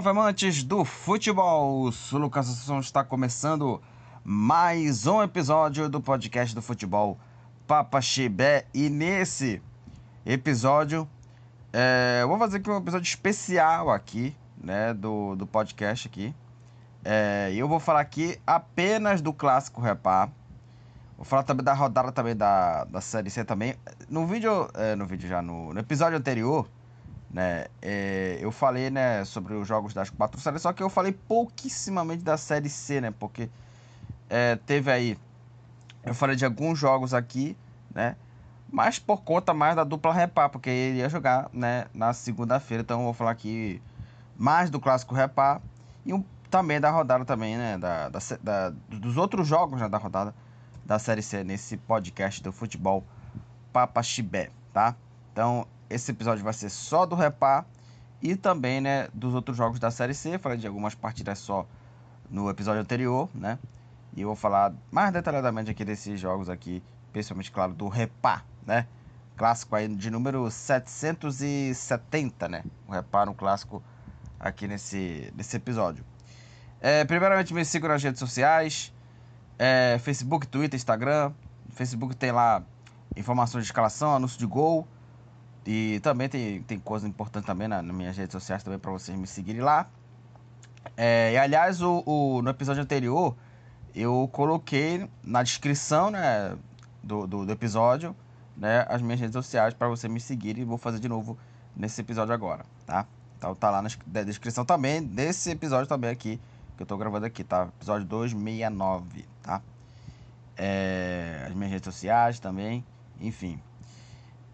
Salve 0.00 0.18
amantes 0.18 0.64
do 0.64 0.82
futebol! 0.82 1.90
O 1.90 2.16
Lucas 2.16 2.48
Assunção 2.48 2.80
está 2.80 3.04
começando 3.04 3.82
mais 4.24 5.06
um 5.06 5.22
episódio 5.22 5.90
do 5.90 6.00
podcast 6.00 6.54
do 6.54 6.62
futebol 6.62 7.18
Papa 7.66 8.00
Chibé 8.00 8.64
e 8.72 8.88
nesse 8.88 9.60
episódio 10.24 11.06
é, 11.70 12.20
eu 12.22 12.28
vou 12.28 12.38
fazer 12.38 12.56
aqui 12.56 12.70
um 12.70 12.78
episódio 12.78 13.06
especial 13.06 13.90
aqui, 13.90 14.34
né, 14.56 14.94
do, 14.94 15.36
do 15.36 15.46
podcast 15.46 16.08
aqui. 16.08 16.34
É, 17.04 17.52
eu 17.54 17.68
vou 17.68 17.78
falar 17.78 18.00
aqui 18.00 18.40
apenas 18.46 19.20
do 19.20 19.34
clássico 19.34 19.82
Repá. 19.82 20.30
Vou 21.14 21.26
falar 21.26 21.42
também 21.42 21.62
da 21.62 21.74
rodada 21.74 22.10
também 22.10 22.34
da, 22.34 22.84
da 22.84 23.02
Série 23.02 23.28
C 23.28 23.44
também. 23.44 23.74
No 24.08 24.26
vídeo, 24.26 24.66
é, 24.72 24.96
no 24.96 25.04
vídeo 25.04 25.28
já, 25.28 25.42
no, 25.42 25.74
no 25.74 25.78
episódio 25.78 26.16
anterior, 26.16 26.66
né? 27.32 27.66
É, 27.80 28.38
eu 28.40 28.50
falei, 28.50 28.90
né, 28.90 29.24
sobre 29.24 29.54
os 29.54 29.66
jogos 29.66 29.94
das 29.94 30.10
quatro 30.10 30.40
séries, 30.40 30.62
só 30.62 30.72
que 30.72 30.82
eu 30.82 30.90
falei 30.90 31.12
pouquíssimamente 31.12 32.22
da 32.22 32.36
série 32.36 32.68
C, 32.68 33.00
né? 33.00 33.12
Porque 33.18 33.48
é, 34.28 34.56
teve 34.56 34.90
aí, 34.90 35.18
eu 36.04 36.14
falei 36.14 36.36
de 36.36 36.44
alguns 36.44 36.78
jogos 36.78 37.14
aqui, 37.14 37.56
né? 37.94 38.16
Mas 38.72 38.98
por 38.98 39.22
conta 39.22 39.52
mais 39.52 39.74
da 39.74 39.84
dupla 39.84 40.12
repá, 40.12 40.48
porque 40.48 40.70
ele 40.70 40.98
ia 40.98 41.08
jogar, 41.08 41.48
né, 41.52 41.86
na 41.92 42.12
segunda-feira. 42.12 42.82
Então 42.82 43.00
eu 43.00 43.04
vou 43.04 43.14
falar 43.14 43.32
aqui 43.32 43.82
mais 44.36 44.70
do 44.70 44.80
clássico 44.80 45.14
repá 45.14 45.60
e 46.04 46.12
um, 46.12 46.24
também 46.50 46.80
da 46.80 46.90
rodada 46.90 47.24
também, 47.24 47.56
né? 47.56 47.78
Da, 47.78 48.08
da, 48.08 48.18
da, 48.42 48.70
dos 48.88 49.16
outros 49.16 49.46
jogos 49.46 49.80
né, 49.80 49.88
da 49.88 49.98
rodada 49.98 50.34
da 50.84 50.98
série 50.98 51.22
C 51.22 51.44
nesse 51.44 51.76
podcast 51.76 52.42
do 52.42 52.52
futebol 52.52 53.04
Papa 53.72 54.02
Chibé, 54.02 54.50
tá? 54.72 54.94
Então 55.32 55.66
esse 55.90 56.12
episódio 56.12 56.42
vai 56.44 56.52
ser 56.52 56.70
só 56.70 57.04
do 57.04 57.16
Repá 57.16 57.64
e 58.22 58.36
também, 58.36 58.80
né, 58.80 59.08
dos 59.12 59.34
outros 59.34 59.56
jogos 59.56 59.80
da 59.80 59.90
Série 59.90 60.14
C. 60.14 60.38
Falei 60.38 60.56
de 60.56 60.66
algumas 60.66 60.94
partidas 60.94 61.38
só 61.40 61.66
no 62.30 62.48
episódio 62.48 62.80
anterior, 62.80 63.28
né? 63.34 63.58
E 64.16 64.22
eu 64.22 64.28
vou 64.28 64.36
falar 64.36 64.72
mais 64.90 65.12
detalhadamente 65.12 65.70
aqui 65.70 65.84
desses 65.84 66.18
jogos 66.20 66.48
aqui, 66.48 66.82
principalmente, 67.12 67.50
claro, 67.50 67.72
do 67.72 67.88
Repá, 67.88 68.44
né? 68.64 68.86
Clássico 69.36 69.74
aí 69.74 69.88
de 69.88 70.10
número 70.10 70.50
770, 70.50 72.48
né? 72.48 72.62
O 72.86 72.92
Repá 72.92 73.26
no 73.26 73.34
clássico 73.34 73.82
aqui 74.38 74.68
nesse, 74.68 75.32
nesse 75.36 75.56
episódio. 75.56 76.04
É, 76.80 77.04
primeiramente, 77.04 77.52
me 77.52 77.64
sigam 77.64 77.88
nas 77.88 78.02
redes 78.02 78.18
sociais. 78.18 78.92
É, 79.58 79.98
Facebook, 80.00 80.46
Twitter, 80.46 80.76
Instagram. 80.76 81.32
Facebook 81.70 82.14
tem 82.16 82.32
lá 82.32 82.62
informações 83.16 83.64
de 83.64 83.68
escalação, 83.68 84.14
anúncio 84.14 84.38
de 84.38 84.46
gol. 84.46 84.86
E 85.72 86.00
também 86.00 86.28
tem, 86.28 86.62
tem 86.64 86.80
coisa 86.80 87.06
importante 87.06 87.44
também 87.44 87.68
na, 87.68 87.80
nas 87.80 87.94
minhas 87.94 88.16
redes 88.16 88.32
sociais 88.32 88.60
também 88.60 88.76
para 88.76 88.90
vocês 88.90 89.16
me 89.16 89.24
seguirem 89.24 89.60
lá. 89.62 89.88
É, 90.96 91.30
e 91.32 91.38
aliás, 91.38 91.80
o, 91.80 92.02
o, 92.04 92.42
no 92.42 92.50
episódio 92.50 92.82
anterior, 92.82 93.36
eu 93.94 94.28
coloquei 94.32 95.08
na 95.22 95.44
descrição 95.44 96.10
né, 96.10 96.56
do, 97.00 97.24
do, 97.24 97.46
do 97.46 97.52
episódio 97.52 98.16
né, 98.56 98.84
as 98.88 99.00
minhas 99.00 99.20
redes 99.20 99.32
sociais 99.32 99.72
para 99.72 99.86
você 99.86 100.08
me 100.08 100.18
seguir 100.18 100.58
e 100.58 100.64
vou 100.64 100.76
fazer 100.76 100.98
de 100.98 101.08
novo 101.08 101.38
nesse 101.76 102.00
episódio 102.00 102.34
agora, 102.34 102.64
tá? 102.84 103.06
Então 103.38 103.54
tá 103.54 103.70
lá 103.70 103.80
na 103.80 103.88
descrição 104.24 104.64
também 104.64 105.00
desse 105.00 105.52
episódio 105.52 105.86
também 105.86 106.10
aqui 106.10 106.40
que 106.76 106.82
eu 106.82 106.86
tô 106.86 106.96
gravando 106.96 107.26
aqui, 107.26 107.44
tá? 107.44 107.68
Episódio 107.76 108.08
269, 108.08 109.24
tá? 109.40 109.62
É, 110.56 111.44
as 111.46 111.54
minhas 111.54 111.70
redes 111.70 111.84
sociais 111.84 112.40
também, 112.40 112.84
enfim. 113.20 113.60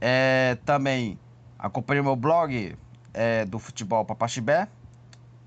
É, 0.09 0.57
também 0.65 1.19
acompanhe 1.59 2.01
meu 2.01 2.15
blog 2.15 2.79
é, 3.13 3.45
do 3.45 3.59
futebol 3.59 4.05
Papaxibé. 4.05 4.69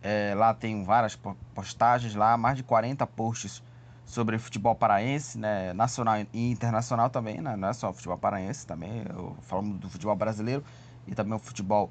É, 0.04 0.34
lá 0.36 0.54
tem 0.54 0.84
várias 0.84 1.18
postagens 1.56 2.14
lá, 2.14 2.36
mais 2.36 2.58
de 2.58 2.64
40 2.64 3.08
posts 3.08 3.64
sobre 4.06 4.38
futebol 4.38 4.76
paraense, 4.76 5.38
né, 5.38 5.72
nacional 5.72 6.16
e 6.34 6.52
internacional 6.52 7.10
também, 7.10 7.40
né, 7.40 7.56
não 7.56 7.70
é 7.70 7.74
só 7.74 7.94
futebol 7.94 8.18
paraense 8.18 8.68
também, 8.68 9.06
eu 9.10 9.34
falo 9.44 9.62
do 9.62 9.90
futebol 9.90 10.16
brasileiro 10.16 10.64
e 11.08 11.16
também 11.16 11.36
o 11.36 11.40
futebol 11.40 11.90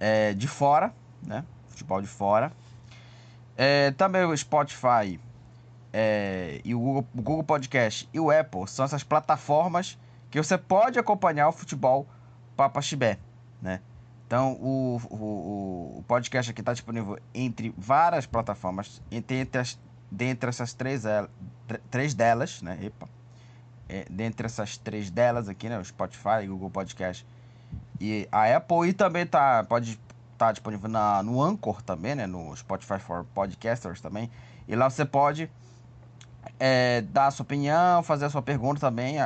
é, 0.00 0.32
de 0.32 0.48
fora, 0.48 0.94
né, 1.22 1.44
futebol 1.66 2.00
de 2.00 2.08
fora. 2.08 2.52
É, 3.54 3.90
também 3.90 4.24
o 4.24 4.34
Spotify 4.34 5.20
é, 5.92 6.62
e 6.64 6.74
o 6.74 6.78
Google, 6.78 7.06
o 7.14 7.20
Google 7.20 7.44
Podcast 7.44 8.08
e 8.14 8.18
o 8.18 8.30
Apple 8.30 8.66
são 8.66 8.86
essas 8.86 9.02
plataformas 9.02 9.98
que 10.30 10.42
você 10.42 10.58
pode 10.58 10.98
acompanhar 10.98 11.48
o 11.48 11.52
futebol 11.52 12.06
Papa 12.56 12.82
Chibé, 12.82 13.18
né? 13.62 13.80
Então, 14.26 14.52
o, 14.60 15.00
o, 15.08 15.98
o 15.98 16.04
podcast 16.06 16.50
aqui 16.50 16.60
está 16.60 16.74
disponível 16.74 17.18
entre 17.32 17.72
várias 17.78 18.26
plataformas, 18.26 19.00
entre 19.10 19.46
as, 19.58 19.78
dentre 20.10 20.50
essas 20.50 20.74
três, 20.74 21.04
três 21.90 22.12
delas, 22.12 22.60
né? 22.60 22.78
Epa. 22.82 23.08
É, 23.88 24.04
dentre 24.10 24.44
essas 24.44 24.76
três 24.76 25.10
delas 25.10 25.48
aqui, 25.48 25.66
né? 25.68 25.78
O 25.78 25.84
Spotify, 25.84 26.46
Google 26.46 26.68
Podcast 26.68 27.26
e 27.98 28.28
a 28.30 28.54
Apple. 28.54 28.90
E 28.90 28.92
também 28.92 29.24
tá, 29.24 29.64
pode 29.64 29.92
estar 29.92 30.06
tá 30.36 30.52
disponível 30.52 30.90
na, 30.90 31.22
no 31.22 31.42
Anchor 31.42 31.80
também, 31.80 32.14
né? 32.14 32.26
No 32.26 32.54
Spotify 32.54 32.98
for 32.98 33.24
Podcasters 33.34 34.02
também. 34.02 34.30
E 34.68 34.76
lá 34.76 34.90
você 34.90 35.06
pode 35.06 35.50
é, 36.60 37.00
dar 37.00 37.28
a 37.28 37.30
sua 37.30 37.44
opinião, 37.44 38.02
fazer 38.02 38.26
a 38.26 38.30
sua 38.30 38.42
pergunta 38.42 38.78
também 38.78 39.16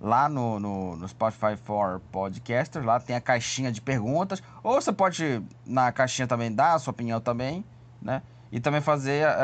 lá 0.00 0.28
no, 0.28 0.60
no, 0.60 0.96
no, 0.96 1.08
Spotify 1.08 1.56
for 1.56 2.00
Podcasters, 2.12 2.84
lá 2.84 3.00
tem 3.00 3.16
a 3.16 3.20
caixinha 3.20 3.72
de 3.72 3.80
perguntas, 3.80 4.42
ou 4.62 4.74
você 4.74 4.92
pode 4.92 5.42
na 5.66 5.90
caixinha 5.92 6.26
também 6.26 6.52
dar 6.52 6.74
a 6.74 6.78
sua 6.78 6.90
opinião 6.90 7.20
também, 7.20 7.64
né? 8.00 8.22
E 8.52 8.60
também 8.60 8.80
fazer, 8.80 9.22
é, 9.22 9.26
é, 9.26 9.34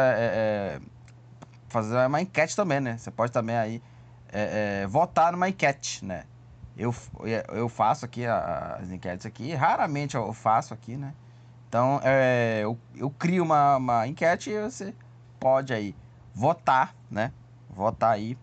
é 0.78 0.80
fazer 1.68 2.06
uma 2.06 2.20
enquete 2.20 2.54
também, 2.54 2.80
né? 2.80 2.98
Você 2.98 3.10
pode 3.10 3.32
também 3.32 3.56
aí 3.56 3.82
é, 4.32 4.82
é 4.82 4.86
votar 4.86 5.32
numa 5.32 5.48
enquete, 5.48 6.04
né? 6.04 6.24
Eu, 6.76 6.94
eu 7.52 7.68
faço 7.68 8.04
aqui 8.04 8.24
as 8.24 8.90
enquetes 8.90 9.26
aqui, 9.26 9.52
raramente 9.52 10.16
eu 10.16 10.32
faço 10.32 10.72
aqui, 10.72 10.96
né? 10.96 11.12
Então, 11.68 12.00
é, 12.02 12.60
eu, 12.62 12.78
eu 12.96 13.10
crio 13.10 13.44
uma, 13.44 13.76
uma 13.76 14.06
enquete 14.06 14.50
e 14.50 14.60
você 14.60 14.94
pode 15.38 15.72
aí 15.72 15.94
votar, 16.34 16.94
né? 17.10 17.32
Votar 17.68 18.12
aí 18.12 18.36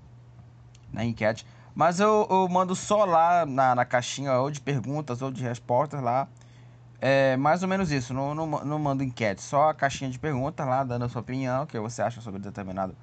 na 0.91 1.03
enquete 1.03 1.45
mas 1.77 1.99
eu, 1.99 2.25
eu 2.27 2.49
mando 2.49 2.75
só 2.75 3.05
lá 3.05 3.45
na, 3.45 3.75
na 3.75 3.85
caixinha 3.85 4.33
ou 4.33 4.49
de 4.49 4.59
perguntas 4.59 5.21
ou 5.21 5.29
de 5.31 5.43
respostas 5.43 6.01
lá. 6.01 6.27
É 6.99 7.37
mais 7.37 7.61
ou 7.61 7.69
menos 7.69 7.91
isso. 7.91 8.15
Não, 8.15 8.33
não, 8.33 8.47
não 8.47 8.79
mando 8.79 9.03
enquete, 9.03 9.43
só 9.43 9.69
a 9.69 9.75
caixinha 9.75 10.09
de 10.09 10.17
perguntas 10.17 10.65
lá, 10.65 10.83
dando 10.83 11.05
a 11.05 11.09
sua 11.09 11.21
opinião, 11.21 11.65
o 11.65 11.67
que 11.67 11.79
você 11.79 12.01
acha 12.01 12.19
sobre 12.19 12.39
determinado 12.39 12.95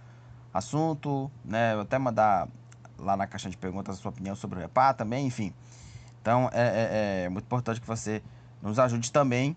assunto, 0.52 1.30
né? 1.44 1.80
Até 1.80 1.98
mandar 1.98 2.48
lá 2.98 3.16
na 3.16 3.28
caixinha 3.28 3.52
de 3.52 3.56
perguntas 3.56 3.96
a 3.96 4.02
sua 4.02 4.10
opinião 4.10 4.34
sobre 4.34 4.58
o 4.58 4.62
repá 4.62 4.92
também, 4.92 5.24
enfim. 5.24 5.54
Então 6.20 6.50
é, 6.52 6.62
é, 6.62 7.24
é 7.26 7.28
muito 7.28 7.44
importante 7.44 7.80
que 7.80 7.86
você 7.86 8.20
nos 8.60 8.80
ajude 8.80 9.12
também, 9.12 9.56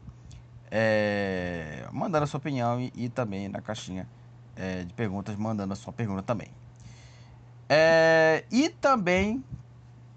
é, 0.70 1.88
mandando 1.92 2.24
a 2.24 2.28
sua 2.28 2.38
opinião 2.38 2.80
e, 2.80 2.94
e 2.96 3.10
também 3.10 3.50
na 3.50 3.62
caixinha 3.62 4.08
é, 4.56 4.84
de 4.84 4.94
perguntas, 4.94 5.36
mandando 5.36 5.74
a 5.74 5.76
sua 5.76 5.92
pergunta 5.92 6.22
também. 6.22 6.52
É, 7.70 8.46
e 8.52 8.70
também 8.70 9.44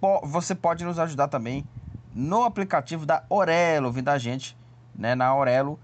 po 0.01 0.21
você 0.27 0.55
pode 0.55 0.85
nos 0.85 0.99
ajudar 0.99 1.29
também 1.29 1.67
no 2.15 2.45
aplicativo 2.45 3.05
da 3.05 3.25
Orelo, 3.29 3.87
ouvir 3.87 4.03
da 4.03 4.19
gente 4.19 4.57
né, 4.95 5.15
na 5.15 5.35
Orelo. 5.35 5.79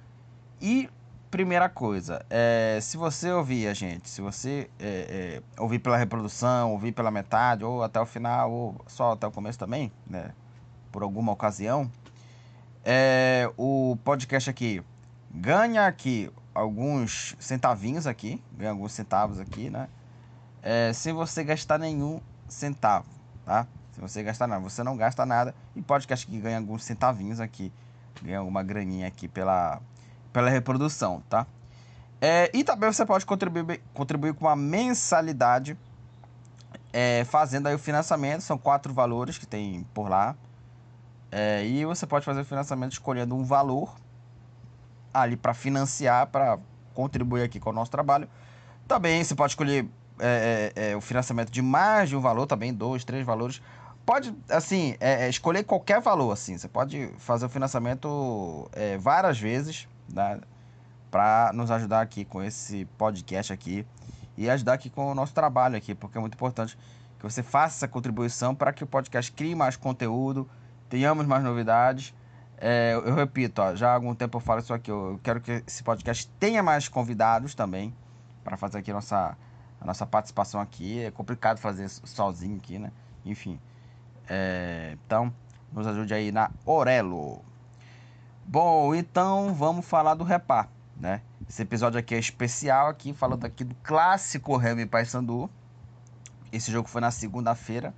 E 0.61 0.89
primeira 1.31 1.69
coisa, 1.69 2.25
é, 2.31 2.79
se 2.81 2.97
você 2.97 3.31
ouvir 3.31 3.67
a 3.67 3.75
gente, 3.75 4.09
se 4.09 4.21
você 4.23 4.71
é, 4.79 5.43
é, 5.59 5.63
ouvir 5.63 5.81
pela 5.81 5.97
reprodução, 5.97 6.73
ouvir 6.73 6.93
pela 6.93 7.11
metade, 7.11 7.65
ou 7.65 7.83
até 7.83 8.01
o 8.01 8.07
final, 8.07 8.51
ou 8.51 8.81
só 8.87 9.13
até 9.13 9.27
o 9.27 9.31
começo 9.31 9.59
também, 9.59 9.93
né, 10.07 10.33
por 10.91 11.03
alguma 11.03 11.33
ocasião, 11.33 11.91
é, 12.85 13.51
o 13.57 13.99
podcast 14.03 14.49
aqui 14.49 14.83
ganha 15.31 15.87
aqui 15.87 16.31
alguns 16.55 17.37
centavinhos 17.39 18.07
aqui, 18.07 18.43
ganha 18.53 18.71
alguns 18.71 18.93
centavos 18.93 19.39
aqui, 19.39 19.69
né? 19.69 19.89
É, 20.67 20.93
sem 20.93 21.13
você 21.13 21.45
gastar 21.45 21.79
nenhum 21.79 22.21
centavo, 22.49 23.07
tá? 23.45 23.69
Se 23.93 24.01
você 24.01 24.21
gastar 24.25 24.49
nada, 24.49 24.61
você 24.61 24.83
não 24.83 24.97
gasta 24.97 25.25
nada 25.25 25.55
e 25.77 25.81
pode 25.81 26.09
que 26.09 26.13
acho 26.13 26.27
que 26.27 26.37
ganha 26.41 26.59
alguns 26.59 26.83
centavinhos 26.83 27.39
aqui, 27.39 27.73
ganha 28.21 28.41
alguma 28.41 28.65
graninha 28.65 29.07
aqui 29.07 29.29
pela, 29.29 29.81
pela 30.33 30.51
reprodução, 30.51 31.23
tá? 31.31 31.47
É, 32.21 32.51
e 32.53 32.65
também 32.65 32.93
você 32.93 33.07
pode 33.07 33.25
contribuir, 33.25 33.81
contribuir 33.95 34.35
com 34.35 34.45
uma 34.45 34.57
mensalidade 34.57 35.79
é, 36.93 37.25
fazendo 37.27 37.69
aí 37.69 37.75
o 37.77 37.79
financiamento, 37.79 38.41
são 38.41 38.59
quatro 38.59 38.93
valores 38.93 39.39
que 39.39 39.47
tem 39.47 39.87
por 39.95 40.09
lá. 40.09 40.35
É, 41.31 41.65
e 41.65 41.85
você 41.85 42.09
pode 42.09 42.25
fazer 42.25 42.41
o 42.41 42.45
financiamento 42.45 42.93
escolhendo 42.93 43.37
um 43.37 43.45
valor 43.45 43.95
ali 45.15 45.37
para 45.37 45.55
financiar, 45.55 46.27
para 46.27 46.59
contribuir 46.93 47.45
aqui 47.45 47.61
com 47.61 47.71
o 47.71 47.73
nosso 47.73 47.91
trabalho. 47.93 48.29
Também 48.89 49.23
você 49.23 49.35
pode 49.35 49.53
escolher 49.53 49.89
é, 50.19 50.73
é, 50.77 50.91
é, 50.91 50.97
o 50.97 51.01
financiamento 51.01 51.51
de 51.51 51.63
mais 51.63 52.09
de 52.09 52.17
um 52.17 52.21
valor 52.21 52.47
também, 52.47 52.73
dois, 52.73 53.05
três 53.05 53.25
valores. 53.25 53.63
Pode, 54.05 54.35
assim, 54.49 54.97
é, 55.01 55.27
é, 55.27 55.29
escolher 55.29 55.65
qualquer 55.65 56.01
valor, 56.01 56.31
assim. 56.31 56.57
Você 56.57 56.69
pode 56.69 57.11
fazer 57.19 57.47
o 57.47 57.49
financiamento 57.49 58.71
várias 59.01 59.39
vezes, 59.39 59.89
né? 60.09 60.41
para 61.11 61.51
nos 61.55 61.71
ajudar 61.71 62.03
aqui 62.03 62.25
com 62.25 62.43
esse 62.43 62.85
podcast 62.99 63.53
aqui 63.53 63.87
e 64.37 64.51
ajudar 64.51 64.75
aqui 64.75 64.91
com 64.91 65.11
o 65.11 65.15
nosso 65.15 65.33
trabalho 65.33 65.77
aqui, 65.77 65.95
porque 65.95 66.19
é 66.19 66.21
muito 66.21 66.35
importante 66.35 66.77
que 67.19 67.23
você 67.23 67.43
faça 67.43 67.77
essa 67.77 67.89
contribuição 67.89 68.55
para 68.55 68.73
que 68.73 68.85
o 68.85 68.87
podcast 68.87 69.33
crie 69.33 69.55
mais 69.55 69.77
conteúdo, 69.77 70.49
tenhamos 70.89 71.27
mais 71.27 71.43
novidades. 71.43 72.15
É, 72.59 72.93
eu 72.95 73.15
repito, 73.15 73.63
ó, 73.63 73.75
já 73.75 73.91
há 73.91 73.95
algum 73.95 74.15
tempo 74.15 74.37
eu 74.37 74.41
falo 74.41 74.61
isso 74.61 74.75
aqui, 74.75 74.91
eu 74.91 75.19
quero 75.23 75.41
que 75.41 75.63
esse 75.67 75.83
podcast 75.83 76.29
tenha 76.39 76.63
mais 76.63 76.89
convidados 76.89 77.55
também 77.55 77.95
para 78.45 78.57
fazer 78.57 78.79
aqui 78.79 78.93
nossa, 78.93 79.37
a 79.81 79.85
nossa 79.85 80.07
participação 80.07 80.61
aqui. 80.61 81.05
É 81.05 81.11
complicado 81.11 81.59
fazer 81.59 81.89
sozinho 81.89 82.57
aqui, 82.57 82.79
né? 82.79 82.93
Enfim. 83.25 83.59
É, 84.29 84.97
então, 85.05 85.33
nos 85.73 85.87
ajude 85.87 86.15
aí 86.15 86.33
na 86.33 86.51
Orelo. 86.65 87.45
Bom, 88.45 88.95
então 88.95 89.55
vamos 89.55 89.85
falar 89.87 90.15
do 90.15 90.25
Repar, 90.25 90.69
né? 90.97 91.21
Esse 91.49 91.63
episódio 91.63 91.99
aqui 91.99 92.15
é 92.15 92.19
especial 92.19 92.89
aqui, 92.89 93.13
falando 93.13 93.45
aqui 93.45 93.65
do 93.65 93.75
clássico 93.83 94.57
Remy 94.57 94.87
Paysandu. 94.87 95.51
Esse 96.53 96.71
jogo 96.71 96.89
foi 96.89 97.01
na 97.01 97.11
segunda-feira, 97.11 97.93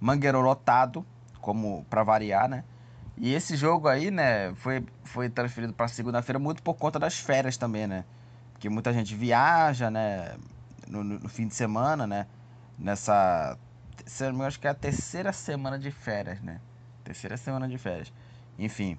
Mangueirão 0.00 0.40
lotado, 0.40 1.06
como 1.40 1.84
para 1.88 2.02
variar, 2.02 2.48
né? 2.48 2.64
E 3.16 3.32
esse 3.34 3.56
jogo 3.56 3.88
aí, 3.88 4.10
né, 4.10 4.54
foi, 4.56 4.84
foi 5.04 5.28
transferido 5.28 5.72
para 5.72 5.86
segunda-feira 5.86 6.38
muito 6.38 6.62
por 6.62 6.74
conta 6.74 6.98
das 6.98 7.18
férias 7.18 7.56
também, 7.56 7.86
né? 7.86 8.04
Porque 8.52 8.68
muita 8.68 8.92
gente 8.92 9.14
viaja, 9.14 9.90
né, 9.90 10.34
no, 10.88 11.02
no 11.04 11.28
fim 11.28 11.46
de 11.46 11.54
semana, 11.54 12.06
né? 12.06 12.26
Nessa, 12.78 13.58
eu 14.20 14.42
acho 14.42 14.58
que 14.58 14.66
é 14.66 14.70
a 14.70 14.74
terceira 14.74 15.32
semana 15.32 15.78
de 15.78 15.90
férias, 15.90 16.40
né? 16.40 16.60
Terceira 17.04 17.36
semana 17.36 17.68
de 17.68 17.78
férias. 17.78 18.12
Enfim. 18.58 18.98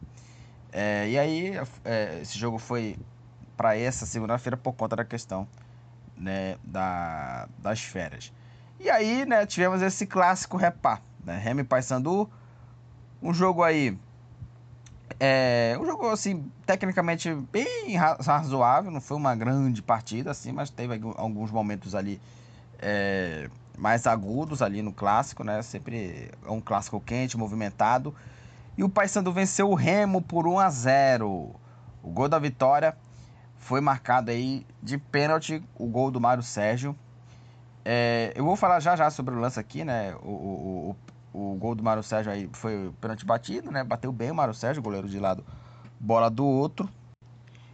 É, 0.72 1.10
e 1.10 1.20
aí, 1.20 1.54
é, 1.86 2.20
esse 2.22 2.38
jogo 2.38 2.58
foi 2.58 2.98
para 3.56 3.78
essa 3.78 4.06
segunda-feira 4.06 4.58
por 4.58 4.74
conta 4.74 4.96
da 4.96 5.06
questão 5.06 5.48
né, 6.18 6.58
da, 6.64 7.48
das 7.58 7.82
férias. 7.82 8.34
E 8.80 8.90
aí, 8.90 9.26
né, 9.26 9.46
tivemos 9.46 9.82
esse 9.82 10.06
clássico 10.06 10.58
repá, 10.58 11.02
né, 11.24 11.38
Remy 11.38 11.64
Paysandu, 11.64 12.30
um 13.22 13.34
jogo 13.34 13.64
aí, 13.64 13.98
é, 15.20 15.78
um 15.80 15.86
jogo 15.86 16.10
assim, 16.10 16.50
tecnicamente 16.66 17.34
bem 17.52 17.96
razoável, 17.96 18.92
não 18.92 19.02
foi 19.02 19.18
uma 19.18 19.36
grande 19.36 19.82
partida 19.82 20.32
assim, 20.32 20.52
mas 20.52 20.70
teve 20.70 21.00
alguns 21.16 21.52
momentos 21.52 21.96
ali 21.96 22.20
é, 22.80 23.50
mais 23.78 24.06
agudos 24.08 24.62
ali 24.62 24.82
no 24.82 24.92
clássico, 24.92 25.44
né, 25.44 25.62
sempre 25.62 26.32
é 26.46 26.52
um 26.52 26.62
clássico 26.62 27.00
quente, 27.00 27.38
movimentado, 27.38 28.14
e 28.78 28.84
o 28.84 28.90
Paysandu 28.90 29.32
venceu 29.32 29.70
o 29.70 29.76
Remo 29.76 30.22
por 30.22 30.48
1 30.48 30.60
a 30.60 30.70
0. 30.70 31.30
O 32.02 32.10
gol 32.10 32.28
da 32.28 32.40
vitória 32.40 32.98
foi 33.58 33.80
marcado 33.80 34.32
aí 34.32 34.66
de 34.82 34.98
pênalti, 34.98 35.64
o 35.76 35.86
gol 35.86 36.10
do 36.10 36.20
Mário 36.20 36.42
Sérgio. 36.42 36.96
É, 37.86 38.34
eu 38.36 38.44
vou 38.44 38.56
falar 38.56 38.80
já 38.80 38.96
já 38.96 39.10
sobre 39.12 39.36
o 39.36 39.40
lance 39.40 39.60
aqui, 39.60 39.84
né? 39.84 40.16
O, 40.24 40.30
o, 40.30 40.96
o, 41.34 41.56
gol 41.56 41.76
do 41.76 41.84
Mário 41.84 42.04
Sérgio 42.04 42.32
aí 42.32 42.50
foi 42.54 42.94
pênalti 43.02 43.26
batido, 43.26 43.72
né? 43.72 43.84
Bateu 43.84 44.12
bem 44.12 44.32
o 44.32 44.36
Mário 44.36 44.54
Sérgio, 44.54 44.84
goleiro 44.84 45.10
de 45.10 45.20
lado, 45.20 45.44
bola 46.00 46.30
do 46.30 46.46
outro. 46.46 46.88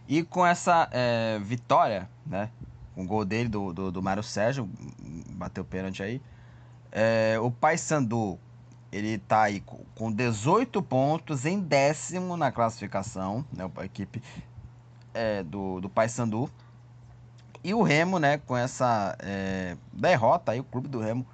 E 0.08 0.22
com 0.22 0.44
essa 0.44 0.88
é, 0.90 1.38
vitória, 1.38 2.08
né? 2.26 2.50
Com 2.94 3.04
o 3.04 3.06
gol 3.06 3.24
dele, 3.24 3.48
do, 3.48 3.72
do, 3.72 3.92
do 3.92 4.02
Mário 4.02 4.22
Sérgio, 4.22 4.68
bateu 5.30 5.64
pênalti 5.64 6.02
aí. 6.02 6.20
É, 6.90 7.38
o 7.40 7.50
Paysandu, 7.50 8.38
ele 8.90 9.18
tá 9.18 9.42
aí 9.42 9.62
com 9.94 10.10
18 10.10 10.82
pontos 10.82 11.44
em 11.44 11.60
décimo 11.60 12.36
na 12.36 12.50
classificação, 12.50 13.44
né? 13.52 13.70
A 13.76 13.84
equipe 13.84 14.22
é, 15.14 15.42
do, 15.42 15.80
do 15.80 15.88
Paysandu. 15.88 16.50
E 17.62 17.74
o 17.74 17.82
Remo, 17.82 18.18
né, 18.18 18.38
com 18.38 18.56
essa 18.56 19.14
é, 19.18 19.76
derrota 19.92 20.52
aí, 20.52 20.60
o 20.60 20.64
clube 20.64 20.88
do 20.88 20.98
Remo 20.98 21.26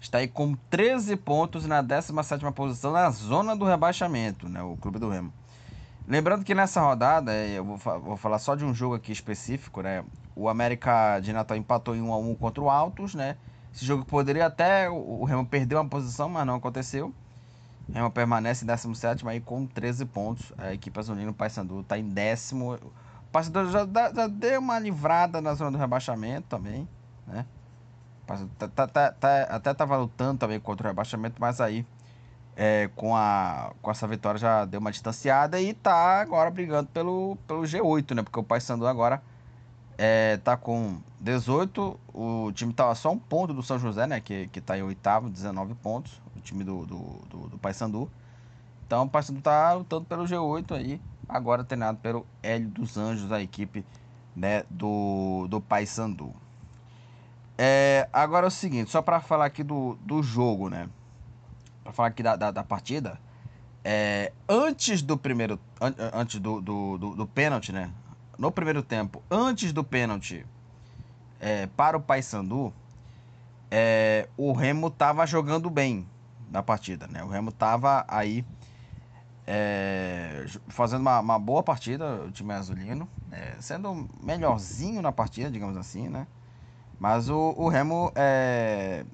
está 0.00 0.18
aí 0.18 0.28
com 0.28 0.54
13 0.70 1.16
pontos 1.16 1.66
na 1.66 1.82
17ª 1.82 2.52
posição 2.52 2.92
na 2.92 3.10
zona 3.10 3.56
do 3.56 3.64
rebaixamento, 3.64 4.48
né, 4.48 4.62
o 4.62 4.76
clube 4.76 4.98
do 4.98 5.08
Remo. 5.08 5.32
Lembrando 6.06 6.44
que 6.44 6.54
nessa 6.54 6.80
rodada, 6.80 7.32
é, 7.32 7.58
eu 7.58 7.64
vou, 7.64 7.76
vou 7.76 8.16
falar 8.16 8.38
só 8.38 8.54
de 8.54 8.64
um 8.64 8.74
jogo 8.74 8.94
aqui 8.94 9.12
específico, 9.12 9.82
né, 9.82 10.04
o 10.34 10.48
América 10.48 11.20
de 11.20 11.32
Natal 11.32 11.56
empatou 11.56 11.94
em 11.94 12.00
1 12.00 12.12
a 12.12 12.18
1 12.18 12.34
contra 12.36 12.62
o 12.62 12.70
Altos, 12.70 13.14
né, 13.14 13.36
esse 13.74 13.84
jogo 13.84 14.04
poderia 14.04 14.46
até, 14.46 14.88
o 14.88 15.24
Remo 15.24 15.44
perdeu 15.44 15.78
uma 15.78 15.88
posição, 15.88 16.28
mas 16.28 16.46
não 16.46 16.54
aconteceu. 16.54 17.12
O 17.88 17.92
Remo 17.92 18.10
permanece 18.10 18.64
em 18.64 18.66
17 18.66 19.26
aí 19.28 19.40
com 19.40 19.66
13 19.66 20.04
pontos, 20.06 20.52
a 20.58 20.72
equipe 20.72 20.98
azulina, 20.98 21.30
o 21.30 21.34
Paysandu, 21.34 21.80
está 21.80 21.98
em 21.98 22.08
décimo 22.08 22.78
o 23.28 23.30
Paysandu 23.30 23.70
já, 23.70 23.86
já, 24.14 24.26
deu 24.26 24.58
uma 24.58 24.78
livrada 24.78 25.40
na 25.40 25.54
zona 25.54 25.72
do 25.72 25.78
rebaixamento 25.78 26.48
também, 26.48 26.88
né? 27.26 27.44
Tá, 28.58 28.68
tá, 28.68 28.86
tá, 28.86 29.12
tá, 29.12 29.42
até 29.44 29.70
estava 29.70 29.96
lutando 29.96 30.38
também 30.38 30.60
contra 30.60 30.86
o 30.86 30.90
rebaixamento, 30.90 31.40
mas 31.40 31.62
aí 31.62 31.86
é, 32.54 32.90
com, 32.94 33.16
a, 33.16 33.72
com 33.80 33.90
essa 33.90 34.06
vitória 34.06 34.38
já 34.38 34.66
deu 34.66 34.80
uma 34.80 34.92
distanciada 34.92 35.58
e 35.58 35.72
tá 35.72 36.20
agora 36.20 36.50
brigando 36.50 36.90
pelo, 36.90 37.38
pelo 37.46 37.62
G8, 37.62 38.14
né? 38.14 38.22
Porque 38.22 38.38
o 38.38 38.42
Paysandu 38.42 38.86
agora 38.86 39.22
é, 39.96 40.36
tá 40.38 40.56
com 40.58 40.98
18, 41.20 41.98
o 42.12 42.52
time 42.52 42.74
tá 42.74 42.94
só 42.94 43.10
um 43.10 43.18
ponto 43.18 43.54
do 43.54 43.62
São 43.62 43.78
José, 43.78 44.06
né? 44.06 44.20
Que, 44.20 44.48
que 44.48 44.60
tá 44.60 44.76
em 44.76 44.82
oitavo, 44.82 45.30
19 45.30 45.74
pontos, 45.76 46.20
o 46.36 46.40
time 46.40 46.64
do, 46.64 46.84
do, 46.84 46.98
do, 47.30 47.48
do 47.48 47.58
Paysandu. 47.58 48.10
Então 48.86 49.04
o 49.04 49.08
Paysandu 49.08 49.40
tá 49.40 49.72
lutando 49.72 50.04
pelo 50.04 50.24
G8 50.24 50.72
aí 50.72 51.00
agora 51.26 51.64
treinado 51.64 51.98
pelo 51.98 52.26
Hélio 52.42 52.68
dos 52.68 52.98
Anjos, 52.98 53.32
a 53.32 53.40
equipe 53.40 53.86
né, 54.36 54.64
do, 54.68 55.46
do 55.48 55.60
Paysandu. 55.60 56.34
É, 57.60 58.08
agora 58.12 58.46
é 58.46 58.48
o 58.48 58.52
seguinte, 58.52 58.88
só 58.88 59.02
para 59.02 59.20
falar 59.20 59.46
aqui 59.46 59.64
do, 59.64 59.98
do 60.02 60.22
jogo, 60.22 60.68
né? 60.68 60.88
Para 61.82 61.92
falar 61.92 62.08
aqui 62.08 62.22
da, 62.22 62.36
da, 62.36 62.52
da 62.52 62.62
partida. 62.62 63.18
É, 63.84 64.32
antes 64.48 65.02
do 65.02 65.18
primeiro. 65.18 65.58
An, 65.80 65.92
antes 66.14 66.38
do, 66.38 66.60
do, 66.60 66.98
do, 66.98 67.14
do, 67.16 67.26
pênalti, 67.26 67.72
né? 67.72 67.90
No 68.38 68.52
primeiro 68.52 68.80
tempo, 68.80 69.20
antes 69.28 69.72
do 69.72 69.82
pênalti 69.82 70.46
é, 71.40 71.66
para 71.66 71.96
o 71.96 72.00
Paysandu, 72.00 72.72
é, 73.68 74.28
o 74.36 74.52
Remo 74.52 74.88
tava 74.88 75.26
jogando 75.26 75.68
bem 75.68 76.06
na 76.48 76.62
partida, 76.62 77.08
né? 77.08 77.24
O 77.24 77.28
Remo 77.28 77.50
tava 77.50 78.04
aí 78.06 78.44
é, 79.44 80.46
fazendo 80.68 81.00
uma, 81.00 81.18
uma, 81.18 81.38
boa 81.38 81.62
partida, 81.62 82.22
o 82.24 82.30
time 82.30 82.52
azulino, 82.52 83.08
é, 83.32 83.56
sendo 83.58 84.08
melhorzinho 84.22 85.02
na 85.02 85.10
partida, 85.10 85.50
digamos 85.50 85.76
assim, 85.76 86.08
né? 86.08 86.26
Mas 86.98 87.28
o, 87.28 87.54
o 87.56 87.68
Remo, 87.68 88.12
é, 88.14 89.04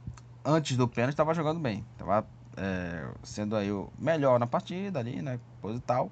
antes 0.45 0.77
do 0.77 0.89
pênalti, 0.89 1.13
estava 1.13 1.35
jogando 1.35 1.61
bem, 1.61 1.85
estava 1.93 2.27
é, 2.57 3.07
sendo 3.23 3.57
aí 3.57 3.71
o 3.71 3.91
melhor 3.99 4.39
na 4.39 4.47
partida 4.47 5.01
ali, 5.01 5.21
né? 5.21 5.39
Coisa 5.61 5.79
e 5.79 5.83
tal. 5.83 6.11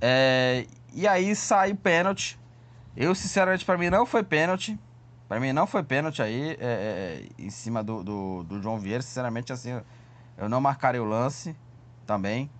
É, 0.00 0.66
e 0.92 1.06
aí 1.06 1.34
sai 1.36 1.72
o 1.72 1.76
pênalti. 1.76 2.38
Eu, 2.96 3.14
sinceramente, 3.14 3.64
para 3.64 3.76
mim 3.76 3.90
não 3.90 4.06
foi 4.06 4.22
pênalti. 4.22 4.78
Para 5.28 5.38
mim 5.38 5.52
não 5.52 5.66
foi 5.66 5.82
pênalti 5.82 6.20
aí, 6.22 6.56
é, 6.58 7.28
em 7.38 7.50
cima 7.50 7.84
do, 7.84 8.02
do, 8.02 8.42
do 8.44 8.62
João 8.62 8.78
Vieira. 8.78 9.02
Sinceramente, 9.02 9.52
assim, 9.52 9.80
eu 10.36 10.48
não 10.48 10.60
marcaria 10.60 11.02
o 11.02 11.06
lance 11.06 11.54
também. 12.06 12.50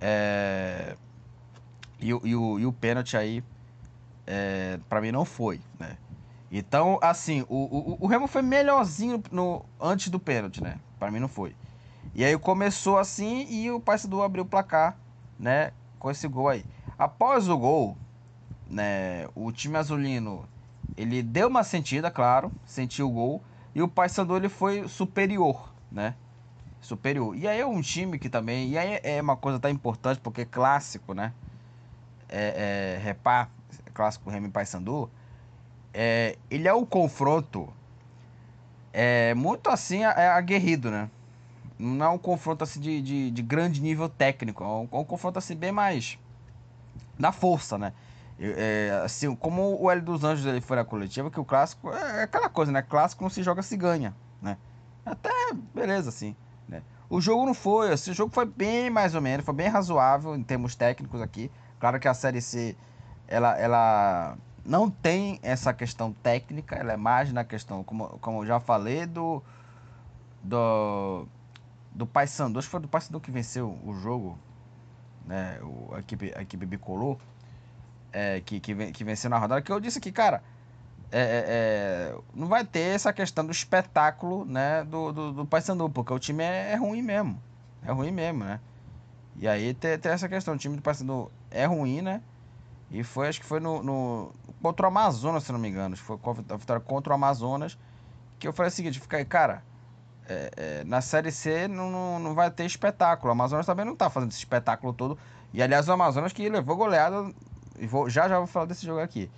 É, 0.00 0.96
e, 2.00 2.08
e, 2.08 2.34
o, 2.34 2.58
e 2.58 2.66
o 2.66 2.72
pênalti 2.72 3.16
aí, 3.16 3.44
é, 4.26 4.78
para 4.88 5.00
mim, 5.00 5.12
não 5.12 5.24
foi, 5.24 5.60
né? 5.78 5.98
Então, 6.52 6.98
assim, 7.00 7.46
o, 7.48 7.56
o, 7.56 7.96
o 8.00 8.06
Remo 8.06 8.26
foi 8.26 8.42
melhorzinho 8.42 9.22
no, 9.30 9.64
antes 9.80 10.10
do 10.10 10.20
pênalti, 10.20 10.62
né? 10.62 10.78
Para 10.98 11.10
mim 11.10 11.18
não 11.18 11.28
foi. 11.28 11.56
E 12.14 12.22
aí 12.22 12.36
começou 12.38 12.98
assim 12.98 13.46
e 13.48 13.70
o 13.70 13.80
Paysandu 13.80 14.22
abriu 14.22 14.44
o 14.44 14.46
placar, 14.46 14.98
né? 15.38 15.72
Com 15.98 16.10
esse 16.10 16.28
gol 16.28 16.50
aí. 16.50 16.64
Após 16.98 17.48
o 17.48 17.56
gol, 17.56 17.96
né? 18.68 19.26
O 19.34 19.50
time 19.50 19.78
azulino, 19.78 20.46
ele 20.94 21.22
deu 21.22 21.48
uma 21.48 21.64
sentida, 21.64 22.10
claro, 22.10 22.52
sentiu 22.66 23.08
o 23.08 23.12
gol. 23.12 23.42
E 23.74 23.80
o 23.80 23.88
Paysandu, 23.88 24.36
ele 24.36 24.50
foi 24.50 24.86
superior, 24.86 25.72
né? 25.90 26.14
superior. 26.82 27.36
E 27.36 27.46
aí 27.48 27.60
é 27.60 27.66
um 27.66 27.80
time 27.80 28.18
que 28.18 28.28
também. 28.28 28.68
E 28.68 28.76
aí 28.76 29.00
é 29.02 29.22
uma 29.22 29.36
coisa 29.36 29.58
tão 29.58 29.70
importante, 29.70 30.20
porque 30.20 30.44
clássico, 30.44 31.14
né? 31.14 31.32
É, 32.28 32.96
é, 32.98 33.02
Repá, 33.02 33.48
clássico 33.94 34.28
Remy 34.28 34.50
Paysandu, 34.50 35.08
é, 35.92 36.36
ele 36.50 36.66
é 36.66 36.72
o 36.72 36.86
confronto 36.86 37.72
é, 38.92 39.34
muito 39.34 39.70
assim 39.70 40.02
é 40.02 40.28
aguerrido, 40.28 40.90
né? 40.90 41.10
Não 41.78 42.06
é 42.06 42.08
um 42.10 42.18
confronto 42.18 42.62
assim 42.62 42.80
de, 42.80 43.00
de, 43.00 43.30
de 43.30 43.42
grande 43.42 43.80
nível 43.80 44.08
técnico, 44.08 44.62
é 44.62 44.66
um, 44.66 44.88
é 44.92 44.96
um, 44.96 45.04
confronto 45.04 45.38
assim 45.38 45.56
bem 45.56 45.72
mais 45.72 46.18
na 47.18 47.32
força, 47.32 47.78
né? 47.78 47.92
É, 48.38 49.02
assim, 49.04 49.34
como 49.34 49.80
o 49.80 49.90
L 49.90 50.00
dos 50.00 50.24
Anjos 50.24 50.46
ele 50.46 50.60
foi 50.60 50.76
na 50.76 50.84
coletiva, 50.84 51.30
que 51.30 51.40
o 51.40 51.44
clássico 51.44 51.90
é 51.90 52.24
aquela 52.24 52.48
coisa, 52.48 52.70
né? 52.70 52.82
Clássico 52.82 53.22
não 53.22 53.30
se 53.30 53.42
joga 53.42 53.62
se 53.62 53.76
ganha, 53.76 54.14
né? 54.40 54.56
Até 55.04 55.30
beleza, 55.74 56.08
assim. 56.08 56.36
Né? 56.68 56.82
O 57.08 57.20
jogo 57.20 57.46
não 57.46 57.54
foi, 57.54 57.92
esse 57.92 58.12
jogo 58.12 58.32
foi 58.32 58.44
bem 58.44 58.90
mais 58.90 59.14
ou 59.14 59.20
menos, 59.20 59.44
foi 59.44 59.54
bem 59.54 59.68
razoável 59.68 60.34
em 60.36 60.42
termos 60.42 60.74
técnicos 60.74 61.20
aqui. 61.20 61.50
Claro 61.80 61.98
que 61.98 62.08
a 62.08 62.14
Série 62.14 62.40
C, 62.40 62.76
ela, 63.26 63.58
ela 63.58 64.36
não 64.64 64.88
tem 64.90 65.40
essa 65.42 65.72
questão 65.72 66.12
técnica, 66.12 66.76
ela 66.76 66.92
é 66.92 66.96
mais 66.96 67.32
na 67.32 67.44
questão, 67.44 67.82
como, 67.82 68.08
como 68.20 68.42
eu 68.42 68.46
já 68.46 68.60
falei, 68.60 69.06
do. 69.06 69.42
Do. 70.42 71.26
Do 71.94 72.06
Paysandu. 72.06 72.58
Acho 72.58 72.68
que 72.68 72.70
foi 72.70 72.80
do 72.80 72.88
Paysandu 72.88 73.20
que 73.20 73.30
venceu 73.30 73.78
o 73.84 73.92
jogo, 73.94 74.38
né? 75.26 75.58
O, 75.62 75.94
a, 75.94 75.98
equipe, 75.98 76.32
a 76.34 76.40
equipe 76.40 76.64
bicolor, 76.64 77.18
é, 78.12 78.40
que, 78.40 78.60
que, 78.60 78.92
que 78.92 79.04
venceu 79.04 79.28
na 79.28 79.38
rodada. 79.38 79.60
Que 79.60 79.70
eu 79.70 79.78
disse 79.78 80.00
que, 80.00 80.10
cara, 80.10 80.42
é, 81.10 81.20
é, 81.20 81.44
é, 81.48 82.18
não 82.34 82.46
vai 82.46 82.64
ter 82.64 82.94
essa 82.94 83.12
questão 83.12 83.44
do 83.44 83.52
espetáculo, 83.52 84.44
né? 84.46 84.84
Do, 84.84 85.12
do, 85.12 85.32
do 85.32 85.46
Paysandu, 85.46 85.90
porque 85.90 86.12
o 86.12 86.18
time 86.18 86.42
é, 86.44 86.72
é 86.72 86.76
ruim 86.76 87.02
mesmo. 87.02 87.38
É 87.84 87.92
ruim 87.92 88.10
mesmo, 88.10 88.44
né? 88.44 88.60
E 89.36 89.46
aí 89.48 89.74
tem, 89.74 89.98
tem 89.98 90.12
essa 90.12 90.28
questão, 90.28 90.54
o 90.54 90.58
time 90.58 90.76
do 90.76 90.82
Paysandu 90.82 91.30
é 91.50 91.66
ruim, 91.66 92.00
né? 92.00 92.22
E 92.92 93.02
foi, 93.02 93.26
acho 93.28 93.40
que 93.40 93.46
foi 93.46 93.58
no, 93.58 93.82
no, 93.82 94.32
contra 94.60 94.86
o 94.86 94.88
Amazonas, 94.88 95.44
se 95.44 95.50
não 95.50 95.58
me 95.58 95.68
engano. 95.68 95.96
Foi 95.96 96.18
a 96.50 96.56
vitória 96.56 96.80
contra 96.80 97.12
o 97.12 97.14
Amazonas. 97.14 97.78
Que 98.38 98.46
eu 98.46 98.52
falei 98.52 98.68
o 98.68 98.72
seguinte, 98.72 99.00
fica 99.00 99.16
aí, 99.16 99.24
cara, 99.24 99.64
é, 100.28 100.50
é, 100.56 100.84
na 100.84 101.00
Série 101.00 101.32
C 101.32 101.66
não, 101.68 101.90
não, 101.90 102.18
não, 102.18 102.34
vai 102.34 102.50
ter 102.50 102.66
espetáculo. 102.66 103.30
O 103.30 103.32
Amazonas 103.32 103.64
também 103.64 103.86
não 103.86 103.96
tá 103.96 104.10
fazendo 104.10 104.30
esse 104.30 104.40
espetáculo 104.40 104.92
todo. 104.92 105.18
E 105.54 105.62
aliás, 105.62 105.88
o 105.88 105.92
Amazonas 105.92 106.34
que 106.34 106.46
levou 106.48 106.76
goleada. 106.76 107.32
E 107.78 107.86
vou, 107.86 108.10
já 108.10 108.28
já 108.28 108.36
vou 108.36 108.46
falar 108.46 108.66
desse 108.66 108.84
jogo 108.84 109.00
aqui. 109.00 109.30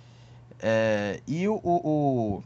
É, 0.59 1.21
e 1.25 1.47
o. 1.47 1.55
O, 1.63 1.89
o, 1.89 2.43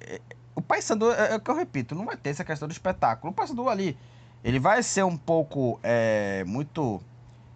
é, 0.00 0.20
o 0.56 0.60
Paysandu, 0.60 1.12
é, 1.12 1.34
é 1.34 1.36
o 1.36 1.40
que 1.40 1.50
eu 1.50 1.54
repito, 1.54 1.94
não 1.94 2.04
vai 2.04 2.16
ter 2.16 2.30
essa 2.30 2.44
questão 2.44 2.66
do 2.66 2.72
espetáculo. 2.72 3.30
O 3.32 3.34
Paysandu 3.34 3.68
ali, 3.68 3.96
ele 4.42 4.58
vai 4.58 4.82
ser 4.82 5.04
um 5.04 5.16
pouco. 5.16 5.78
É, 5.84 6.42
muito 6.44 7.00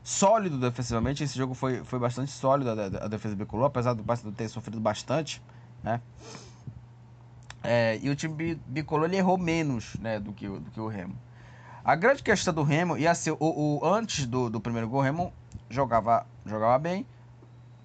sólido 0.02 0.58
defensivamente. 0.58 1.22
Esse 1.22 1.36
jogo 1.36 1.54
foi, 1.54 1.82
foi 1.84 1.98
bastante 1.98 2.30
sólido 2.30 2.70
a, 2.70 3.04
a 3.04 3.08
defesa 3.08 3.34
bicolor, 3.36 3.66
apesar 3.66 3.94
do 3.94 4.32
ter 4.32 4.48
sofrido 4.48 4.80
bastante, 4.80 5.42
né? 5.82 6.00
É, 7.62 7.98
e 8.02 8.10
o 8.10 8.16
time 8.16 8.56
bicolor 8.66 9.06
ele 9.06 9.16
errou 9.16 9.38
menos 9.38 9.94
né, 10.00 10.18
do, 10.18 10.32
que, 10.32 10.48
do 10.48 10.70
que 10.70 10.80
o 10.80 10.88
Remo. 10.88 11.14
A 11.84 11.94
grande 11.94 12.22
questão 12.22 12.52
do 12.52 12.62
Remo, 12.62 12.96
e 12.96 13.06
assim, 13.06 13.30
o, 13.30 13.36
o, 13.40 13.84
antes 13.84 14.26
do, 14.26 14.50
do 14.50 14.60
primeiro 14.60 14.88
gol, 14.88 15.00
o 15.00 15.02
Remo 15.02 15.32
jogava, 15.70 16.26
jogava 16.44 16.78
bem, 16.78 17.06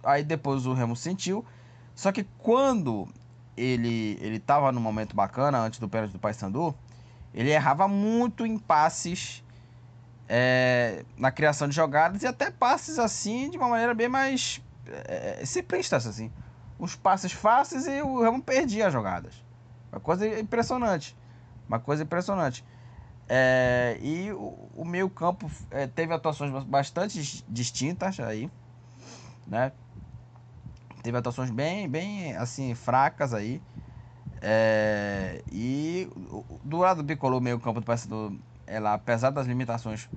aí 0.04 0.24
depois 0.24 0.66
o 0.66 0.74
Remo 0.74 0.96
sentiu, 0.96 1.46
só 1.94 2.12
que 2.12 2.24
quando 2.40 3.08
ele 3.56 4.18
ele 4.22 4.38
estava 4.38 4.72
no 4.72 4.80
momento 4.80 5.16
bacana, 5.16 5.60
antes 5.60 5.80
do 5.80 5.90
pênalti 5.90 6.12
do 6.12 6.20
Paysandu, 6.20 6.76
ele 7.34 7.50
errava 7.50 7.88
muito 7.88 8.46
em 8.46 8.58
passes 8.58 9.44
é, 10.27 11.05
na 11.17 11.31
criação 11.31 11.67
de 11.67 11.75
jogadas 11.75 12.24
e 12.24 12.27
até 12.27 12.51
passes 12.51 13.00
assim 13.00 13.50
de 13.50 13.57
uma 13.57 13.69
maneira 13.69 13.93
bem 13.93 14.10
mais 14.10 14.62
é, 14.86 15.46
simplistas 15.46 16.05
assim. 16.05 16.31
Os 16.77 16.96
passes 16.96 17.31
fáceis 17.31 17.88
e 17.88 18.01
o 18.01 18.22
Remo 18.22 18.41
perdia 18.41 18.88
as 18.88 18.93
jogadas. 18.93 19.43
Uma 19.91 20.00
coisa 20.00 20.27
impressionante. 20.39 21.15
Uma 21.67 21.79
coisa 21.79 22.03
impressionante. 22.03 22.63
É, 23.29 23.98
e 24.01 24.31
o, 24.31 24.69
o 24.75 24.86
meio 24.86 25.10
campo 25.10 25.50
é, 25.72 25.88
teve 25.88 26.13
atuações 26.13 26.51
bastante 26.65 27.43
distintas 27.48 28.19
aí, 28.19 28.50
né? 29.46 29.72
Teve 31.03 31.17
atuações 31.17 31.50
bem, 31.50 31.89
bem 31.89 32.36
assim, 32.36 32.74
fracas 32.75 33.34
aí. 33.34 33.62
É, 34.41 35.41
e 35.51 36.07
do 36.63 36.77
lado 36.77 36.98
do 36.98 37.03
bicolor, 37.03 37.41
meio 37.41 37.60
campo 37.60 37.79
do 37.79 37.86
Paysandu 37.86 38.39
ela, 38.68 38.94
apesar 38.94 39.32
das 39.32 39.48
limitações, 39.48 40.10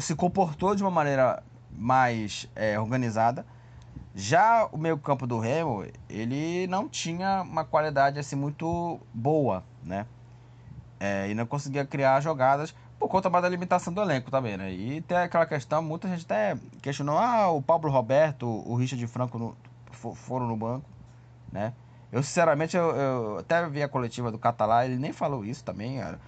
se 0.00 0.14
comportou 0.14 0.74
de 0.74 0.82
uma 0.82 0.90
maneira 0.90 1.42
mais 1.70 2.46
é, 2.54 2.78
organizada. 2.78 3.44
Já 4.14 4.68
o 4.72 4.78
meio 4.78 4.98
campo 4.98 5.26
do 5.26 5.38
Remo, 5.38 5.84
ele 6.08 6.66
não 6.66 6.88
tinha 6.88 7.42
uma 7.42 7.64
qualidade 7.64 8.18
assim 8.18 8.36
muito 8.36 9.00
boa, 9.12 9.64
né? 9.82 10.06
É, 10.98 11.28
e 11.30 11.34
não 11.34 11.46
conseguia 11.46 11.86
criar 11.86 12.20
jogadas 12.20 12.74
por 12.98 13.08
conta 13.08 13.30
mais 13.30 13.42
da 13.42 13.48
limitação 13.48 13.92
do 13.92 14.02
elenco 14.02 14.30
também, 14.30 14.56
né? 14.56 14.72
E 14.72 15.00
tem 15.00 15.16
aquela 15.16 15.46
questão, 15.46 15.82
muita 15.82 16.08
gente 16.08 16.24
até 16.24 16.56
questionou, 16.82 17.16
ah, 17.18 17.50
o 17.50 17.62
Pablo 17.62 17.90
Roberto, 17.90 18.46
o 18.46 18.74
Richard 18.76 19.04
Franco 19.06 19.38
no, 19.38 19.56
foram 20.14 20.46
no 20.46 20.56
banco, 20.56 20.90
né? 21.50 21.72
Eu, 22.12 22.22
sinceramente, 22.22 22.76
eu, 22.76 22.90
eu 22.96 23.38
até 23.38 23.66
vi 23.68 23.82
a 23.82 23.88
coletiva 23.88 24.30
do 24.30 24.38
Catalá, 24.38 24.84
ele 24.84 24.98
nem 24.98 25.12
falou 25.12 25.44
isso 25.44 25.64
também, 25.64 25.98
cara. 25.98 26.20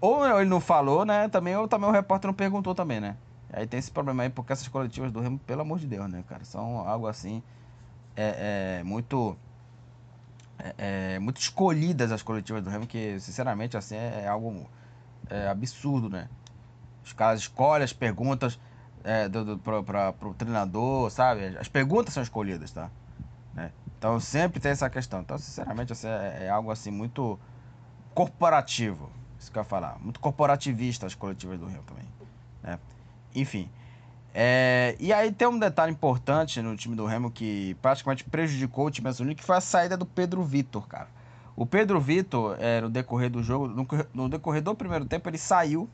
Ou 0.00 0.40
ele 0.40 0.48
não 0.48 0.60
falou, 0.60 1.04
né? 1.04 1.28
Também, 1.28 1.56
ou 1.56 1.66
também 1.66 1.88
o 1.88 1.92
repórter 1.92 2.28
não 2.28 2.34
perguntou 2.34 2.74
também, 2.74 3.00
né? 3.00 3.16
Aí 3.52 3.66
tem 3.66 3.78
esse 3.78 3.90
problema 3.90 4.22
aí, 4.22 4.30
porque 4.30 4.52
essas 4.52 4.68
coletivas 4.68 5.10
do 5.10 5.20
Remo, 5.20 5.38
pelo 5.40 5.62
amor 5.62 5.78
de 5.78 5.86
Deus, 5.86 6.08
né, 6.08 6.22
cara? 6.28 6.44
São 6.44 6.88
algo 6.88 7.06
assim. 7.06 7.42
É, 8.16 8.78
é 8.80 8.84
muito. 8.84 9.36
É, 10.58 11.14
é, 11.14 11.18
muito 11.18 11.40
escolhidas 11.40 12.12
as 12.12 12.22
coletivas 12.22 12.62
do 12.62 12.70
Remo, 12.70 12.86
que 12.86 13.18
sinceramente 13.18 13.76
assim 13.76 13.96
é, 13.96 14.22
é 14.24 14.28
algo 14.28 14.68
é, 15.28 15.48
absurdo, 15.48 16.08
né? 16.08 16.28
Os 17.04 17.12
caras 17.12 17.40
escolhem 17.40 17.84
as 17.84 17.92
perguntas 17.92 18.58
é, 19.02 19.28
do, 19.28 19.44
do, 19.44 19.58
pro, 19.58 19.82
pra, 19.82 20.12
pro 20.12 20.34
treinador, 20.34 21.10
sabe? 21.10 21.56
As 21.58 21.68
perguntas 21.68 22.12
são 22.12 22.22
escolhidas, 22.22 22.70
tá? 22.72 22.90
Né? 23.54 23.72
Então 23.98 24.20
sempre 24.20 24.60
tem 24.60 24.70
essa 24.70 24.88
questão. 24.88 25.20
Então, 25.20 25.38
sinceramente, 25.38 25.92
assim, 25.92 26.08
é, 26.08 26.44
é 26.44 26.50
algo 26.50 26.70
assim 26.70 26.90
muito 26.90 27.38
corporativo. 28.14 29.10
Isso 29.40 29.50
que 29.50 29.58
eu 29.58 29.62
ia 29.62 29.64
falar. 29.64 29.98
Muito 29.98 30.20
corporativista 30.20 31.06
as 31.06 31.14
coletivas 31.14 31.58
do 31.58 31.66
Rio 31.66 31.82
também. 31.86 32.04
Né? 32.62 32.78
Enfim. 33.34 33.70
É, 34.34 34.94
e 35.00 35.12
aí 35.12 35.32
tem 35.32 35.48
um 35.48 35.58
detalhe 35.58 35.90
importante 35.90 36.60
no 36.60 36.76
time 36.76 36.94
do 36.94 37.06
Remo 37.06 37.30
que 37.30 37.74
praticamente 37.82 38.22
prejudicou 38.22 38.86
o 38.86 38.90
time 38.90 39.08
azulino, 39.08 39.34
que 39.34 39.42
foi 39.42 39.56
a 39.56 39.60
saída 39.60 39.96
do 39.96 40.04
Pedro 40.06 40.44
Vitor, 40.44 40.86
cara. 40.86 41.08
O 41.56 41.66
Pedro 41.66 42.00
Vitor, 42.00 42.56
é, 42.60 42.80
no 42.80 42.88
decorrer 42.88 43.30
do 43.30 43.42
jogo, 43.42 43.66
no, 43.66 43.86
no, 44.14 44.28
decorrer 44.28 44.62
do 44.62 44.74
primeiro 44.74 45.04
tempo, 45.04 45.28
ele 45.28 45.38
saiu 45.38 45.88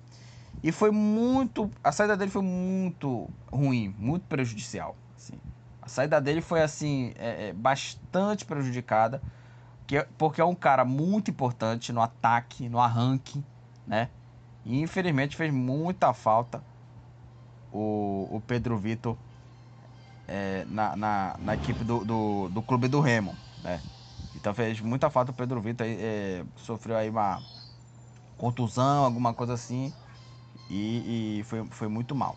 e 0.62 0.70
foi 0.70 0.90
muito. 0.90 1.70
A 1.82 1.92
saída 1.92 2.16
dele 2.16 2.30
foi 2.30 2.42
muito 2.42 3.28
ruim, 3.50 3.94
muito 3.98 4.24
prejudicial. 4.26 4.94
Assim. 5.16 5.34
A 5.80 5.88
saída 5.88 6.20
dele 6.20 6.40
foi 6.40 6.62
assim, 6.62 7.12
é, 7.16 7.48
é, 7.48 7.52
bastante 7.52 8.44
prejudicada 8.44 9.22
que, 9.86 9.98
é, 9.98 10.08
porque 10.18 10.40
é 10.40 10.44
um 10.44 10.54
cara 10.54 10.84
muito 10.84 11.30
importante 11.30 11.92
no 11.92 12.00
ataque, 12.00 12.68
no 12.68 12.80
arranque, 12.80 13.42
né? 13.86 14.10
E 14.64 14.80
infelizmente 14.80 15.36
fez 15.36 15.52
muita 15.52 16.12
falta 16.12 16.62
o, 17.72 18.28
o 18.30 18.42
Pedro 18.46 18.76
Vitor 18.76 19.16
é, 20.26 20.64
na, 20.68 20.96
na, 20.96 21.36
na, 21.38 21.54
equipe 21.54 21.84
do, 21.84 22.04
do, 22.04 22.48
do, 22.48 22.62
clube 22.62 22.88
do 22.88 23.00
Remo, 23.00 23.36
né? 23.62 23.80
Então 24.34 24.52
fez 24.52 24.80
muita 24.80 25.08
falta 25.08 25.30
o 25.30 25.34
Pedro 25.34 25.60
Vitor, 25.60 25.86
é, 25.88 26.44
sofreu 26.56 26.96
aí 26.96 27.08
uma 27.08 27.40
contusão, 28.36 29.04
alguma 29.04 29.32
coisa 29.32 29.54
assim, 29.54 29.92
e, 30.68 31.38
e 31.38 31.44
foi, 31.44 31.64
foi 31.66 31.88
muito 31.88 32.14
mal. 32.14 32.36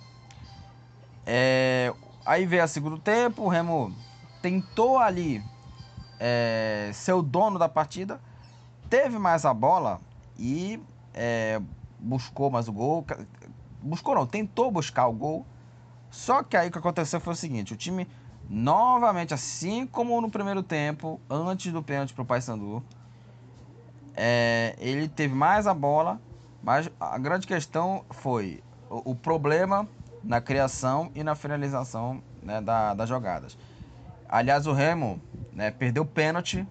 É, 1.26 1.94
aí 2.26 2.46
veio 2.46 2.64
a 2.64 2.68
segundo 2.68 3.00
tempo, 3.00 3.44
o 3.44 3.48
Remo 3.48 3.94
tentou 4.42 5.00
ali 5.00 5.44
é, 6.20 6.92
ser 6.94 7.14
o 7.14 7.22
dono 7.22 7.58
da 7.58 7.70
partida, 7.70 8.20
teve 8.90 9.18
mais 9.18 9.46
a 9.46 9.54
bola 9.54 10.02
e 10.38 10.82
é, 11.14 11.62
buscou 12.00 12.50
mais 12.50 12.68
o 12.68 12.74
gol. 12.74 13.06
Buscou 13.82 14.16
não, 14.16 14.28
tentou 14.28 14.70
buscar 14.70 15.08
o 15.08 15.14
gol. 15.14 15.46
Só 16.12 16.44
que 16.44 16.58
aí 16.58 16.68
o 16.68 16.72
que 16.72 16.78
aconteceu 16.78 17.20
foi 17.20 17.34
o 17.34 17.36
seguinte: 17.36 17.74
o 17.74 17.78
time 17.78 18.08
novamente, 18.50 19.34
assim 19.34 19.86
como 19.86 20.20
no 20.20 20.30
primeiro 20.30 20.64
tempo, 20.64 21.22
antes 21.30 21.72
do 21.72 21.84
pênalti 21.84 22.14
para 22.14 22.24
o 22.24 22.26
Paysandu, 22.26 22.84
é, 24.16 24.76
ele 24.80 25.08
teve 25.08 25.34
mais 25.34 25.68
a 25.68 25.74
bola, 25.74 26.20
mas 26.62 26.90
a 27.00 27.18
grande 27.18 27.46
questão 27.46 28.04
foi 28.10 28.64
o, 28.90 29.12
o 29.12 29.16
problema 29.16 29.88
na 30.24 30.42
criação 30.42 31.12
e 31.16 31.24
na 31.24 31.36
finalização 31.36 32.22
né, 32.42 32.60
da, 32.60 32.94
das 32.94 33.08
jogadas. 33.08 33.58
Aliás, 34.30 34.68
o 34.68 34.74
Remo 34.74 35.20
né, 35.52 35.72
perdeu 35.72 36.04
o 36.04 36.06
pênalti 36.06 36.66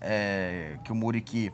é, 0.00 0.76
que 0.82 0.90
o 0.90 0.94
Muriqui 0.94 1.52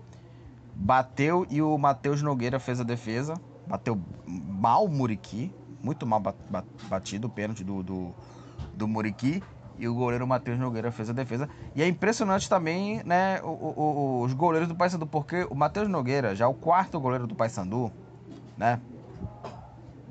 bateu 0.75 1.47
e 1.51 1.61
o 1.61 1.77
Matheus 1.77 2.23
Nogueira 2.23 2.59
fez 2.59 2.81
a 2.81 2.85
defesa. 2.85 3.35
Bateu 3.67 4.01
mal 4.27 4.85
o 4.85 4.89
Muriqui, 4.89 5.53
muito 5.83 6.07
mal 6.07 6.23
batido 6.89 7.29
o 7.29 7.31
pênalti 7.31 7.63
do, 7.63 7.83
do, 7.83 8.15
do 8.73 8.89
Muriqui. 8.89 9.43
E 9.77 9.89
o 9.89 9.95
goleiro 9.95 10.27
Matheus 10.27 10.59
Nogueira 10.59 10.91
fez 10.93 11.11
a 11.11 11.13
defesa. 11.13 11.49
E 11.75 11.83
é 11.83 11.89
impressionante 11.89 12.49
também, 12.49 13.03
né, 13.05 13.41
o, 13.43 13.49
o, 13.49 14.23
os 14.23 14.33
goleiros 14.33 14.69
do 14.69 14.75
Paysandu, 14.75 15.07
porque 15.07 15.47
o 15.51 15.55
Matheus 15.55 15.89
Nogueira, 15.89 16.35
já 16.35 16.45
é 16.45 16.49
o 16.49 16.55
quarto 16.55 17.01
goleiro 17.01 17.27
do 17.27 17.35
Paysandu, 17.35 17.91
né? 18.57 18.81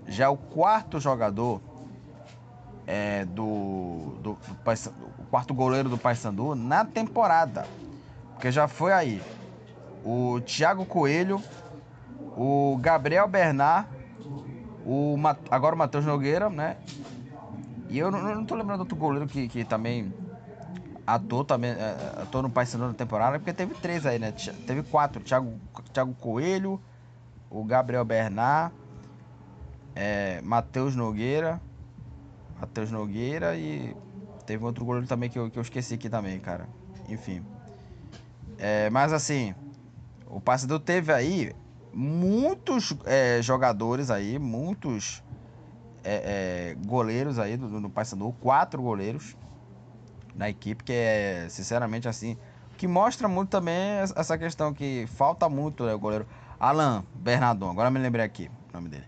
Já 0.06 0.26
é 0.26 0.28
o 0.28 0.36
quarto 0.36 1.00
jogador 1.00 1.62
é, 2.86 3.26
do, 3.26 4.18
do, 4.22 4.34
do, 4.34 4.38
o 5.20 5.24
quarto 5.30 5.54
goleiro 5.54 5.90
do 5.90 5.98
Paysandu 5.98 6.56
na 6.56 6.86
temporada. 6.86 7.66
Porque 8.34 8.52
já 8.52 8.68
foi 8.68 8.92
aí 8.92 9.22
o 10.04 10.42
Thiago 10.42 10.86
Coelho, 10.86 11.42
o 12.36 12.78
Gabriel 12.82 13.28
Bernard, 13.28 13.88
o, 14.86 15.16
agora 15.50 15.76
o 15.76 15.78
Matheus 15.78 16.06
Nogueira, 16.06 16.50
né? 16.50 16.78
E 17.90 17.98
eu 17.98 18.12
não, 18.12 18.22
não 18.22 18.46
tô 18.46 18.56
lembrando 18.56 18.80
do 18.80 18.82
outro 18.82 18.96
goleiro 18.96 19.28
que, 19.28 19.48
que 19.48 19.64
também 19.64 20.14
ator 21.06 21.46
também, 21.46 21.72
é, 21.72 22.22
ator 22.22 22.42
no 22.42 22.50
Paysandu 22.50 22.88
na 22.88 22.94
temporada, 22.94 23.38
porque 23.38 23.54
teve 23.54 23.74
três 23.76 24.06
aí, 24.06 24.20
né? 24.20 24.32
Teve 24.66 24.84
quatro, 24.84 25.22
Thiago, 25.22 25.60
Thiago 25.92 26.14
Coelho, 26.16 26.82
o 27.50 27.64
Gabriel 27.64 28.04
Bernard, 28.04 28.74
é, 29.96 30.42
Matheus 30.42 30.96
Nogueira, 30.96 31.62
Matheus 32.64 32.92
Nogueira 32.92 33.58
e 33.58 33.94
teve 34.46 34.64
outro 34.64 34.86
goleiro 34.86 35.06
também 35.06 35.30
que 35.30 35.38
eu, 35.38 35.52
que 35.52 35.60
eu 35.60 35.62
esqueci 35.62 35.96
aqui 35.96 36.10
também, 36.10 36.40
cara. 36.40 36.66
Enfim. 37.10 37.44
É, 38.58 38.90
mas 38.90 39.12
assim, 39.12 39.54
o 40.26 40.40
Paysandu 40.40 40.80
teve 40.80 41.12
aí 41.12 41.54
muitos 41.92 42.96
é, 43.04 43.42
jogadores 43.42 44.10
aí, 44.10 44.40
muitos 44.40 45.22
é, 46.06 46.72
é, 46.72 46.86
goleiros 46.86 47.38
aí 47.38 47.58
do, 47.58 47.82
do 47.82 47.90
Paysandu, 47.90 48.34
quatro 48.40 48.82
goleiros 48.82 49.36
na 50.34 50.50
equipe, 50.50 50.86
que 50.86 50.94
é, 50.94 51.48
sinceramente, 51.50 52.08
assim, 52.08 52.38
que 52.78 52.88
mostra 52.88 53.28
muito 53.28 53.50
também 53.50 53.76
essa 54.16 54.38
questão 54.38 54.74
que 54.74 55.06
falta 55.08 55.50
muito, 55.50 55.86
né, 55.86 55.94
o 55.94 56.00
goleiro 56.00 56.26
Alan 56.58 57.04
Bernardon, 57.14 57.70
agora 57.70 57.92
me 57.92 58.00
lembrei 58.00 58.24
aqui 58.24 58.50
o 58.72 58.78
nome 58.78 58.88
dele. 58.88 59.06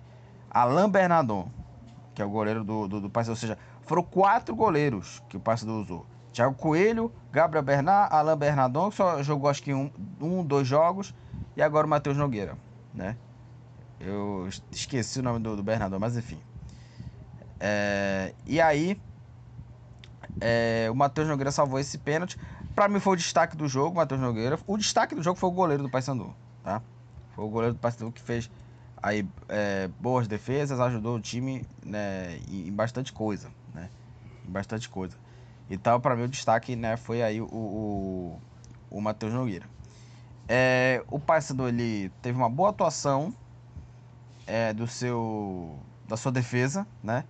Alan 0.52 0.90
Bernardon, 0.90 1.50
que 2.16 2.22
é 2.22 2.26
o 2.26 2.30
goleiro 2.30 2.64
do, 2.64 2.88
do, 2.88 3.02
do 3.02 3.10
Paysandu, 3.10 3.34
ou 3.34 3.36
seja, 3.36 3.58
foram 3.82 4.02
quatro 4.02 4.56
goleiros 4.56 5.22
que 5.30 5.36
o 5.36 5.40
Paysandu 5.40 5.74
usou. 5.74 6.06
Thiago 6.32 6.56
Coelho, 6.56 7.12
Gabriel 7.32 7.64
Bernard, 7.64 8.14
Alan 8.14 8.38
Bernardon, 8.38 8.90
que 8.90 8.96
só 8.96 9.22
jogou 9.22 9.50
acho 9.50 9.62
que 9.62 9.74
um, 9.74 9.92
um 10.20 10.44
dois 10.44 10.68
jogos, 10.68 11.14
e 11.56 11.62
agora 11.62 11.86
o 11.86 11.90
Matheus 11.90 12.18
Nogueira, 12.18 12.58
né? 12.94 13.18
Eu 14.00 14.48
esqueci 14.72 15.20
o 15.20 15.24
nome 15.24 15.40
do, 15.40 15.56
do 15.56 15.64
Bernardon, 15.64 16.00
mas 16.00 16.18
enfim. 16.18 16.40
É, 17.60 18.34
e 18.46 18.60
aí, 18.60 19.00
é, 20.42 20.88
o 20.92 20.96
Matheus 20.96 21.28
Nogueira 21.28 21.52
salvou 21.52 21.80
esse 21.80 21.98
pênalti. 21.98 22.38
Para 22.74 22.88
mim 22.90 23.00
foi 23.00 23.14
o 23.14 23.18
destaque 23.18 23.56
do 23.56 23.68
jogo, 23.68 23.96
Matheus 23.96 24.20
Nogueira. 24.20 24.60
O 24.68 24.78
destaque 24.78 25.16
do 25.16 25.24
jogo 25.24 25.40
foi 25.40 25.50
o 25.50 25.54
goleiro 25.54 25.84
do 25.84 25.90
Paysandu, 25.90 26.34
tá? 26.64 26.82
Foi 27.34 27.46
o 27.46 27.50
goleiro 27.50 27.74
do 27.74 27.80
Paysandu 27.80 28.12
que 28.12 28.22
fez 28.22 28.50
aí 29.06 29.24
é, 29.48 29.88
boas 30.00 30.28
defesas, 30.28 30.80
ajudou 30.80 31.18
o 31.18 31.22
time 31.22 31.64
né, 31.86 32.40
em, 32.50 32.72
bastante 32.72 33.14
coisa, 33.14 33.52
né? 33.72 33.88
Em 34.44 34.52
bastante 34.52 34.90
coisa. 34.90 35.16
Então, 35.70 36.02
para 36.02 36.16
mim 36.16 36.24
o 36.24 36.28
destaque, 36.28 36.76
né, 36.76 36.98
foi 36.98 37.22
aí 37.22 37.40
o, 37.40 37.46
o, 37.46 38.42
o 38.90 39.00
Matheus 39.00 39.32
Nogueira. 39.32 39.68
É, 40.50 41.04
o 41.08 41.20
Paysandu 41.20 41.68
ele 41.68 42.10
teve 42.24 42.36
uma 42.36 42.50
boa 42.50 42.72
atuação 42.72 43.32
é, 44.48 44.74
do 44.74 44.88
seu 44.88 45.80
da 46.08 46.18
sua 46.18 46.32
defesa, 46.32 46.86
né? 47.04 47.24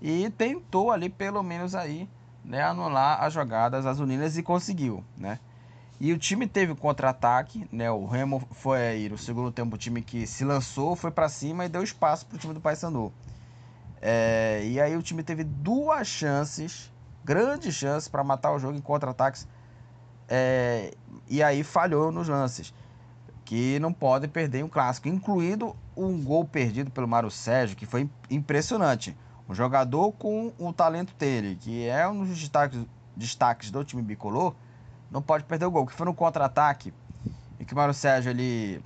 E 0.00 0.30
tentou 0.30 0.92
ali 0.92 1.08
pelo 1.08 1.42
menos 1.42 1.74
aí 1.74 2.08
né, 2.44 2.62
anular 2.62 3.24
as 3.24 3.32
jogadas 3.32 3.86
azulinas 3.86 4.36
e 4.36 4.42
conseguiu, 4.42 5.04
né? 5.16 5.40
E 6.00 6.12
o 6.12 6.18
time 6.18 6.46
teve 6.46 6.74
contra-ataque, 6.76 7.66
né? 7.72 7.90
O 7.90 8.06
Remo 8.06 8.40
foi 8.52 8.80
aí 8.80 9.08
no 9.08 9.18
segundo 9.18 9.50
tempo 9.50 9.74
o 9.74 9.78
time 9.78 10.00
que 10.00 10.26
se 10.26 10.44
lançou, 10.44 10.94
foi 10.94 11.10
para 11.10 11.28
cima 11.28 11.64
e 11.64 11.68
deu 11.68 11.82
espaço 11.82 12.24
para 12.26 12.36
o 12.36 12.38
time 12.38 12.54
do 12.54 12.60
Paysandu. 12.60 13.12
É, 14.00 14.62
e 14.64 14.80
aí 14.80 14.96
o 14.96 15.02
time 15.02 15.24
teve 15.24 15.42
duas 15.42 16.06
chances, 16.06 16.92
grandes 17.24 17.74
chances 17.74 18.08
para 18.08 18.22
matar 18.22 18.52
o 18.52 18.60
jogo 18.60 18.78
em 18.78 18.80
contra-ataques. 18.80 19.48
É, 20.28 20.94
e 21.28 21.42
aí 21.42 21.64
falhou 21.64 22.12
nos 22.12 22.28
lances, 22.28 22.72
que 23.44 23.80
não 23.80 23.92
pode 23.92 24.28
perder 24.28 24.64
um 24.64 24.68
clássico, 24.68 25.08
incluindo 25.08 25.74
um 25.96 26.22
gol 26.22 26.44
perdido 26.44 26.92
pelo 26.92 27.08
Mário 27.08 27.30
Sérgio, 27.30 27.76
que 27.76 27.86
foi 27.86 28.08
impressionante. 28.30 29.16
Um 29.48 29.54
jogador 29.54 30.12
com 30.12 30.52
o 30.58 30.72
talento 30.72 31.12
dele, 31.18 31.56
que 31.60 31.88
é 31.88 32.06
um 32.06 32.24
dos 32.24 32.38
destaques, 32.38 32.78
destaques 33.16 33.70
do 33.72 33.82
time 33.84 34.02
bicolor, 34.02 34.54
não 35.10 35.22
pode 35.22 35.44
perder 35.44 35.66
o 35.66 35.70
gol. 35.70 35.86
Que 35.86 35.92
foi 35.92 36.06
no 36.06 36.14
contra-ataque, 36.14 36.92
e 37.58 37.64
que 37.64 37.72
o 37.72 37.76
Mário 37.76 37.94
Sérgio 37.94 38.30
ele 38.30 38.82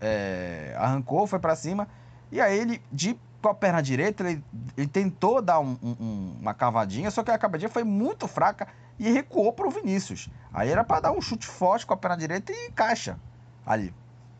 é, 0.00 0.74
arrancou, 0.78 1.26
foi 1.26 1.38
para 1.38 1.54
cima, 1.54 1.88
e 2.30 2.40
aí 2.40 2.58
ele, 2.58 2.82
de, 2.90 3.18
com 3.40 3.48
a 3.48 3.54
perna 3.54 3.82
direita, 3.82 4.28
ele, 4.28 4.44
ele 4.76 4.88
tentou 4.88 5.40
dar 5.40 5.60
um, 5.60 5.76
um, 5.82 6.36
uma 6.40 6.54
cavadinha, 6.54 7.10
só 7.10 7.22
que 7.22 7.30
a 7.30 7.38
cavadinha 7.38 7.68
foi 7.68 7.84
muito 7.84 8.26
fraca 8.26 8.66
e 8.98 9.10
recuou 9.10 9.52
para 9.52 9.66
o 9.66 9.70
Vinícius. 9.70 10.28
Aí 10.52 10.70
era 10.70 10.82
para 10.82 11.00
dar 11.00 11.12
um 11.12 11.20
chute 11.20 11.46
forte 11.46 11.86
com 11.86 11.94
a 11.94 11.96
perna 11.96 12.16
direita 12.16 12.52
e 12.52 12.70
caixa 12.72 13.18
ali. 13.64 13.92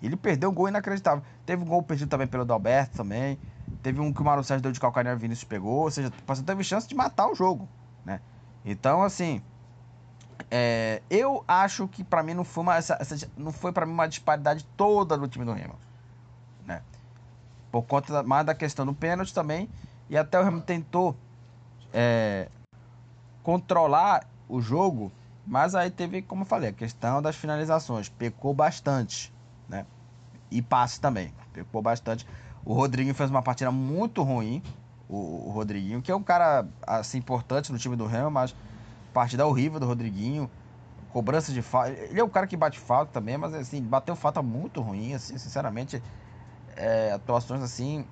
Ele 0.02 0.16
perdeu 0.16 0.50
um 0.50 0.54
gol 0.54 0.68
inacreditável. 0.68 1.22
Teve 1.44 1.62
um 1.62 1.66
gol 1.66 1.82
perdido 1.82 2.08
também 2.08 2.26
pelo 2.26 2.44
Dalberto 2.44 2.96
também. 2.96 3.38
Teve 3.82 4.00
um 4.00 4.12
que 4.12 4.20
o 4.20 4.24
Mauro 4.24 4.44
Sérgio 4.44 4.62
deu 4.62 4.72
de 4.72 4.78
calcanhar 4.78 5.14
e 5.14 5.16
o 5.16 5.18
Vinícius 5.18 5.44
pegou. 5.44 5.84
Ou 5.84 5.90
seja, 5.90 6.08
o 6.08 6.42
teve 6.42 6.62
chance 6.62 6.86
de 6.86 6.94
matar 6.94 7.28
o 7.28 7.34
jogo, 7.34 7.68
né? 8.04 8.20
Então, 8.64 9.02
assim, 9.02 9.42
é, 10.50 11.02
eu 11.10 11.44
acho 11.46 11.88
que 11.88 12.04
para 12.04 12.22
mim 12.22 12.34
não 12.34 12.44
foi 12.44 12.62
uma, 12.62 12.76
essa, 12.76 12.96
essa 13.00 13.28
não 13.36 13.52
foi 13.52 13.72
para 13.72 13.86
mim 13.86 13.92
uma 13.92 14.06
disparidade 14.06 14.64
toda 14.76 15.16
do 15.16 15.28
time 15.28 15.44
do 15.44 15.52
Remo, 15.52 15.74
né? 16.64 16.82
Por 17.70 17.82
conta 17.82 18.12
da, 18.12 18.22
mais 18.22 18.46
da 18.46 18.54
questão 18.54 18.86
do 18.86 18.94
pênalti 18.94 19.32
também 19.34 19.68
e 20.08 20.16
até 20.16 20.38
o 20.38 20.44
Remo 20.44 20.60
tentou 20.60 21.16
é, 21.92 22.48
controlar 23.42 24.26
o 24.48 24.60
jogo, 24.60 25.10
mas 25.46 25.74
aí 25.74 25.90
teve, 25.90 26.22
como 26.22 26.42
eu 26.42 26.46
falei, 26.46 26.70
a 26.70 26.72
questão 26.72 27.20
das 27.20 27.36
finalizações, 27.36 28.08
pecou 28.08 28.54
bastante, 28.54 29.32
né? 29.68 29.86
E 30.50 30.62
passe 30.62 31.00
também, 31.00 31.32
pecou 31.52 31.82
bastante. 31.82 32.26
O 32.64 32.72
Rodriguinho 32.72 33.14
fez 33.14 33.30
uma 33.30 33.42
partida 33.42 33.70
muito 33.70 34.22
ruim. 34.22 34.62
O, 35.08 35.48
o 35.48 35.50
Rodriguinho, 35.50 36.02
que 36.02 36.10
é 36.10 36.16
um 36.16 36.22
cara 36.22 36.66
assim 36.84 37.18
importante 37.18 37.70
no 37.72 37.78
time 37.78 37.94
do 37.94 38.06
Remo, 38.06 38.30
mas 38.30 38.54
partida 39.16 39.46
horrível 39.46 39.80
do 39.80 39.86
Rodriguinho. 39.86 40.50
Cobrança 41.10 41.50
de 41.50 41.62
falta. 41.62 41.90
Ele 41.90 42.20
é 42.20 42.24
um 42.24 42.28
cara 42.28 42.46
que 42.46 42.54
bate 42.54 42.78
falta 42.78 43.10
também, 43.10 43.38
mas 43.38 43.54
assim, 43.54 43.80
bateu 43.80 44.14
falta 44.14 44.42
muito 44.42 44.82
ruim, 44.82 45.14
assim, 45.14 45.38
sinceramente. 45.38 46.02
É, 46.76 47.12
atuações 47.12 47.62
assim. 47.62 48.04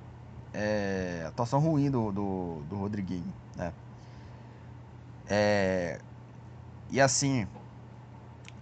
É, 0.55 1.25
atuação 1.29 1.61
ruim 1.61 1.91
do, 1.91 2.11
do, 2.11 2.63
do 2.71 2.77
Rodriguinho, 2.77 3.31
né? 3.55 3.73
É, 5.29 6.01
e 6.91 7.01
assim, 7.01 7.47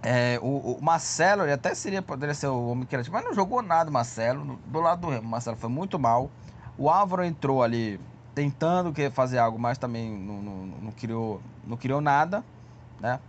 é, 0.03 0.39
o, 0.43 0.79
o, 0.79 0.83
Marcelo, 0.83 1.43
ele 1.43 1.53
até 1.53 1.75
seria, 1.75 2.01
poderia 2.03 2.35
ser 2.35 2.47
o 2.47 2.69
homem 2.71 2.87
criativo, 2.87 3.15
mas 3.15 3.25
não 3.25 3.35
jogou 3.35 3.63
nada 3.63 3.91
o 3.91 3.93
Marcelo. 3.93 4.59
Do 4.67 4.81
lado 4.81 5.03
do 5.03 5.21
o 5.21 5.25
Marcelo 5.25 5.57
foi 5.57 5.71
muito 5.71 5.99
mal. 5.99 6.31
O 6.77 6.91
Álvaro 6.91 7.23
entrou 7.23 7.63
ali 7.63 8.01
tentando 8.35 8.93
fazer 9.13 9.39
algo, 9.39 9.59
mas 9.59 9.79
também 9.79 10.11
não, 10.11 10.43
não, 10.43 10.67
não 10.67 10.93
criou, 10.93 11.41
não 11.65 11.77
criou 11.77 12.01
nada, 12.01 12.45
né? 13.01 13.21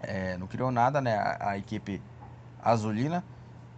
É, 0.00 0.36
não 0.36 0.46
criou 0.46 0.70
nada, 0.70 1.00
né? 1.00 1.16
A, 1.16 1.50
a, 1.50 1.58
equipe 1.58 2.00
azulina. 2.62 3.24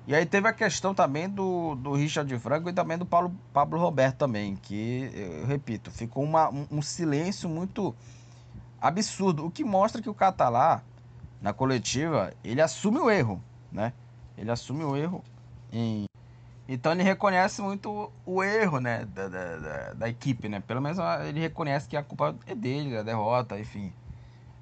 E 0.06 0.14
aí 0.14 0.26
teve 0.26 0.48
a 0.48 0.52
questão 0.52 0.94
também 0.94 1.28
do, 1.28 1.74
do 1.76 1.94
Richard 1.94 2.36
Franco 2.38 2.68
e 2.68 2.72
também 2.72 2.98
do 2.98 3.06
Paulo, 3.06 3.32
Pablo 3.52 3.78
Roberto 3.78 4.16
também, 4.16 4.56
que, 4.56 5.10
eu 5.14 5.46
repito, 5.46 5.90
ficou 5.90 6.24
uma, 6.24 6.50
um, 6.50 6.66
um 6.70 6.82
silêncio 6.82 7.48
muito 7.48 7.94
absurdo, 8.80 9.46
o 9.46 9.50
que 9.50 9.62
mostra 9.62 10.00
que 10.00 10.08
o 10.08 10.14
Catalá 10.14 10.82
na 11.40 11.52
coletiva, 11.52 12.32
ele 12.44 12.60
assume 12.60 12.98
o 12.98 13.10
erro, 13.10 13.42
né? 13.72 13.92
Ele 14.36 14.50
assume 14.50 14.84
o 14.84 14.96
erro 14.96 15.22
em... 15.72 16.04
Então 16.72 16.92
ele 16.92 17.02
reconhece 17.02 17.60
muito 17.60 18.12
o 18.24 18.44
erro, 18.44 18.78
né, 18.78 19.04
da, 19.06 19.26
da, 19.26 19.56
da, 19.56 19.92
da, 19.94 20.08
equipe, 20.08 20.48
né? 20.48 20.60
Pelo 20.60 20.80
menos 20.80 20.98
ele 21.26 21.40
reconhece 21.40 21.88
que 21.88 21.96
a 21.96 22.02
culpa 22.02 22.36
é 22.46 22.54
dele, 22.54 22.94
da 22.94 23.02
derrota, 23.02 23.58
enfim. 23.58 23.92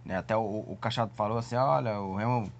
Né? 0.06 0.16
Até 0.16 0.34
o, 0.34 0.40
o 0.40 0.74
Cachado 0.80 1.12
falou 1.14 1.36
assim, 1.36 1.54
olha, 1.54 2.00
o 2.00 2.16
Remo, 2.16 2.50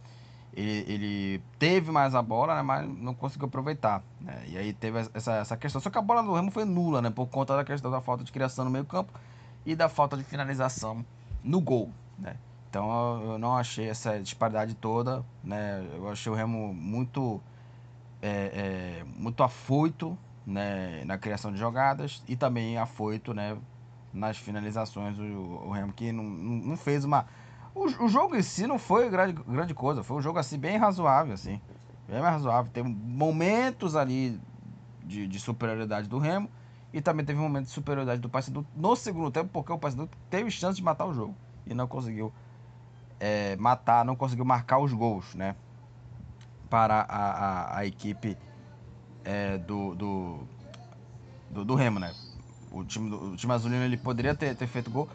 ele, 0.53 0.85
ele 0.87 1.43
teve 1.59 1.91
mais 1.91 2.15
a 2.15 2.21
bola, 2.21 2.57
né, 2.57 2.63
mas 2.63 2.87
não 2.87 3.15
conseguiu 3.15 3.49
aproveitar. 3.49 4.03
Né? 4.21 4.45
E 4.49 4.59
aí 4.59 4.75
teve 4.75 4.99
essa, 5.15 5.37
essa 5.37 5.57
questão. 5.57 5.81
Só 5.81 5.89
que 5.89 5.97
a 5.97 6.03
bola 6.03 6.23
do 6.23 6.35
Remo 6.35 6.51
foi 6.51 6.67
nula, 6.67 7.01
né? 7.01 7.09
Por 7.09 7.27
conta 7.27 7.57
da 7.57 7.65
questão 7.65 7.91
da 7.91 8.03
falta 8.03 8.23
de 8.23 8.31
criação 8.31 8.67
no 8.67 8.71
meio 8.71 8.85
campo 8.85 9.19
e 9.65 9.75
da 9.75 9.89
falta 9.89 10.15
de 10.15 10.25
finalização 10.25 11.03
no 11.43 11.59
gol, 11.59 11.91
né? 12.19 12.37
Então 12.69 13.23
eu 13.23 13.39
não 13.39 13.57
achei 13.57 13.89
essa 13.89 14.21
disparidade 14.21 14.75
toda, 14.75 15.25
né? 15.43 15.89
Eu 15.95 16.11
achei 16.11 16.31
o 16.31 16.35
Remo 16.35 16.75
muito, 16.75 17.41
é, 18.21 19.01
é, 19.01 19.05
muito 19.17 19.43
afoito 19.43 20.17
né, 20.47 21.05
na 21.05 21.19
criação 21.19 21.53
de 21.53 21.59
jogadas 21.59 22.23
e 22.27 22.37
também 22.37 22.79
afoito 22.79 23.35
né, 23.35 23.57
nas 24.13 24.37
finalizações. 24.37 25.19
O, 25.19 25.67
o 25.67 25.71
Remo 25.71 25.93
que 25.93 26.11
não, 26.13 26.25
não 26.25 26.77
fez 26.77 27.05
uma. 27.05 27.27
O, 27.75 27.85
o, 28.05 28.09
jogo 28.09 28.35
em 28.35 28.43
si 28.43 28.67
não 28.67 28.79
foi 28.79 29.09
grande, 29.09 29.35
grande 29.47 29.75
coisa, 29.75 30.03
foi 30.03 30.17
um 30.17 30.23
jogo 30.23 30.39
assim 30.39 30.59
bem 30.59 30.77
razoável, 30.77 31.35
assim. 31.35 31.61
Bem 32.09 32.21
mais 32.21 32.35
razoável. 32.35 32.71
Teve 32.73 32.89
momentos 32.89 33.95
ali 33.95 34.41
de, 35.05 35.27
de 35.27 35.39
superioridade 35.39 36.09
do 36.09 36.19
Remo 36.19 36.51
e 36.93 37.01
também 37.01 37.25
teve 37.25 37.39
um 37.39 37.43
momento 37.43 37.67
de 37.67 37.71
superioridade 37.71 38.21
do 38.21 38.29
Paysandu 38.29 38.67
no 38.75 38.97
segundo 38.97 39.31
tempo, 39.31 39.51
porque 39.53 39.73
o 39.73 39.79
Paysandu 39.79 40.09
teve 40.31 40.51
chance 40.51 40.77
de 40.77 40.83
matar 40.83 41.07
o 41.07 41.13
jogo 41.13 41.35
e 41.67 41.75
não 41.75 41.87
conseguiu 41.87 42.33
é, 43.21 43.57
matar, 43.57 44.05
não 44.05 44.17
conseguiu 44.17 44.45
marcar 44.45 44.79
os 44.79 44.93
gols, 44.93 45.35
né? 45.35 45.55
Para 46.69 47.01
a, 47.01 47.17
a, 47.17 47.79
a 47.79 47.87
equipe 47.87 48.37
é, 49.25 49.59
do, 49.59 49.95
do, 49.95 50.39
do, 51.51 51.65
do, 51.65 51.75
Remo, 51.75 51.99
né? 51.99 52.15
O 52.71 52.85
time, 52.85 53.11
do, 53.11 53.33
o 53.33 53.37
time 53.37 53.53
azulino 53.53 53.85
ele 53.85 53.97
poderia 53.97 54.35
ter, 54.35 54.55
ter 54.55 54.67
feito 54.67 54.91
gol. 54.91 55.09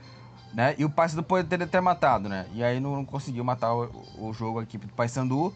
Né? 0.54 0.76
E 0.78 0.86
o 0.86 0.89
Paysandu 0.89 1.24
poderia 1.24 1.66
ter 1.66 1.82
matado, 1.82 2.30
né? 2.30 2.48
E 2.54 2.63
aí 2.63 2.80
não, 2.80 2.98
não 2.98 3.06
conseguiu 3.06 3.44
matar 3.44 3.74
o, 3.74 3.89
o, 4.20 4.34
jogo 4.34 4.60
a 4.60 4.63
equipe 4.63 4.86
do 4.86 4.94
Paysandu, 4.94 5.52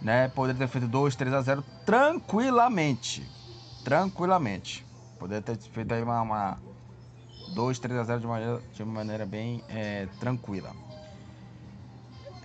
né? 0.00 0.28
Poderia 0.28 0.60
ter 0.60 0.68
feito 0.68 0.86
2, 0.86 1.16
3 1.16 1.34
a 1.34 1.40
0 1.40 1.64
tranquilamente. 1.84 3.28
Tranquilamente. 3.82 4.86
Poderia 5.18 5.42
ter 5.42 5.56
feito 5.56 5.92
aí 5.92 6.02
uma, 6.02 6.22
uma 6.22 6.58
2, 7.54 7.78
3 7.80 7.98
a 7.98 8.04
0 8.04 8.20
de, 8.20 8.26
maneira, 8.28 8.62
de 8.72 8.84
maneira 8.84 9.26
bem 9.26 9.64
é, 9.68 10.06
tranquila. 10.20 10.70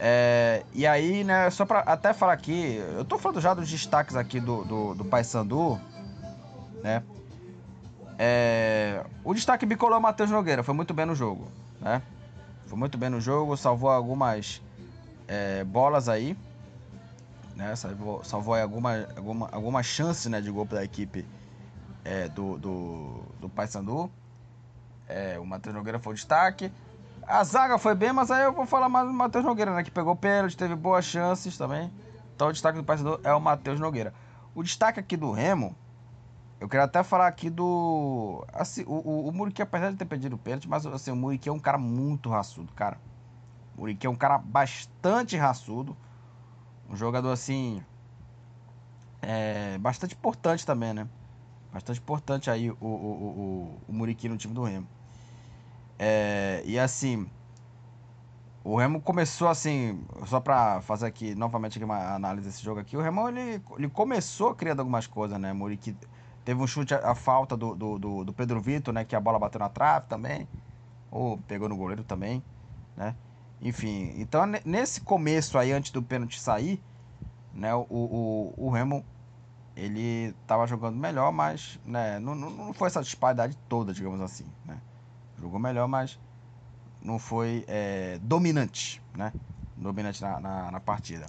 É, 0.05 0.65
e 0.73 0.85
aí, 0.85 1.23
né, 1.23 1.49
só 1.49 1.65
pra 1.65 1.79
até 1.79 2.13
falar 2.13 2.33
aqui, 2.33 2.75
eu 2.97 3.05
tô 3.05 3.17
falando 3.17 3.39
já 3.39 3.53
dos 3.53 3.69
destaques 3.69 4.17
aqui 4.17 4.37
do, 4.37 4.65
do, 4.65 4.93
do 4.95 5.05
Paysandu, 5.05 5.79
né? 6.83 7.01
É, 8.19 9.05
o 9.23 9.33
destaque 9.33 9.65
bicolor 9.65 9.97
é 9.97 10.01
Matheus 10.01 10.29
Nogueira, 10.29 10.61
foi 10.61 10.73
muito 10.73 10.93
bem 10.93 11.05
no 11.05 11.15
jogo, 11.15 11.49
né? 11.79 12.01
Foi 12.65 12.77
muito 12.77 12.97
bem 12.97 13.09
no 13.09 13.21
jogo, 13.21 13.55
salvou 13.55 13.89
algumas 13.89 14.61
é, 15.25 15.63
bolas 15.63 16.09
aí, 16.09 16.35
né? 17.55 17.73
Salvou, 17.77 18.25
salvou 18.25 18.55
alguma, 18.55 19.07
alguma, 19.15 19.49
alguma 19.53 19.81
chance 19.81 20.27
né, 20.27 20.41
de 20.41 20.51
gol 20.51 20.65
para 20.65 20.81
a 20.81 20.83
equipe 20.83 21.25
é, 22.03 22.27
do, 22.27 22.57
do, 22.57 23.23
do 23.39 23.47
Paysandu. 23.47 24.11
É, 25.07 25.39
o 25.39 25.45
Matheus 25.45 25.73
Nogueira 25.73 25.97
foi 25.97 26.11
o 26.11 26.15
destaque. 26.15 26.69
A 27.27 27.43
zaga 27.43 27.77
foi 27.77 27.95
bem, 27.95 28.11
mas 28.11 28.29
aí 28.29 28.43
eu 28.43 28.53
vou 28.53 28.65
falar 28.65 28.89
mais 28.89 29.07
do 29.07 29.13
Matheus 29.13 29.45
Nogueira, 29.45 29.73
né? 29.73 29.83
Que 29.83 29.91
pegou 29.91 30.15
pênalti, 30.15 30.57
teve 30.57 30.75
boas 30.75 31.05
chances 31.05 31.57
também. 31.57 31.91
Então 32.35 32.49
o 32.49 32.51
destaque 32.51 32.77
do 32.77 32.83
Paysandu 32.83 33.19
é 33.23 33.33
o 33.33 33.39
Matheus 33.39 33.79
Nogueira. 33.79 34.13
O 34.53 34.63
destaque 34.63 34.99
aqui 34.99 35.15
do 35.15 35.31
Remo 35.31 35.75
eu 36.63 36.69
quero 36.69 36.83
até 36.83 37.03
falar 37.03 37.27
aqui 37.27 37.49
do. 37.49 38.45
Assim, 38.53 38.85
o, 38.87 38.93
o, 38.93 39.27
o 39.27 39.31
Muriqui, 39.33 39.61
apesar 39.61 39.91
de 39.91 39.97
ter 39.97 40.05
perdido 40.05 40.37
o 40.37 40.37
pênalti, 40.37 40.65
mas 40.65 40.85
assim, 40.85 41.11
o 41.11 41.15
Muriqui 41.15 41.49
é 41.49 41.51
um 41.51 41.59
cara 41.59 41.77
muito 41.77 42.29
raçudo, 42.29 42.71
cara. 42.71 42.97
O 43.75 43.81
Muriqui 43.81 44.07
é 44.07 44.09
um 44.09 44.15
cara 44.15 44.37
bastante 44.37 45.35
raçudo. 45.35 45.97
Um 46.89 46.95
jogador 46.95 47.33
assim. 47.33 47.83
É, 49.21 49.77
bastante 49.77 50.15
importante 50.15 50.65
também, 50.65 50.93
né? 50.93 51.05
Bastante 51.73 51.99
importante 51.99 52.49
aí 52.49 52.71
o, 52.71 52.77
o, 52.79 52.87
o, 52.87 53.81
o 53.85 53.93
Muriqui 53.93 54.29
no 54.29 54.37
time 54.37 54.53
do 54.53 54.63
Remo. 54.63 54.87
É, 56.05 56.61
e 56.65 56.77
assim. 56.77 57.29
O 58.61 58.77
Remo 58.77 59.01
começou 59.01 59.49
assim, 59.49 60.01
só 60.25 60.39
para 60.39 60.81
fazer 60.81 61.05
aqui 61.05 61.35
novamente 61.35 61.77
aqui 61.77 61.83
uma 61.83 62.13
análise 62.15 62.47
desse 62.47 62.63
jogo 62.63 62.79
aqui, 62.79 62.95
o 62.95 63.01
Remo 63.01 63.27
ele, 63.27 63.61
ele 63.77 63.89
começou 63.89 64.55
criando 64.55 64.79
algumas 64.79 65.05
coisas, 65.05 65.37
né? 65.37 65.51
Muriqui 65.51 65.93
Teve 66.45 66.61
um 66.61 66.67
chute 66.67 66.93
a, 66.93 67.15
falta 67.15 67.55
do, 67.55 67.75
do, 67.75 67.99
do, 67.99 68.23
do, 68.25 68.33
Pedro 68.33 68.59
Vitor, 68.61 68.93
né? 68.93 69.05
Que 69.05 69.15
a 69.15 69.19
bola 69.19 69.39
bateu 69.39 69.59
na 69.59 69.69
trave 69.69 70.07
também. 70.07 70.47
Ou 71.11 71.37
pegou 71.37 71.69
no 71.69 71.75
goleiro 71.75 72.03
também, 72.03 72.43
né? 72.97 73.15
Enfim, 73.61 74.13
então 74.17 74.43
nesse 74.65 74.99
começo 75.01 75.57
aí, 75.57 75.71
antes 75.71 75.91
do 75.91 76.03
pênalti 76.03 76.39
sair, 76.39 76.81
né? 77.53 77.73
O, 77.73 77.85
o, 77.89 78.53
o 78.57 78.69
Remo, 78.69 79.05
ele 79.75 80.33
tava 80.45 80.67
jogando 80.67 80.97
melhor, 80.97 81.31
mas 81.31 81.79
né, 81.85 82.19
não, 82.19 82.35
não, 82.35 82.49
não 82.49 82.73
foi 82.73 82.87
essa 82.87 83.01
disparidade 83.01 83.57
toda, 83.69 83.93
digamos 83.93 84.19
assim, 84.19 84.45
né? 84.65 84.81
Jogou 85.43 85.59
melhor, 85.59 85.89
mas 85.89 86.17
não 87.01 87.19
foi 87.19 87.65
é, 87.67 88.17
dominante, 88.21 89.01
né? 89.13 89.33
Dominante 89.75 90.21
na, 90.21 90.39
na, 90.39 90.71
na 90.71 90.79
partida. 90.79 91.25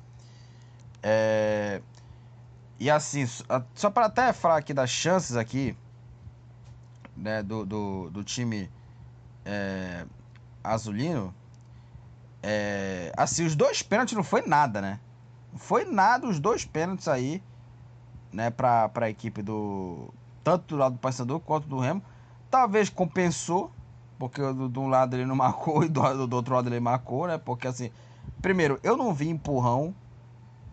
É... 1.02 1.82
E 2.78 2.88
assim, 2.88 3.26
só 3.74 3.90
para 3.90 4.06
até 4.06 4.32
falar 4.32 4.58
aqui 4.58 4.72
das 4.72 4.88
chances 4.88 5.36
aqui, 5.36 5.76
né, 7.16 7.42
do, 7.42 7.66
do, 7.66 8.10
do 8.10 8.22
time 8.22 8.70
é, 9.44 10.06
azulino, 10.62 11.34
é, 12.40 13.12
assim, 13.16 13.44
os 13.44 13.56
dois 13.56 13.82
pênaltis 13.82 14.14
não 14.14 14.24
foi 14.24 14.42
nada, 14.42 14.80
né? 14.80 15.00
Não 15.52 15.58
foi 15.58 15.84
nada 15.84 16.28
os 16.28 16.38
dois 16.38 16.64
pênaltis 16.64 17.08
aí, 17.08 17.42
né, 18.32 18.50
pra, 18.50 18.88
pra 18.88 19.10
equipe 19.10 19.42
do... 19.42 20.12
Tanto 20.44 20.74
do 20.74 20.76
lado 20.76 20.92
do 20.92 20.98
Paysandu 20.98 21.40
quanto 21.40 21.66
do 21.66 21.78
Remo. 21.78 22.02
Talvez 22.50 22.90
compensou, 22.90 23.72
porque 24.18 24.40
do, 24.40 24.68
de 24.68 24.78
um 24.78 24.88
lado 24.88 25.16
ele 25.16 25.26
não 25.26 25.36
marcou 25.36 25.84
e 25.84 25.88
do, 25.88 26.26
do 26.26 26.36
outro 26.36 26.54
lado 26.54 26.68
ele 26.68 26.80
marcou, 26.80 27.26
né? 27.26 27.38
Porque 27.38 27.66
assim, 27.66 27.90
primeiro, 28.40 28.78
eu 28.82 28.96
não 28.96 29.12
vi 29.12 29.28
empurrão 29.28 29.94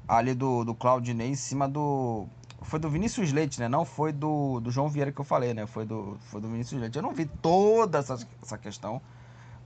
ali 0.08 0.34
do, 0.34 0.64
do 0.64 0.76
Claudinei 0.76 1.30
em 1.30 1.36
cima 1.36 1.68
do. 1.68 2.28
Foi 2.64 2.80
do 2.80 2.90
Vinícius 2.90 3.32
Leite, 3.32 3.60
né? 3.60 3.68
Não 3.68 3.86
foi 3.86 4.12
do, 4.12 4.60
do 4.60 4.70
João 4.70 4.88
Vieira 4.88 5.12
que 5.12 5.20
eu 5.20 5.26
falei, 5.26 5.54
né? 5.54 5.66
Foi 5.66 5.86
do, 5.86 6.18
foi 6.20 6.40
do 6.40 6.48
Vinícius 6.48 6.80
Leite. 6.80 6.98
Eu 6.98 7.02
não 7.02 7.14
vi 7.14 7.26
toda 7.26 7.98
essa, 8.00 8.20
essa 8.42 8.58
questão. 8.58 9.02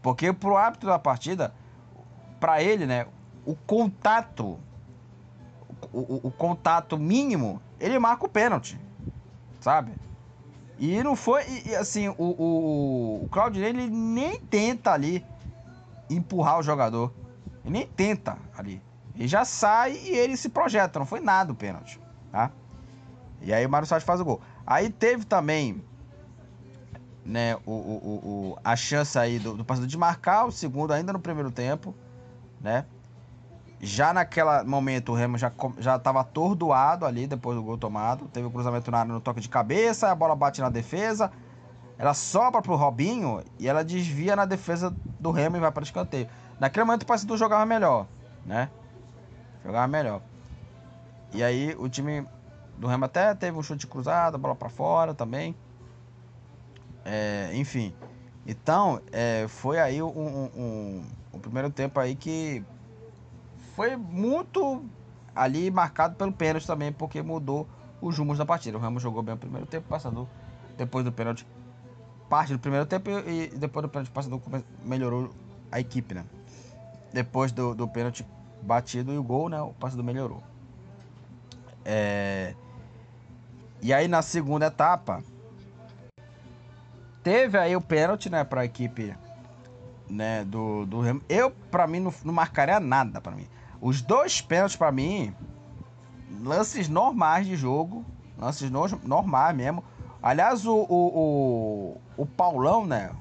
Porque 0.01 0.31
pro 0.31 0.55
árbitro 0.55 0.87
da 0.87 0.99
partida, 0.99 1.53
para 2.39 2.61
ele, 2.61 2.85
né? 2.85 3.07
O 3.45 3.55
contato. 3.55 4.59
O, 5.91 5.99
o, 5.99 6.21
o, 6.27 6.31
contato 6.31 6.97
mínimo, 6.97 7.61
ele 7.79 7.99
marca 7.99 8.25
o 8.25 8.29
pênalti. 8.29 8.79
Sabe? 9.59 9.91
E 10.77 11.01
não 11.03 11.15
foi. 11.15 11.43
E, 11.65 11.75
assim, 11.75 12.09
o, 12.09 12.15
o, 12.17 13.23
o 13.23 13.29
Claudinei, 13.29 13.69
ele 13.69 13.87
nem 13.87 14.39
tenta 14.39 14.91
ali 14.91 15.25
empurrar 16.09 16.59
o 16.59 16.63
jogador. 16.63 17.13
Ele 17.63 17.73
nem 17.73 17.87
tenta 17.87 18.37
ali. 18.55 18.81
E 19.15 19.27
já 19.27 19.45
sai 19.45 19.93
e 19.93 20.09
ele 20.09 20.35
se 20.35 20.49
projeta. 20.49 20.99
Não 20.99 21.05
foi 21.05 21.21
nada 21.21 21.51
o 21.51 21.55
pênalti. 21.55 21.99
Tá? 22.31 22.51
E 23.41 23.53
aí 23.53 23.65
o 23.65 23.69
Mário 23.69 23.87
Sá 23.87 23.99
faz 23.99 24.19
o 24.19 24.25
gol. 24.25 24.41
Aí 24.67 24.89
teve 24.89 25.23
também 25.23 25.81
né, 27.23 27.55
o, 27.65 27.71
o, 27.71 28.51
o, 28.51 28.57
a 28.63 28.75
chance 28.75 29.17
aí 29.17 29.39
do, 29.39 29.55
do 29.55 29.65
passador 29.65 29.87
de 29.87 29.97
marcar 29.97 30.45
o 30.45 30.51
segundo 30.51 30.91
ainda 30.91 31.13
no 31.13 31.19
primeiro 31.19 31.49
tempo. 31.49 31.95
Né? 32.59 32.85
Já 33.85 34.11
naquele 34.11 34.63
momento 34.63 35.11
o 35.11 35.15
Remo 35.15 35.37
já 35.37 35.51
estava 35.95 36.21
atordoado 36.21 37.05
ali 37.05 37.27
depois 37.27 37.55
do 37.55 37.61
gol 37.61 37.77
tomado. 37.77 38.27
Teve 38.29 38.47
o 38.47 38.51
cruzamento 38.51 38.89
na 38.89 38.97
área 38.97 39.13
no 39.13 39.21
toque 39.21 39.39
de 39.39 39.47
cabeça, 39.47 40.09
a 40.09 40.15
bola 40.15 40.35
bate 40.35 40.59
na 40.59 40.69
defesa. 40.69 41.31
Ela 41.95 42.15
sobra 42.15 42.63
pro 42.63 42.75
Robinho 42.75 43.43
e 43.59 43.67
ela 43.67 43.83
desvia 43.83 44.35
na 44.35 44.45
defesa 44.45 44.93
do 45.19 45.29
Remo 45.29 45.57
e 45.57 45.59
vai 45.59 45.71
para 45.71 45.81
o 45.81 45.83
escanteio. 45.83 46.27
Naquele 46.59 46.83
momento 46.83 47.03
o 47.03 47.05
passador 47.05 47.37
jogava 47.37 47.63
melhor, 47.63 48.07
né? 48.43 48.71
Jogava 49.63 49.87
melhor. 49.87 50.19
E 51.31 51.43
aí 51.43 51.75
o 51.77 51.87
time 51.87 52.25
do 52.79 52.87
Remo 52.87 53.05
até 53.05 53.35
teve 53.35 53.55
um 53.55 53.61
chute 53.61 53.85
cruzado, 53.85 54.39
bola 54.39 54.55
para 54.55 54.67
fora 54.67 55.13
também. 55.13 55.55
É, 57.05 57.51
enfim. 57.53 57.93
Então, 58.47 58.99
é, 59.11 59.45
foi 59.47 59.79
aí 59.79 60.01
um, 60.01 60.07
um, 60.07 60.49
um, 60.55 61.05
o 61.31 61.37
primeiro 61.39 61.69
tempo 61.69 61.99
aí 61.99 62.15
que 62.15 62.65
foi 63.75 63.95
muito 63.95 64.83
ali 65.35 65.69
marcado 65.69 66.15
pelo 66.15 66.31
pênalti 66.31 66.65
também, 66.65 66.91
porque 66.91 67.21
mudou 67.21 67.67
os 68.01 68.17
rumos 68.17 68.37
da 68.37 68.45
partida. 68.45 68.77
O 68.77 68.81
Remo 68.81 68.99
jogou 68.99 69.21
bem 69.21 69.35
o 69.35 69.37
primeiro 69.37 69.65
tempo, 69.65 69.87
passador 69.87 70.27
depois 70.77 71.03
do 71.05 71.11
pênalti, 71.11 71.47
parte 72.29 72.53
do 72.53 72.59
primeiro 72.59 72.85
tempo 72.85 73.09
e 73.09 73.47
depois 73.55 73.83
do 73.83 73.89
pênalti, 73.89 74.11
passador 74.11 74.41
melhorou 74.83 75.29
a 75.71 75.79
equipe, 75.79 76.13
né? 76.13 76.25
Depois 77.13 77.51
do, 77.51 77.73
do 77.73 77.87
pênalti, 77.87 78.25
batido 78.61 79.13
e 79.13 79.17
o 79.17 79.23
gol, 79.23 79.49
né? 79.49 79.61
O 79.61 79.73
passador 79.73 80.05
melhorou. 80.05 80.43
É... 81.83 82.55
E 83.81 83.93
aí 83.93 84.07
na 84.07 84.21
segunda 84.21 84.67
etapa 84.67 85.21
teve 87.23 87.57
aí 87.57 87.75
o 87.75 87.81
pênalti, 87.81 88.29
né, 88.29 88.43
para 88.43 88.61
a 88.61 88.65
equipe, 88.65 89.15
né, 90.09 90.43
do 90.45 90.85
do 90.85 91.01
Remo. 91.01 91.21
Eu 91.29 91.51
para 91.71 91.87
mim 91.87 91.99
não, 91.99 92.13
não 92.23 92.33
marcaria 92.33 92.79
nada 92.79 93.21
para 93.21 93.35
mim. 93.35 93.47
Os 93.85 94.01
dois 94.01 94.41
pênaltis 94.41 94.75
para 94.75 94.91
mim 94.91 95.31
lances 96.41 96.89
normais 96.89 97.45
de 97.45 97.55
jogo, 97.55 98.03
lances 98.35 98.71
no, 98.71 98.87
normais 99.03 99.55
mesmo. 99.55 99.83
Aliás, 100.23 100.65
o, 100.65 100.73
o, 100.75 101.99
o, 102.17 102.23
o 102.23 102.25
Paulão, 102.25 102.87
né? 102.87 103.11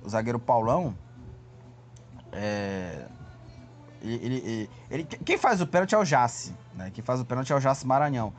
O 0.00 0.08
zagueiro 0.08 0.38
Paulão, 0.38 0.96
é, 2.30 3.04
ele, 4.00 4.36
ele, 4.36 4.70
ele, 4.88 5.04
quem 5.04 5.36
faz 5.36 5.60
o 5.60 5.66
pênalti 5.66 5.96
é 5.96 5.98
o 5.98 6.04
Jace, 6.04 6.54
né? 6.76 6.92
Quem 6.94 7.02
faz 7.02 7.20
o 7.20 7.24
pênalti 7.24 7.52
é 7.52 7.56
o 7.56 7.60
Jace 7.60 7.84
Maranhão. 7.84 8.32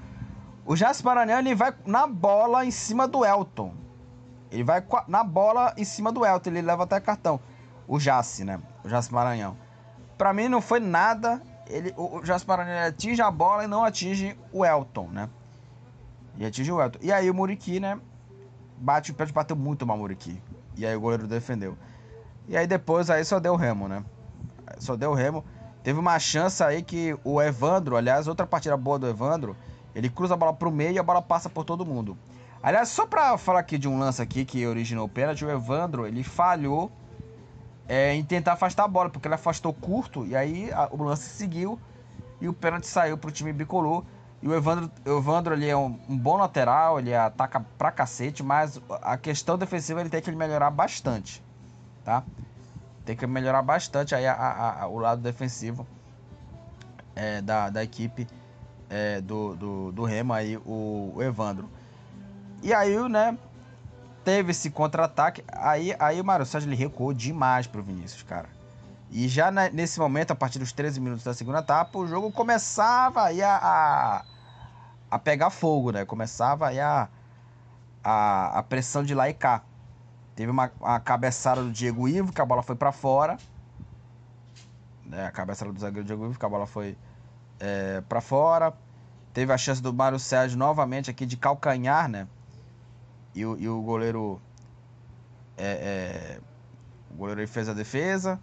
O 0.65 0.78
Jace 0.78 1.04
Maranhão 1.04 1.39
ele 1.39 1.54
vai 1.54 1.76
na 1.86 2.08
bola 2.08 2.63
em 2.63 2.72
cima 2.72 3.10
do 3.10 3.26
Elton. 3.26 3.74
Ele 4.50 4.63
vai 4.63 4.82
na 5.06 5.22
bola 5.22 5.74
em 5.76 5.84
cima 5.84 6.13
do 6.13 6.26
Elton, 6.26 6.50
ele 6.50 6.62
leva 6.62 6.84
até 6.84 6.98
cartão. 7.02 7.41
O 7.86 8.00
Jace, 8.00 8.46
né? 8.46 8.62
O 8.86 8.88
Jace 8.88 9.13
Maranhão. 9.13 9.58
Pra 10.17 10.32
mim 10.32 10.48
não 10.48 10.62
foi 10.62 10.80
nada. 10.80 11.41
Ele, 11.67 11.93
o, 11.97 12.17
o 12.17 12.26
Jace 12.26 12.47
Maranhão 12.47 12.88
atinge 12.88 13.21
a 13.21 13.32
bola 13.32 13.63
e 13.63 13.67
não 13.67 13.84
atinge 13.84 14.38
o 14.52 14.65
Elton, 14.65 15.08
né? 15.08 15.30
E 16.38 16.45
atinge 16.45 16.71
o 16.71 16.82
Elton. 16.82 16.99
E 17.02 17.12
aí 17.12 17.30
o 17.30 17.34
Muriqui, 17.34 17.80
né? 17.80 17.99
Bate 18.78 19.12
o 19.12 19.13
pênalti, 19.13 19.34
bateu 19.34 19.56
muito 19.56 19.86
mal 19.86 19.97
o 19.97 19.99
Muriqui. 19.99 20.41
E 20.76 20.86
aí 20.86 20.95
o 20.95 21.02
goleiro 21.02 21.28
defendeu. 21.28 21.78
E 22.47 22.58
aí 22.58 22.67
depois 22.67 23.10
aí 23.10 23.23
só 23.23 23.39
deu 23.39 23.56
remo, 23.56 23.88
né? 23.88 24.04
Só 24.80 24.95
deu 24.95 25.13
remo. 25.13 25.43
Teve 25.84 25.99
uma 25.99 26.17
chance 26.19 26.63
aí 26.63 26.82
que 26.82 27.17
o 27.23 27.41
Evandro, 27.41 27.97
aliás, 27.97 28.28
outra 28.28 28.47
partida 28.47 28.76
boa 28.78 28.97
do 28.97 29.08
Evandro, 29.08 29.56
ele 29.93 30.10
cruza 30.10 30.34
a 30.34 30.38
bola 30.38 30.54
pro 30.54 30.71
meio 30.71 30.93
e 30.93 30.99
a 30.99 31.04
bola 31.04 31.21
passa 31.21 31.49
por 31.49 31.63
todo 31.63 31.86
mundo. 31.86 32.17
Aliás, 32.62 32.89
só 32.89 33.06
pra 33.06 33.38
falar 33.38 33.60
aqui 33.60 33.78
de 33.78 33.88
um 33.88 33.99
lance 33.99 34.21
aqui 34.21 34.45
que 34.45 34.65
originou 34.65 35.06
o 35.06 35.10
pênalti, 35.10 35.43
o 35.43 35.52
Evandro, 35.52 36.08
ele 36.08 36.23
falhou 36.23 36.89
é, 37.88 38.13
em 38.13 38.24
tentar 38.24 38.54
afastar 38.54 38.86
a 38.86 38.88
bola, 38.88 39.10
porque 39.10 39.28
ele 39.28 39.36
afastou 39.36 39.74
curto 39.74 40.26
e 40.26 40.36
aí 40.36 40.72
a, 40.72 40.88
o 40.91 41.04
lance 41.04 41.30
seguiu 41.30 41.80
e 42.39 42.48
o 42.48 42.54
pênalti 42.54 42.88
saiu 42.88 43.17
pro 43.17 43.32
time 43.32 43.54
bicolor. 43.54 44.04
E 44.41 44.48
o 44.48 44.54
Evandro, 44.54 44.91
o 45.06 45.17
Evandro 45.17 45.54
ele 45.54 45.69
é 45.69 45.78
um, 45.78 45.98
um, 46.10 46.17
bom 46.17 46.36
lateral, 46.36 47.00
ele 47.00 47.15
ataca 47.15 47.65
pra 47.78 47.91
cacete, 47.91 48.43
mas 48.43 48.82
a 49.02 49.15
questão 49.15 49.58
defensiva 49.58 50.02
ele 50.02 50.10
tem 50.10 50.22
que 50.22 50.30
melhorar 50.32 50.69
bastante, 50.69 51.41
tá? 52.04 52.24
Tem 53.06 53.15
que 53.15 53.26
melhorar 53.26 53.62
bastante 53.62 54.13
aí 54.13 54.28
a, 54.28 54.82
a, 54.82 54.88
o 54.88 55.00
lado 55.00 55.22
defensivo 55.22 55.88
é, 57.15 57.41
da, 57.41 57.69
da 57.69 57.84
equipe 57.84 58.28
é, 58.89 59.22
do, 59.22 59.56
do, 59.56 59.91
do 59.93 60.04
Remo 60.04 60.34
aí, 60.34 60.58
o, 60.58 61.13
o 61.15 61.24
Evandro. 61.24 61.69
E 62.62 62.74
aí, 62.74 62.98
né, 63.10 63.38
teve 64.24 64.52
esse 64.52 64.70
contra-ataque. 64.70 65.44
Aí, 65.52 65.96
aí 66.00 66.20
o 66.20 66.26
Mário 66.26 66.46
Sérgio 66.46 66.70
ele 66.70 66.76
recuou 66.76 67.14
demais 67.14 67.68
pro 67.68 67.84
Vinícius, 67.84 68.24
cara. 68.24 68.48
E 69.12 69.28
já 69.28 69.52
nesse 69.52 70.00
momento, 70.00 70.32
a 70.32 70.36
partir 70.36 70.58
dos 70.58 70.72
13 70.72 71.00
minutos 71.00 71.24
da 71.24 71.34
segunda 71.34 71.60
etapa, 71.60 71.98
o 72.00 72.08
jogo 72.08 72.32
começava 72.32 73.24
aí 73.26 73.44
a, 73.44 73.56
a, 73.58 74.26
a 75.12 75.20
pegar 75.20 75.52
fogo, 75.52 75.92
né? 75.92 76.04
Começava 76.04 76.68
aí 76.68 76.80
a, 76.80 77.08
a, 78.04 78.60
a 78.60 78.64
pressão 78.64 79.04
de 79.04 79.14
lá 79.14 79.30
e 79.30 79.34
cá. 79.34 79.62
Teve 80.36 80.50
uma, 80.50 80.72
uma 80.80 81.00
cabeçada 81.00 81.62
do 81.62 81.72
Diego 81.72 82.08
Ivo, 82.08 82.34
que 82.34 82.42
a 82.42 82.46
bola 82.46 82.64
foi 82.64 82.76
para 82.76 82.92
fora. 82.92 83.38
Né? 85.06 85.28
A 85.28 85.32
cabeçada 85.32 85.72
do 85.72 85.80
zagueiro 85.80 86.08
Diego 86.08 86.26
Ivo, 86.26 86.40
que 86.40 86.46
a 86.46 86.50
bola 86.50 86.66
foi 86.66 86.98
é, 87.60 88.02
para 88.02 88.20
fora. 88.20 88.74
Teve 89.32 89.54
a 89.54 89.58
chance 89.58 89.82
do 89.82 89.94
Mário 89.94 90.18
Sérgio 90.18 90.58
novamente 90.58 91.12
aqui 91.12 91.26
de 91.26 91.38
calcanhar, 91.38 92.08
né? 92.10 92.28
E 93.36 93.46
o, 93.46 93.58
e 93.58 93.67
o 93.67 93.82
goleiro. 93.82 94.41
É, 95.58 95.65
é, 95.65 96.39
o 97.12 97.15
goleiro 97.15 97.48
fez 97.48 97.69
a 97.69 97.74
defesa. 97.74 98.39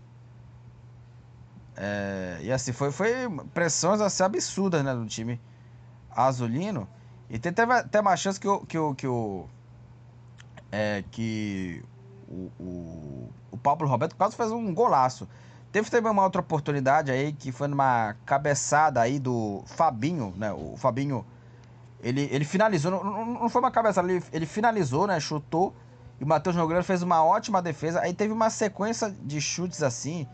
É, 1.77 2.39
e 2.43 2.53
assim, 2.53 2.73
foi, 2.73 2.93
foi 2.93 3.11
pressões 3.55 4.01
assim, 4.01 4.23
absurdas 4.23 4.85
né, 4.85 4.95
do 4.95 5.07
time 5.07 5.41
azulino. 6.11 6.89
E 7.29 7.39
teve 7.39 7.73
até 7.73 8.01
uma 8.01 8.17
chance 8.17 8.39
que 8.39 8.49
o. 8.49 8.67
Que 8.67 8.79
o, 8.79 8.95
que 8.95 9.07
o, 9.07 9.47
é, 10.73 11.05
que 11.11 11.83
o, 12.29 12.51
o, 12.61 13.29
o 13.51 13.59
Pablo 13.59 13.89
Roberto 13.89 14.17
quase 14.17 14.37
fez 14.37 14.51
um 14.51 14.75
golaço. 14.75 15.29
Teve 15.73 15.89
também 15.89 16.11
uma 16.11 16.25
outra 16.25 16.41
oportunidade 16.41 17.13
aí 17.13 17.33
que 17.33 17.53
foi 17.53 17.69
numa 17.69 18.17
cabeçada 18.27 19.01
aí 19.01 19.21
do 19.21 19.63
Fabinho, 19.67 20.35
né? 20.37 20.53
O 20.53 20.77
Fabinho 20.77 21.25
ele, 22.03 22.29
ele 22.31 22.45
finalizou, 22.45 22.91
não, 22.91 23.27
não 23.27 23.49
foi 23.49 23.61
uma 23.61 23.71
cabeçada, 23.71 24.11
ele, 24.11 24.23
ele 24.33 24.47
finalizou, 24.47 25.07
né? 25.07 25.21
Chutou. 25.21 25.75
E 26.19 26.25
o 26.25 26.27
Matheus 26.27 26.55
Nogueira 26.57 26.83
fez 26.83 27.03
uma 27.03 27.25
ótima 27.25 27.63
defesa. 27.63 28.01
Aí 28.01 28.13
teve 28.13 28.33
uma 28.33 28.51
sequência 28.51 29.11
de 29.11 29.41
chutes 29.41 29.83
assim 29.83 30.27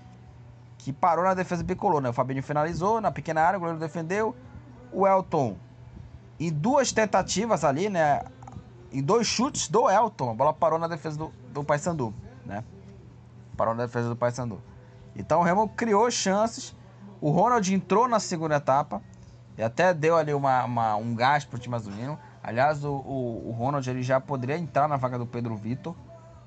que 0.79 0.93
parou 0.93 1.25
na 1.25 1.35
defesa 1.35 1.65
bicolor, 1.65 2.01
né? 2.01 2.09
O 2.09 2.13
Fabinho 2.13 2.43
finalizou 2.43 3.01
na 3.01 3.11
pequena 3.11 3.43
área, 3.43 3.57
o 3.57 3.61
goleiro 3.61 3.81
defendeu. 3.81 4.35
O 4.93 5.07
Elton, 5.07 5.57
em 6.39 6.53
duas 6.53 6.93
tentativas 6.93 7.65
ali, 7.65 7.89
né? 7.89 8.23
Em 8.93 9.03
dois 9.03 9.27
chutes 9.27 9.69
do 9.69 9.91
Elton, 9.91 10.31
a 10.31 10.35
bola 10.35 10.53
parou 10.53 10.79
na 10.79 10.87
defesa 10.87 11.19
do, 11.19 11.33
do 11.53 11.65
Paysandu, 11.65 12.15
né? 12.45 12.63
Parou 13.57 13.75
na 13.75 13.87
defesa 13.87 14.09
do 14.09 14.17
Paysandu. 14.17 14.63
Então 15.17 15.41
o 15.41 15.43
Remo 15.43 15.69
criou 15.69 16.09
chances. 16.11 16.75
O 17.21 17.31
Ronald 17.31 17.75
entrou 17.75 18.07
na 18.07 18.21
segunda 18.21 18.57
etapa. 18.57 19.03
E 19.57 19.62
até 19.62 19.95
deu 19.95 20.16
ali 20.16 20.35
uma, 20.35 20.64
uma 20.64 20.97
um 20.97 21.14
gás 21.14 21.45
pro 21.45 21.59
time 21.59 21.75
azulino. 21.75 22.19
Aliás, 22.42 22.85
o, 22.85 22.92
o, 22.92 23.49
o, 23.49 23.53
Ronald 23.53 23.88
ele 23.88 24.03
já 24.03 24.21
poderia 24.21 24.57
entrar 24.57 24.87
na 24.88 24.97
vaga 24.97 25.19
do 25.19 25.27
Pedro 25.27 25.57
Vitor, 25.57 25.95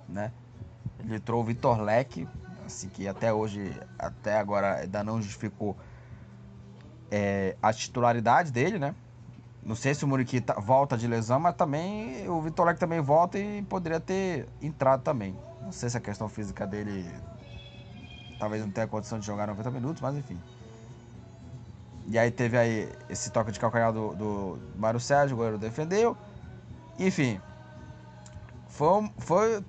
né? 0.08 0.32
Ele 1.00 1.16
entrou 1.16 1.42
o 1.42 1.44
Vitor 1.44 1.82
Leque, 1.82 2.28
assim 2.66 2.88
que 2.88 3.08
até 3.08 3.34
hoje, 3.34 3.76
até 3.98 4.38
agora 4.38 4.76
ainda 4.76 5.04
não 5.04 5.22
justificou 5.22 5.76
é, 7.12 7.56
a 7.62 7.74
titularidade 7.74 8.52
dele, 8.52 8.78
né? 8.78 8.96
Não 9.62 9.76
sei 9.76 9.94
se 9.94 10.06
o 10.06 10.08
Muriqui 10.08 10.44
volta 10.58 10.98
de 10.98 11.08
lesão, 11.08 11.40
mas 11.40 11.56
também 11.56 12.30
o 12.30 12.42
Vitor 12.42 12.66
Leque 12.66 12.80
também 12.80 13.02
volta 13.02 13.38
e 13.38 13.62
poderia 13.64 14.00
ter 14.00 14.48
entrado 14.62 15.02
também. 15.02 15.36
Não 15.62 15.72
sei 15.72 15.90
se 15.90 15.98
a 15.98 16.00
questão 16.00 16.30
física 16.30 16.66
dele 16.66 17.10
talvez 18.40 18.64
não 18.64 18.72
tenha 18.72 18.88
condição 18.88 19.20
de 19.20 19.26
jogar 19.26 19.48
90 19.48 19.70
minutos, 19.72 20.02
mas 20.02 20.16
enfim. 20.16 20.40
E 22.10 22.18
aí 22.18 22.32
teve 22.32 22.58
aí 22.58 22.92
esse 23.08 23.30
toque 23.30 23.52
de 23.52 23.60
calcanhar 23.60 23.94
do, 23.94 24.16
do 24.16 24.60
Mário 24.76 25.00
Sérgio, 25.00 25.36
o 25.36 25.38
goleiro 25.38 25.60
defendeu. 25.60 26.18
Enfim, 26.98 27.40
foi, 28.68 29.12
foi 29.20 29.64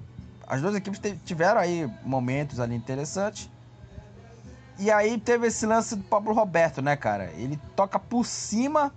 as 0.46 0.62
duas 0.62 0.74
equipes 0.74 1.00
tiveram 1.24 1.60
aí 1.60 1.88
momentos 2.02 2.58
ali 2.58 2.74
interessantes. 2.74 3.50
E 4.78 4.90
aí 4.90 5.20
teve 5.20 5.48
esse 5.48 5.66
lance 5.66 5.94
do 5.94 6.02
Pablo 6.04 6.32
Roberto, 6.32 6.80
né, 6.80 6.96
cara? 6.96 7.30
Ele 7.32 7.60
toca 7.76 7.98
por 7.98 8.24
cima, 8.24 8.90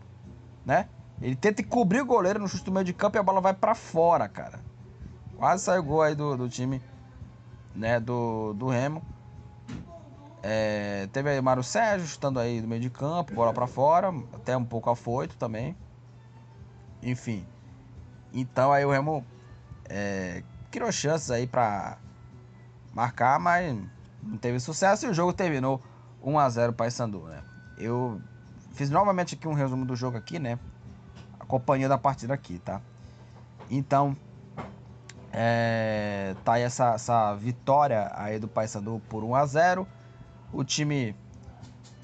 né? 0.66 0.88
Ele 1.22 1.36
tenta 1.36 1.62
cobrir 1.64 2.00
o 2.00 2.06
goleiro 2.06 2.40
no 2.40 2.48
chute 2.48 2.64
do 2.64 2.72
meio 2.72 2.86
de 2.86 2.94
campo 2.94 3.18
e 3.18 3.20
a 3.20 3.24
bola 3.24 3.42
vai 3.42 3.54
para 3.54 3.76
fora, 3.76 4.30
cara. 4.30 4.62
Quase 5.36 5.64
saiu 5.66 5.84
gol 5.84 6.02
aí 6.02 6.16
do, 6.16 6.38
do 6.38 6.48
time, 6.48 6.82
né, 7.76 8.00
do, 8.00 8.54
do 8.54 8.70
Remo. 8.70 9.04
É, 10.46 11.08
teve 11.14 11.30
aí 11.30 11.40
o 11.40 11.44
Mário 11.44 11.64
Sérgio 11.64 12.06
chutando 12.06 12.38
aí 12.38 12.60
do 12.60 12.68
meio 12.68 12.82
de 12.82 12.90
campo, 12.90 13.34
bola 13.34 13.54
para 13.54 13.66
fora, 13.66 14.14
até 14.34 14.58
um 14.58 14.66
pouco 14.66 14.90
afoito 14.90 15.38
também. 15.38 15.74
Enfim. 17.02 17.46
Então 18.34 18.74
aí 18.74 18.84
o 18.84 18.92
Remo 18.92 19.26
é, 19.86 20.44
criou 20.70 20.92
chances 20.92 21.32
aí 21.32 21.48
para 21.48 21.98
marcar, 22.94 23.40
mas 23.40 23.74
não 24.22 24.38
teve 24.38 24.60
sucesso 24.60 25.06
e 25.06 25.10
o 25.10 25.14
jogo 25.14 25.32
terminou 25.32 25.82
1 26.22 26.38
a 26.38 26.50
0 26.50 26.74
para 26.74 26.92
Sandu, 26.92 27.22
né? 27.22 27.42
Eu 27.78 28.22
fiz 28.74 28.90
novamente 28.90 29.36
aqui 29.36 29.48
um 29.48 29.54
resumo 29.54 29.86
do 29.86 29.96
jogo 29.96 30.18
aqui, 30.18 30.40
né? 30.40 30.60
Acompanhando 31.40 31.94
a 31.94 31.98
partida 31.98 32.34
aqui, 32.34 32.60
tá? 32.60 32.82
Então, 33.70 34.16
é, 35.32 36.36
tá 36.44 36.54
aí 36.54 36.64
essa, 36.64 36.96
essa 36.96 37.34
vitória 37.34 38.12
aí 38.14 38.40
do 38.40 38.48
Paysandu 38.48 39.02
por 39.08 39.24
1 39.24 39.36
a 39.36 39.46
0 39.46 39.88
o 40.54 40.64
time 40.64 41.16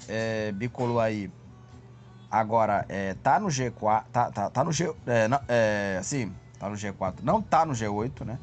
é, 0.08 0.52
bicolor 0.52 1.02
aí 1.02 1.30
agora 2.30 2.84
é, 2.88 3.14
tá 3.14 3.40
no 3.40 3.48
G4, 3.48 4.04
tá, 4.12 4.30
tá, 4.30 4.50
tá 4.50 4.64
no 4.64 4.72
G, 4.72 4.92
é, 5.06 5.28
não, 5.28 5.40
é, 5.48 5.96
assim, 5.98 6.32
tá 6.58 6.68
no 6.68 6.76
G4, 6.76 7.16
não 7.22 7.40
tá 7.40 7.64
no 7.64 7.72
G8, 7.72 8.24
né? 8.24 8.38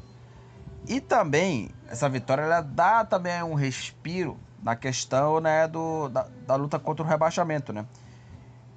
E 0.86 1.00
também 1.00 1.70
essa 1.88 2.08
vitória 2.08 2.42
ela 2.42 2.60
dá 2.60 3.04
também 3.04 3.42
um 3.42 3.54
respiro 3.54 4.38
na 4.62 4.74
questão, 4.74 5.40
né, 5.40 5.68
do, 5.68 6.08
da, 6.08 6.26
da 6.46 6.56
luta 6.56 6.78
contra 6.78 7.04
o 7.04 7.08
rebaixamento, 7.08 7.72
né? 7.72 7.86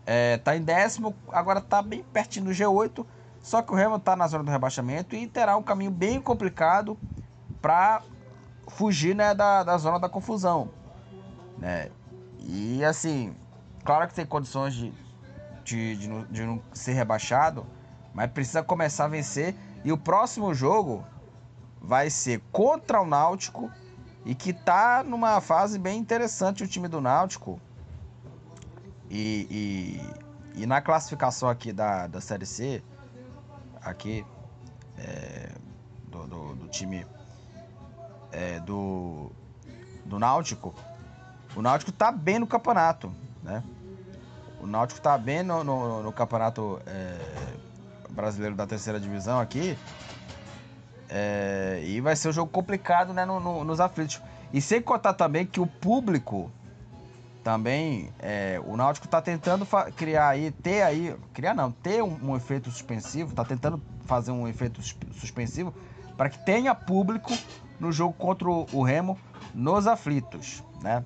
É, 0.06 0.38
tá 0.38 0.56
em 0.56 0.62
décimo, 0.62 1.15
agora 1.32 1.62
tá 1.62 1.82
bem 1.82 2.04
pertinho 2.04 2.46
do 2.46 2.52
G8, 2.52 3.06
só 3.41 3.62
que 3.62 3.72
o 3.72 3.76
Remo 3.76 4.00
tá 4.00 4.15
na 4.15 4.28
zona 4.28 4.44
do 4.44 4.52
rebaixamento 4.52 5.15
e 5.15 5.28
terá 5.28 5.56
um 5.56 5.63
caminho 5.63 5.91
bem 5.91 6.22
complicado 6.22 6.98
para 7.62 8.02
fugir, 8.67 9.15
né, 9.15 9.34
da, 9.34 9.63
da 9.63 9.78
zona 9.78 10.00
da 10.00 10.10
confusão 10.10 10.81
né? 11.62 11.89
E 12.39 12.84
assim, 12.84 13.36
claro 13.86 14.08
que 14.08 14.15
tem 14.15 14.26
condições 14.26 14.74
de, 14.74 14.91
de, 15.63 15.95
de, 15.95 16.10
não, 16.10 16.26
de 16.26 16.41
não 16.43 16.62
ser 16.74 16.93
rebaixado, 16.93 17.65
mas 18.13 18.30
precisa 18.32 18.63
começar 18.63 19.06
a 19.06 19.08
vencer. 19.08 19.56
E 19.86 19.91
o 19.91 19.97
próximo 19.97 20.54
jogo 20.54 21.06
vai 21.80 22.10
ser 22.10 22.41
contra 22.52 23.00
o 23.00 23.06
Náutico 23.06 23.71
e 24.26 24.34
que 24.36 24.52
tá 24.52 25.04
numa 25.04 25.39
fase 25.39 25.78
bem 25.78 26.00
interessante 26.00 26.63
o 26.63 26.67
time 26.67 26.88
do 26.88 27.00
Náutico. 27.00 27.62
E, 29.10 30.02
e, 30.56 30.62
e 30.63 30.65
na 30.65 30.82
classificação 30.82 31.47
aqui 31.47 31.71
da, 31.71 32.08
da 32.08 32.21
Série 32.21 32.45
C, 32.45 32.84
aqui 33.84 34.26
é, 34.97 35.52
do, 36.08 36.28
do, 36.28 36.56
do, 36.56 36.67
time 36.69 37.06
é, 38.32 38.60
do, 38.62 39.32
do 40.06 40.17
Náutico, 40.17 40.74
o 41.55 41.61
Náutico 41.61 41.91
tá 41.91 42.11
bem 42.11 42.39
no 42.39 42.47
campeonato, 42.47 43.11
né? 43.43 43.63
O 44.61 44.67
Náutico 44.67 45.01
tá 45.01 45.17
bem 45.17 45.43
no, 45.43 45.63
no, 45.63 46.03
no 46.03 46.11
campeonato 46.11 46.79
é, 46.85 47.17
brasileiro 48.09 48.55
da 48.55 48.67
terceira 48.67 48.99
divisão 48.99 49.39
aqui. 49.39 49.77
É, 51.09 51.81
e 51.83 51.99
vai 51.99 52.15
ser 52.15 52.29
um 52.29 52.31
jogo 52.31 52.51
complicado 52.51 53.13
né, 53.13 53.25
no, 53.25 53.39
no, 53.39 53.63
nos 53.63 53.79
aflitos. 53.79 54.21
E 54.53 54.61
sem 54.61 54.81
contar 54.81 55.13
também 55.13 55.45
que 55.45 55.59
o 55.59 55.65
público 55.65 56.51
também, 57.43 58.13
é, 58.19 58.61
o 58.65 58.77
Náutico 58.77 59.07
tá 59.07 59.21
tentando 59.21 59.67
criar 59.95 60.29
aí, 60.29 60.51
ter 60.51 60.83
aí, 60.83 61.15
criar 61.33 61.53
não, 61.53 61.71
ter 61.71 62.03
um, 62.03 62.17
um 62.21 62.35
efeito 62.35 62.69
suspensivo, 62.69 63.33
tá 63.33 63.43
tentando 63.43 63.81
fazer 64.05 64.31
um 64.31 64.47
efeito 64.47 64.81
suspensivo 65.13 65.73
para 66.15 66.29
que 66.29 66.37
tenha 66.45 66.75
público 66.75 67.31
no 67.79 67.91
jogo 67.91 68.13
contra 68.13 68.47
o, 68.47 68.83
Remo 68.83 69.17
nos 69.55 69.87
aflitos, 69.87 70.63
né? 70.81 71.03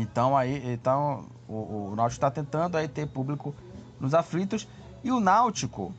Então 0.00 0.36
aí, 0.36 0.72
então 0.72 1.26
o, 1.48 1.90
o 1.90 1.94
Náutico 1.96 2.18
está 2.18 2.30
tentando 2.30 2.76
aí 2.76 2.86
ter 2.86 3.06
público 3.08 3.52
nos 3.98 4.14
aflitos 4.14 4.68
e 5.02 5.10
o 5.10 5.18
Náutico 5.18 5.92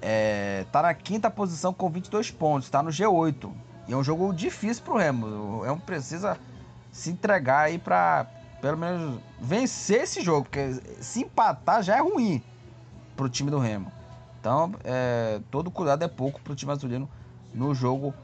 é, 0.00 0.64
tá 0.70 0.82
na 0.82 0.94
quinta 0.94 1.28
posição 1.28 1.72
com 1.72 1.90
22 1.90 2.30
pontos, 2.30 2.66
está 2.68 2.82
no 2.82 2.90
G8, 2.90 3.50
E 3.88 3.92
é 3.92 3.96
um 3.96 4.04
jogo 4.04 4.32
difícil 4.32 4.84
pro 4.84 4.96
Remo. 4.96 5.26
O 5.26 5.60
Remo 5.62 5.80
precisa 5.80 6.38
se 6.92 7.10
entregar 7.10 7.62
aí 7.62 7.78
pra 7.78 8.26
pelo 8.60 8.78
menos 8.78 9.20
vencer 9.40 10.02
esse 10.02 10.22
jogo, 10.22 10.44
porque 10.44 10.72
se 11.00 11.22
empatar 11.22 11.82
já 11.82 11.96
é 11.96 12.00
ruim 12.00 12.42
pro 13.16 13.28
time 13.28 13.50
do 13.50 13.58
Remo. 13.58 13.92
Então, 14.40 14.74
é, 14.84 15.40
todo 15.50 15.70
cuidado 15.70 16.04
é 16.04 16.08
pouco 16.08 16.40
pro 16.40 16.54
time 16.54 16.70
azulino 16.72 17.08
no 17.52 17.74
jogo 17.74 18.14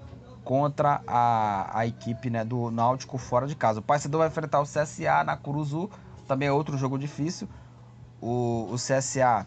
contra 0.44 1.02
a, 1.06 1.78
a 1.78 1.86
equipe 1.86 2.30
né, 2.30 2.44
do 2.44 2.70
Náutico 2.70 3.18
fora 3.18 3.46
de 3.46 3.54
casa. 3.54 3.80
O 3.80 3.82
Paysandu 3.82 4.18
vai 4.18 4.28
enfrentar 4.28 4.60
o 4.60 4.64
CSA 4.64 5.24
na 5.24 5.36
Curuzu, 5.36 5.90
também 6.26 6.48
é 6.48 6.52
outro 6.52 6.76
jogo 6.76 6.98
difícil. 6.98 7.48
O, 8.20 8.68
o 8.70 8.74
CSA, 8.74 9.46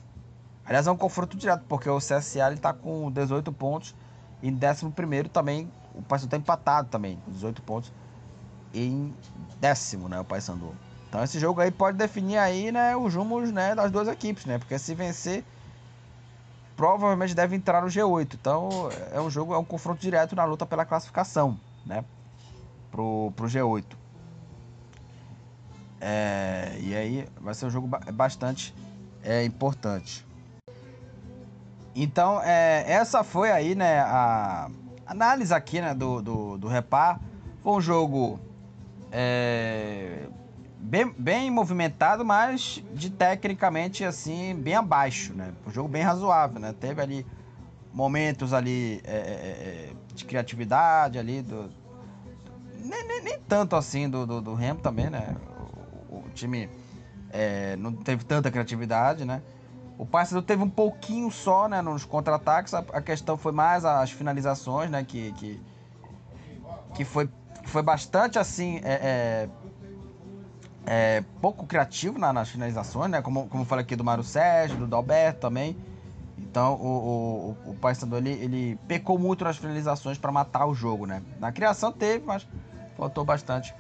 aliás, 0.66 0.88
é 0.88 0.92
um 0.92 0.98
confronto 0.98 1.38
direto, 1.38 1.64
porque 1.68 1.90
o 1.90 1.98
CSA 1.98 2.48
ele 2.48 2.58
tá 2.58 2.74
com 2.74 3.12
18 3.12 3.52
pontos 3.52 3.96
em 4.42 4.54
11 4.54 5.30
também 5.30 5.70
o 5.94 6.02
Paysandu 6.02 6.28
está 6.28 6.38
empatado 6.38 6.90
também, 6.90 7.20
18 7.28 7.62
pontos 7.62 7.94
em 8.74 9.14
décimo, 9.60 10.10
né, 10.10 10.20
o 10.20 10.26
Paysandu. 10.26 10.76
Então 11.08 11.24
esse 11.24 11.40
jogo 11.40 11.62
aí 11.62 11.70
pode 11.70 11.98
definir 11.98 12.38
aí, 12.38 12.72
né, 12.72 12.96
os 12.98 13.14
rumos, 13.14 13.52
né, 13.52 13.76
das 13.76 13.92
duas 13.92 14.08
equipes, 14.08 14.46
né? 14.46 14.58
Porque 14.58 14.78
se 14.80 14.96
vencer, 14.96 15.46
provavelmente 16.76 17.34
deve 17.34 17.56
entrar 17.56 17.82
no 17.82 17.88
G8. 17.88 18.36
Então 18.36 18.90
é 19.12 19.20
um 19.20 19.30
jogo, 19.30 19.54
é 19.54 19.58
um 19.58 19.64
confronto 19.64 20.02
direto 20.02 20.36
na 20.36 20.46
luta 20.46 20.66
pela 20.66 20.86
classificação, 20.86 21.60
né, 21.86 22.04
pro, 22.92 23.32
pro 23.36 23.48
G8. 23.48 23.86
É, 26.00 26.78
e 26.82 26.94
aí 26.94 27.30
vai 27.40 27.54
ser 27.54 27.66
um 27.66 27.70
jogo 27.70 27.88
bastante 28.14 28.74
é, 29.24 29.46
importante. 29.46 30.26
Então, 31.96 32.42
é, 32.42 32.84
essa 32.92 33.24
foi 33.24 33.52
aí, 33.52 33.76
né, 33.76 34.00
a 34.00 34.70
análise 35.06 35.54
aqui, 35.54 35.80
né, 35.80 35.94
do, 35.94 36.22
do, 36.22 36.58
do 36.58 36.68
Repar. 36.68 37.20
Foi 37.62 37.74
um 37.74 37.80
jogo 37.80 38.40
é, 39.12 40.28
bem, 40.84 41.14
bem 41.18 41.50
movimentado, 41.50 42.26
mas 42.26 42.84
de 42.94 43.10
tecnicamente, 43.10 44.04
assim, 44.04 44.54
bem 44.56 44.76
abaixo, 44.76 45.34
né? 45.34 45.54
Um 45.66 45.72
jogo 45.72 45.88
bem 45.88 46.04
razoável, 46.04 46.60
né? 46.60 46.74
Teve 46.78 47.02
ali 47.02 47.26
momentos 47.94 48.54
ali 48.54 49.02
é, 49.06 49.16
é, 49.16 49.18
é 49.18 49.94
de 50.14 50.26
criatividade 50.26 51.18
ali, 51.18 51.42
do, 51.42 51.70
nem, 52.84 53.08
nem, 53.08 53.24
nem, 53.24 53.40
tanto 53.40 53.76
assim 53.76 54.10
do, 54.10 54.26
do, 54.26 54.42
do 54.42 54.54
Remo 54.54 54.82
também, 54.82 55.10
né? 55.10 55.36
O, 56.10 56.18
o 56.18 56.30
time 56.34 56.70
é, 57.32 57.76
não 57.78 57.94
teve 57.94 58.26
tanta 58.26 58.52
criatividade, 58.52 59.26
né? 59.26 59.42
O 59.98 60.06
Paysandu 60.06 60.42
teve 60.42 60.62
um 60.64 60.70
pouquinho 60.70 61.32
só, 61.32 61.68
né, 61.70 61.82
nos 61.82 62.04
contra-ataques. 62.04 62.74
A, 62.74 62.80
a, 62.80 63.02
questão 63.02 63.38
foi 63.38 63.52
mais 63.52 63.86
as 63.86 64.12
finalizações, 64.12 64.90
né, 64.90 65.04
que 65.04 65.32
que, 65.34 65.62
que 66.96 67.06
foi 67.06 67.30
foi 67.66 67.82
bastante 67.82 68.38
assim 68.38 68.82
é, 70.86 71.16
é, 71.16 71.18
é 71.18 71.24
pouco 71.42 71.66
criativo 71.66 72.18
na, 72.18 72.34
nas 72.34 72.50
finalizações, 72.50 73.10
né, 73.10 73.22
como 73.22 73.48
como 73.48 73.64
eu 73.64 73.68
falei 73.68 73.84
aqui 73.84 73.96
do 73.96 74.04
Mário 74.04 74.24
Sérgio, 74.24 74.78
do 74.78 74.88
Dalberto 74.88 75.42
também. 75.42 75.78
Então 76.38 76.74
o, 76.76 77.58
o, 77.66 77.72
o 77.72 77.76
Paysandu 77.76 78.18
ele, 78.18 78.32
ele 78.32 78.80
pecou 78.88 79.18
muito 79.18 79.44
nas 79.44 79.58
finalizações 79.58 80.18
para 80.18 80.32
matar 80.32 80.66
o 80.66 80.74
jogo, 80.74 81.06
né. 81.06 81.22
Na 81.40 81.52
criação 81.52 81.92
teve, 81.92 82.26
mas 82.26 82.48
faltou 82.98 83.24
bastante. 83.24 83.74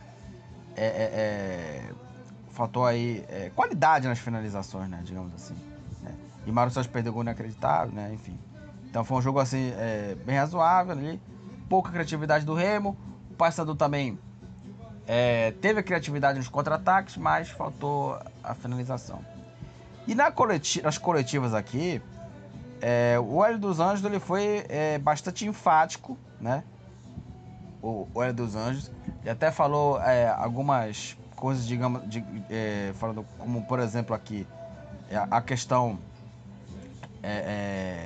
É, 0.75 0.85
é, 0.85 1.11
é 1.13 1.93
faltou 2.51 2.85
aí 2.85 3.25
qualidade 3.55 4.07
nas 4.07 4.19
finalizações, 4.19 4.87
né, 4.87 5.01
digamos 5.03 5.33
assim. 5.33 5.55
E 6.45 6.51
Mário 6.51 6.71
Santos 6.71 6.89
perdeu 6.89 7.13
gol 7.13 7.21
inacreditável, 7.21 7.93
né? 7.93 8.11
Enfim. 8.13 8.37
Então 8.89 9.03
foi 9.03 9.17
um 9.17 9.21
jogo 9.21 9.39
assim, 9.39 9.71
é, 9.77 10.15
bem 10.25 10.37
razoável 10.37 10.93
ali. 10.93 11.21
Pouca 11.69 11.91
criatividade 11.91 12.45
do 12.45 12.53
Remo. 12.53 12.97
O 13.31 13.33
Paysandu 13.35 13.75
também 13.75 14.19
é, 15.07 15.51
teve 15.61 15.79
a 15.79 15.83
criatividade 15.83 16.37
nos 16.37 16.47
contra-ataques, 16.47 17.17
mas 17.17 17.49
faltou 17.49 18.17
a 18.43 18.53
finalização. 18.55 19.23
E 20.07 20.15
na 20.15 20.31
coleti 20.31 20.81
nas 20.81 20.97
coletivas 20.97 21.53
aqui, 21.53 22.01
é, 22.81 23.17
o 23.19 23.43
Hélio 23.43 23.59
dos 23.59 23.79
Anjos 23.79 24.03
ele 24.03 24.19
foi 24.19 24.65
é, 24.69 24.97
bastante 24.97 25.45
enfático, 25.45 26.17
né? 26.39 26.63
O, 27.81 28.07
o 28.13 28.21
Hélio 28.21 28.33
dos 28.33 28.55
Anjos. 28.55 28.91
Ele 29.21 29.29
até 29.29 29.51
falou 29.51 30.01
é, 30.01 30.27
algumas 30.27 31.17
coisas, 31.35 31.65
digamos, 31.65 32.07
de, 32.09 32.23
é, 32.49 32.91
falando 32.95 33.25
como 33.37 33.61
por 33.65 33.79
exemplo 33.79 34.15
aqui, 34.15 34.47
é, 35.09 35.17
a 35.17 35.41
questão 35.41 35.99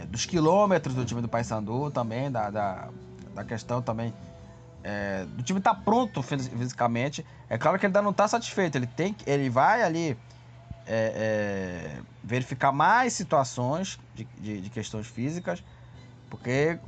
dos 0.10 0.27
quilômetros 0.27 0.93
do 0.93 1.03
time 1.03 1.23
do 1.23 1.27
Paysandu 1.27 1.89
também, 1.89 2.29
da, 2.29 2.51
da, 2.51 2.89
da 3.33 3.43
questão 3.43 3.81
também 3.81 4.13
é, 4.88 5.26
do 5.26 5.43
time 5.43 5.60
tá 5.60 5.76
pronto 5.76 6.23
fisicamente. 6.23 7.26
É 7.50 7.58
claro 7.58 7.78
que 7.78 7.86
ele 7.86 7.89
ainda 7.89 8.02
não 8.02 8.12
está 8.12 8.26
satisfeito, 8.26 8.78
ele, 8.78 8.88
tem, 8.88 9.13
ele 9.26 9.50
vai 9.50 9.84
ali 9.84 10.17
é, 10.86 11.97
é, 11.97 12.02
verificar 12.23 12.71
mais 12.71 13.12
situações 13.12 14.00
de, 14.15 14.23
de, 14.39 14.62
de 14.62 14.69
questões 14.69 15.06
físicas, 15.06 15.62
porque 16.30 16.80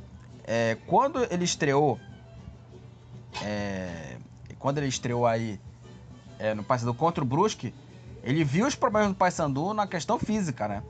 é, 0.44 0.78
quando 0.86 1.22
ele 1.30 1.44
estreou, 1.44 2.00
quando 4.58 4.78
ele 4.78 4.88
estreou 4.88 5.26
aí 5.26 5.60
no 6.56 6.64
Paysandu 6.64 6.94
contra 6.94 7.22
o 7.22 7.26
Brusque, 7.26 7.74
ele 8.24 8.44
viu 8.44 8.66
os 8.66 8.74
problemas 8.74 9.08
do 9.10 9.14
Paysandu 9.14 9.74
na 9.74 9.86
questão 9.86 10.18
física, 10.18 10.66
né? 10.66 10.82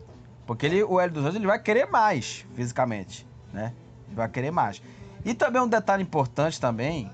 Porque 0.46 0.66
ele, 0.66 0.83
o 0.85 1.01
Hélio 1.01 1.14
dos 1.14 1.25
Anjos 1.25 1.37
ele 1.37 1.46
vai 1.46 1.61
querer 1.61 1.87
mais 1.87 2.46
fisicamente, 2.55 3.27
né? 3.53 3.73
Ele 4.07 4.16
vai 4.16 4.29
querer 4.29 4.51
mais. 4.53 4.81
E 5.24 5.35
também 5.35 5.61
um 5.61 5.68
detalhe 5.68 6.02
importante 6.02 6.61
também, 6.61 7.11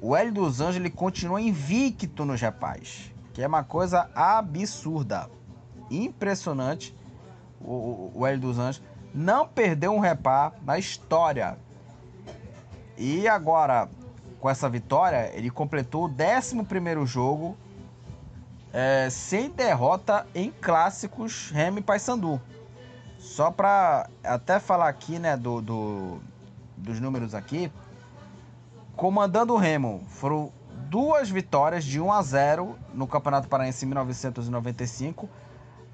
o 0.00 0.16
Hélio 0.16 0.32
dos 0.32 0.60
Anjos 0.60 0.76
ele 0.76 0.90
continua 0.90 1.40
invicto 1.40 2.24
nos 2.24 2.40
repais, 2.40 3.12
que 3.32 3.42
é 3.42 3.46
uma 3.46 3.64
coisa 3.64 4.08
absurda, 4.14 5.28
impressionante. 5.90 6.96
O, 7.60 7.72
o, 7.72 8.12
o 8.14 8.26
Hélio 8.26 8.40
dos 8.40 8.58
Anjos 8.58 8.82
não 9.12 9.46
perdeu 9.46 9.92
um 9.92 9.98
repar 9.98 10.54
na 10.62 10.78
história. 10.78 11.58
E 12.96 13.26
agora, 13.26 13.88
com 14.40 14.48
essa 14.48 14.68
vitória, 14.68 15.30
ele 15.34 15.50
completou 15.50 16.06
o 16.06 16.10
11 16.10 16.62
primeiro 16.64 17.04
jogo 17.04 17.56
é, 18.72 19.08
sem 19.10 19.50
derrota 19.50 20.26
em 20.34 20.50
clássicos 20.50 21.50
Remy 21.50 21.82
Paysandu. 21.82 22.40
Só 23.18 23.50
para 23.50 24.08
até 24.24 24.58
falar 24.58 24.88
aqui, 24.88 25.18
né, 25.18 25.36
do, 25.36 25.60
do, 25.60 26.20
dos 26.80 27.00
números 27.00 27.34
aqui, 27.34 27.70
comandando 28.96 29.54
o 29.54 29.56
Remo, 29.56 30.02
foram 30.08 30.52
duas 30.88 31.30
vitórias 31.30 31.84
de 31.84 32.00
1 32.00 32.12
a 32.12 32.22
0 32.22 32.76
no 32.92 33.06
Campeonato 33.06 33.48
Paraense 33.48 33.84
em 33.84 33.88
1995. 33.88 35.28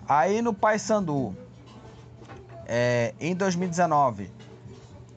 Aí 0.09 0.41
no 0.41 0.55
Paysandu, 0.55 1.37
é, 2.67 3.15
em 3.21 3.35
2019, 3.35 4.31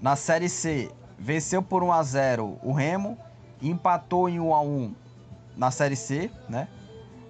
na 0.01 0.15
Série 0.15 0.49
C, 0.49 0.91
venceu 1.17 1.62
por 1.62 1.84
1 1.84 1.91
a 1.93 2.03
0 2.03 2.60
o 2.63 2.73
Remo, 2.73 3.17
empatou 3.62 4.27
em 4.27 4.39
1 4.39 4.53
a 4.53 4.62
1 4.62 4.95
na 5.55 5.72
Série 5.72 5.95
C, 5.95 6.32
né? 6.47 6.67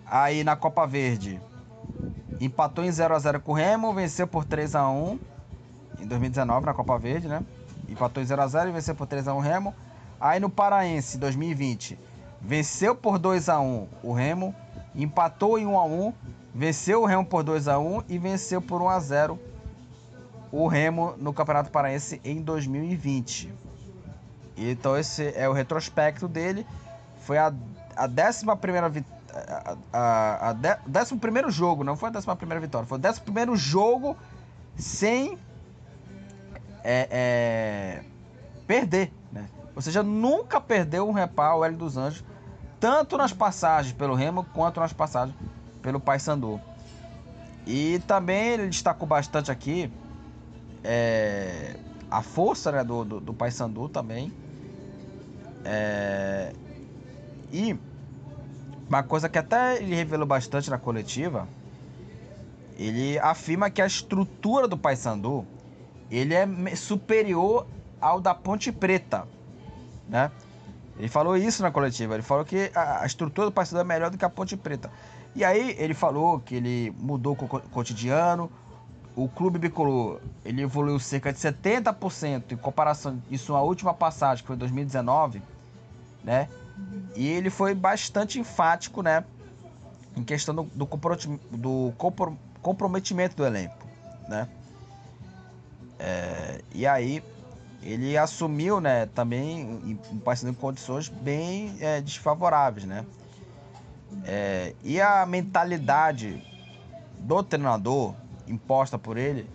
Aí 0.06 0.44
na 0.44 0.56
Copa 0.56 0.86
Verde, 0.88 1.40
empatou 2.40 2.84
em 2.84 2.92
0 2.92 3.16
a 3.16 3.20
0 3.20 3.42
com 3.42 3.52
o 3.52 3.56
Remo, 3.56 3.94
venceu 3.94 4.28
por 4.28 4.46
3 4.46 4.76
a 4.76 4.90
1 4.90 5.20
em 6.00 6.08
2019 6.08 6.66
na 6.66 6.74
Copa 6.74 6.98
Verde, 6.98 7.28
né? 7.28 7.44
Empatou 7.90 8.22
em 8.22 8.26
0 8.26 8.42
a 8.42 8.48
0 8.48 8.70
e 8.70 8.72
venceu 8.72 8.96
por 8.96 9.08
3 9.08 9.28
a 9.28 9.34
1 9.34 9.38
o 9.38 9.40
Remo. 9.40 9.76
Aí 10.20 10.40
no 10.40 10.50
Paraense 10.50 11.18
2020, 11.18 11.98
venceu 12.42 12.96
por 12.96 13.18
2 13.18 13.50
a 13.50 13.60
1 13.60 13.88
o 14.04 14.14
Remo, 14.14 14.54
empatou 14.94 15.58
em 15.58 15.66
1 15.66 15.78
a 15.78 15.86
1, 15.86 16.14
venceu 16.54 17.02
o 17.02 17.06
Remo 17.06 17.26
por 17.26 17.44
2 17.44 17.68
a 17.68 17.80
1 17.80 18.04
e 18.10 18.18
venceu 18.18 18.62
por 18.62 18.82
1 18.82 18.90
a 18.90 19.00
0 19.00 19.40
o 20.52 20.68
Remo 20.68 21.14
no 21.18 21.32
Campeonato 21.34 21.72
Paraense 21.72 22.20
em 22.24 22.42
2020. 22.42 23.54
Então 24.58 24.98
esse 24.98 25.34
é 25.36 25.48
o 25.48 25.54
retrospecto 25.54 26.28
dele. 26.28 26.66
Foi 27.20 27.38
a, 27.38 27.54
a 27.96 28.06
11 28.06 28.46
primeira 28.60 28.90
vitória 28.90 29.20
a, 29.32 29.78
a, 29.94 30.50
a 30.50 30.54
de, 30.54 30.76
décimo 30.88 31.20
primeiro 31.20 31.50
jogo, 31.52 31.84
não 31.84 31.96
foi 31.96 32.10
a 32.10 32.12
décima 32.12 32.36
primeira 32.36 32.60
vitória, 32.60 32.88
foi 32.88 32.98
o 32.98 33.02
décimo 33.02 33.26
primeiro 33.26 33.56
jogo 33.56 34.18
sem 34.76 35.38
é, 36.84 37.08
é, 37.12 38.04
perder, 38.66 39.12
né? 39.32 39.48
Ou 39.76 39.82
seja, 39.82 40.04
nunca 40.04 40.60
perdeu 40.60 41.08
um 41.08 41.12
repar 41.12 41.56
o 41.56 41.64
Hélio 41.64 41.78
dos 41.78 41.98
Anjos, 41.98 42.24
tanto 42.80 43.18
nas 43.18 43.34
passagens 43.34 43.94
pelo 43.94 44.16
Remo 44.16 44.44
quanto 44.54 44.80
nas 44.80 44.94
passagens 44.94 45.36
pelo 45.82 46.00
Paysandu. 46.00 46.60
E 47.66 48.00
também 48.08 48.54
ele 48.54 48.68
destacou 48.68 49.08
bastante 49.08 49.52
aqui 49.52 49.92
é, 50.84 51.76
a 52.10 52.22
força 52.22 52.72
né, 52.72 52.84
do, 52.84 53.06
do, 53.06 53.20
do 53.20 53.34
Paysandu 53.34 53.90
também. 53.90 54.34
É, 55.64 56.54
e 57.52 57.78
uma 58.88 59.04
coisa 59.04 59.30
que 59.30 59.38
até 59.38 59.78
ele 59.78 59.94
revelou 59.94 60.26
bastante 60.26 60.70
na 60.70 60.78
coletiva, 60.78 61.48
ele 62.78 63.20
afirma 63.20 63.70
que 63.70 63.82
a 63.82 63.86
estrutura 63.86 64.68
do 64.68 64.78
Paysandu 64.78 65.46
ele 66.10 66.34
é 66.34 66.48
superior 66.76 67.68
ao 68.00 68.20
da 68.20 68.34
Ponte 68.34 68.72
Preta. 68.72 69.28
né? 70.08 70.32
Ele 70.98 71.08
falou 71.08 71.38
isso 71.38 71.64
na 71.64 71.72
coletiva. 71.72 72.14
Ele 72.14 72.24
falou 72.24 72.44
que 72.44 72.72
a, 72.76 73.06
estrutura 73.06 73.48
do 73.48 73.54
Paysandu 73.54 73.82
é 73.82 73.84
melhor 73.86 74.10
do 74.10 74.18
que 74.18 74.26
a 74.26 74.30
Ponte 74.30 74.58
Preta. 74.58 74.92
E 75.34 75.46
aí 75.46 75.76
ele 75.80 75.94
falou 75.94 76.40
que 76.40 76.56
ele 76.56 76.94
mudou 77.00 77.34
o 77.34 77.60
cotidiano. 77.70 78.52
O 79.16 79.30
clube 79.30 79.60
bicolor 79.60 80.20
ele 80.44 80.62
evoluiu 80.62 81.00
cerca 81.00 81.32
de 81.32 81.40
70% 81.40 82.52
em 82.52 82.58
comparação 82.58 83.22
isso 83.30 83.56
a 83.56 83.62
última 83.62 83.94
passagem 83.94 84.44
que 84.44 84.48
foi 84.48 84.56
2019, 84.56 85.42
né? 86.24 86.48
E 87.16 87.28
ele 87.28 87.50
foi 87.50 87.74
bastante 87.74 88.40
enfático, 88.40 89.02
né? 89.02 89.24
Em 90.16 90.24
questão 90.24 90.56
do, 90.56 90.64
do 90.64 91.94
comprometimento 92.62 93.36
do 93.36 93.46
elenco, 93.46 93.86
né? 94.28 94.48
É, 96.00 96.62
e 96.74 96.88
aí 96.88 97.22
ele 97.82 98.18
assumiu, 98.18 98.80
né, 98.80 99.06
também 99.08 99.62
em, 99.84 100.00
em 100.12 100.54
condições 100.54 101.10
bem 101.10 101.76
é, 101.80 102.02
desfavoráveis, 102.02 102.86
né? 102.86 103.06
É, 104.26 104.74
e 104.84 105.00
a 105.00 105.26
mentalidade 105.26 106.42
do 107.20 107.44
treinador 107.44 108.16
imposta 108.48 108.98
por 108.98 109.18
ele, 109.18 109.48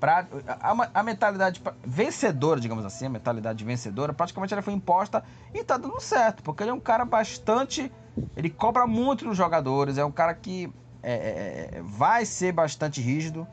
pra, 0.00 0.26
a, 0.46 1.00
a 1.00 1.02
mentalidade 1.02 1.62
vencedora, 1.84 2.58
digamos 2.58 2.84
assim, 2.84 3.06
a 3.06 3.10
mentalidade 3.10 3.64
vencedora, 3.64 4.12
praticamente 4.12 4.52
ela 4.52 4.62
foi 4.62 4.72
imposta 4.72 5.22
e 5.54 5.62
tá 5.62 5.76
dando 5.76 6.00
certo, 6.00 6.42
porque 6.42 6.62
ele 6.62 6.70
é 6.70 6.74
um 6.74 6.80
cara 6.80 7.04
bastante. 7.04 7.92
Ele 8.36 8.50
cobra 8.50 8.86
muito 8.86 9.24
nos 9.24 9.36
jogadores, 9.36 9.98
é 9.98 10.04
um 10.04 10.10
cara 10.10 10.34
que 10.34 10.72
é, 11.02 11.12
é, 11.12 11.78
é 11.78 11.82
vai 11.82 12.24
ser 12.24 12.52
bastante 12.52 13.00
rígido. 13.00 13.46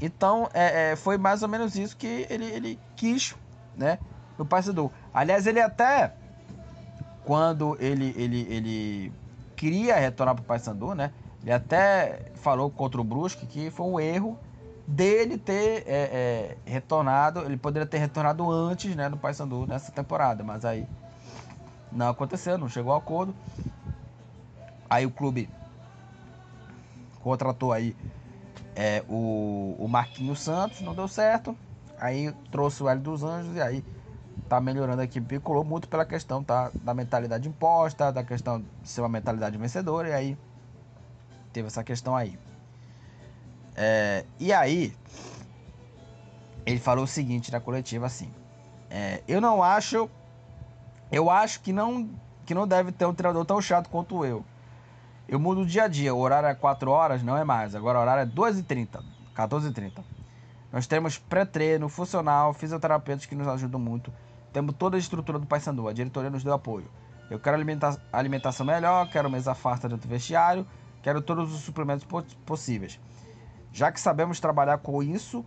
Então, 0.00 0.48
é, 0.54 0.92
é, 0.92 0.96
foi 0.96 1.18
mais 1.18 1.42
ou 1.42 1.48
menos 1.48 1.76
isso 1.76 1.96
que 1.96 2.26
ele, 2.30 2.46
ele 2.46 2.78
quis, 2.96 3.34
né? 3.76 3.98
No 4.38 4.46
Paysandu. 4.46 4.90
Aliás, 5.12 5.46
ele 5.46 5.60
até, 5.60 6.14
quando 7.24 7.76
ele, 7.78 8.14
ele, 8.16 8.46
ele 8.48 9.12
queria 9.54 9.96
retornar 9.96 10.34
para 10.34 10.42
o 10.42 10.46
Paysandu, 10.46 10.94
né? 10.94 11.12
Ele 11.42 11.52
até 11.52 12.30
falou 12.36 12.70
contra 12.70 13.00
o 13.00 13.04
Brusque 13.04 13.46
que 13.46 13.70
foi 13.70 13.86
um 13.86 14.00
erro 14.00 14.38
dele 14.86 15.38
ter 15.38 15.84
é, 15.86 15.86
é, 15.86 16.56
retornado. 16.64 17.40
Ele 17.40 17.56
poderia 17.56 17.86
ter 17.86 17.98
retornado 17.98 18.50
antes, 18.50 18.94
né, 18.96 19.08
no 19.08 19.16
Paysandu 19.16 19.66
nessa 19.66 19.92
temporada, 19.92 20.42
mas 20.42 20.64
aí 20.64 20.86
não 21.92 22.08
aconteceu, 22.08 22.58
não 22.58 22.68
chegou 22.68 22.92
ao 22.92 22.98
acordo. 22.98 23.34
Aí 24.88 25.06
o 25.06 25.10
clube 25.10 25.48
contratou 27.22 27.72
aí 27.72 27.94
é, 28.74 29.04
o, 29.08 29.76
o 29.78 29.88
Marquinhos 29.88 30.40
Santos, 30.40 30.80
não 30.80 30.94
deu 30.94 31.08
certo. 31.08 31.56
Aí 31.98 32.32
trouxe 32.50 32.82
o 32.82 32.88
Hélio 32.88 33.02
dos 33.02 33.22
Anjos 33.22 33.56
e 33.56 33.60
aí 33.60 33.84
tá 34.48 34.60
melhorando 34.60 35.00
a 35.00 35.04
equipe 35.04 35.26
bicolor 35.26 35.64
muito 35.64 35.86
pela 35.86 36.04
questão 36.04 36.42
tá, 36.42 36.72
da 36.82 36.92
mentalidade 36.92 37.48
imposta, 37.48 38.10
da 38.10 38.24
questão 38.24 38.60
de 38.60 38.88
ser 38.88 39.00
uma 39.00 39.08
mentalidade 39.08 39.56
vencedora, 39.56 40.08
e 40.08 40.12
aí 40.12 40.38
teve 41.52 41.68
essa 41.68 41.84
questão 41.84 42.16
aí. 42.16 42.38
É, 43.76 44.24
e 44.38 44.52
aí, 44.52 44.92
ele 46.66 46.78
falou 46.80 47.04
o 47.04 47.08
seguinte 47.08 47.52
na 47.52 47.60
coletiva 47.60 48.06
assim: 48.06 48.30
é, 48.90 49.22
Eu 49.28 49.40
não 49.40 49.62
acho. 49.62 50.10
Eu 51.12 51.30
acho 51.30 51.60
que 51.60 51.72
não, 51.72 52.08
que 52.44 52.54
não 52.54 52.66
deve 52.66 52.92
ter 52.92 53.04
um 53.04 53.14
treinador 53.14 53.44
tão 53.44 53.60
chato 53.60 53.88
quanto 53.88 54.24
eu. 54.24 54.44
Eu 55.30 55.38
mudo 55.38 55.60
o 55.60 55.64
dia 55.64 55.84
a 55.84 55.88
dia. 55.88 56.12
O 56.12 56.18
horário 56.18 56.48
é 56.48 56.54
4 56.56 56.90
horas, 56.90 57.22
não 57.22 57.36
é 57.36 57.44
mais. 57.44 57.76
Agora 57.76 58.00
o 58.00 58.02
horário 58.02 58.22
é 58.22 58.26
2h30, 58.26 59.00
14h30. 59.32 60.02
Nós 60.72 60.88
temos 60.88 61.18
pré-treino, 61.18 61.88
funcional, 61.88 62.52
fisioterapeutas 62.52 63.26
que 63.26 63.36
nos 63.36 63.46
ajudam 63.46 63.78
muito. 63.78 64.12
Temos 64.52 64.74
toda 64.74 64.96
a 64.96 64.98
estrutura 64.98 65.38
do 65.38 65.46
Paysandu. 65.46 65.86
A 65.86 65.92
diretoria 65.92 66.30
nos 66.30 66.42
deu 66.42 66.52
apoio. 66.52 66.90
Eu 67.30 67.38
quero 67.38 67.54
alimenta 67.54 67.96
alimentação 68.12 68.66
melhor, 68.66 69.08
quero 69.08 69.30
mesa 69.30 69.54
farta 69.54 69.88
dentro 69.88 70.08
do 70.08 70.10
vestiário, 70.10 70.66
quero 71.00 71.22
todos 71.22 71.54
os 71.54 71.60
suplementos 71.60 72.04
possíveis. 72.44 72.98
Já 73.72 73.92
que 73.92 74.00
sabemos 74.00 74.40
trabalhar 74.40 74.78
com 74.78 75.00
isso, 75.00 75.44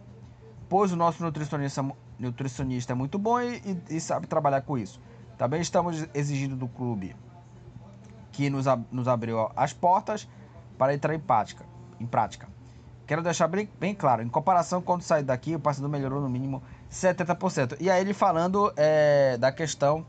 pois 0.70 0.94
o 0.94 0.96
nosso 0.96 1.22
nutricionista, 1.22 1.86
nutricionista 2.18 2.94
é 2.94 2.96
muito 2.96 3.20
bom 3.20 3.42
e, 3.42 3.58
e, 3.90 3.98
e 3.98 4.00
sabe 4.00 4.28
trabalhar 4.28 4.62
com 4.62 4.78
isso. 4.78 5.02
Também 5.38 5.60
estamos 5.60 6.08
exigindo 6.14 6.56
do 6.56 6.70
clube 6.70 7.14
que 8.34 8.50
nos, 8.50 8.66
nos 8.92 9.08
abriu 9.08 9.50
as 9.56 9.72
portas 9.72 10.28
para 10.78 10.94
entrar 10.94 11.16
em 11.16 11.20
prática. 11.20 11.64
Em 12.00 12.06
prática. 12.06 12.48
Quero 13.08 13.22
deixar 13.22 13.48
bem, 13.48 13.70
bem 13.80 13.94
claro, 13.94 14.22
em 14.22 14.28
comparação 14.28 14.82
quando 14.82 15.04
sair 15.04 15.24
daqui, 15.24 15.56
o 15.56 15.60
Paysandu 15.60 15.88
melhorou 15.88 16.20
no 16.20 16.30
mínimo 16.30 16.62
70%. 16.92 17.78
E 17.80 17.90
aí 17.90 18.02
ele 18.02 18.14
falando 18.14 18.74
é, 18.76 19.38
da 19.38 19.52
questão 19.52 20.06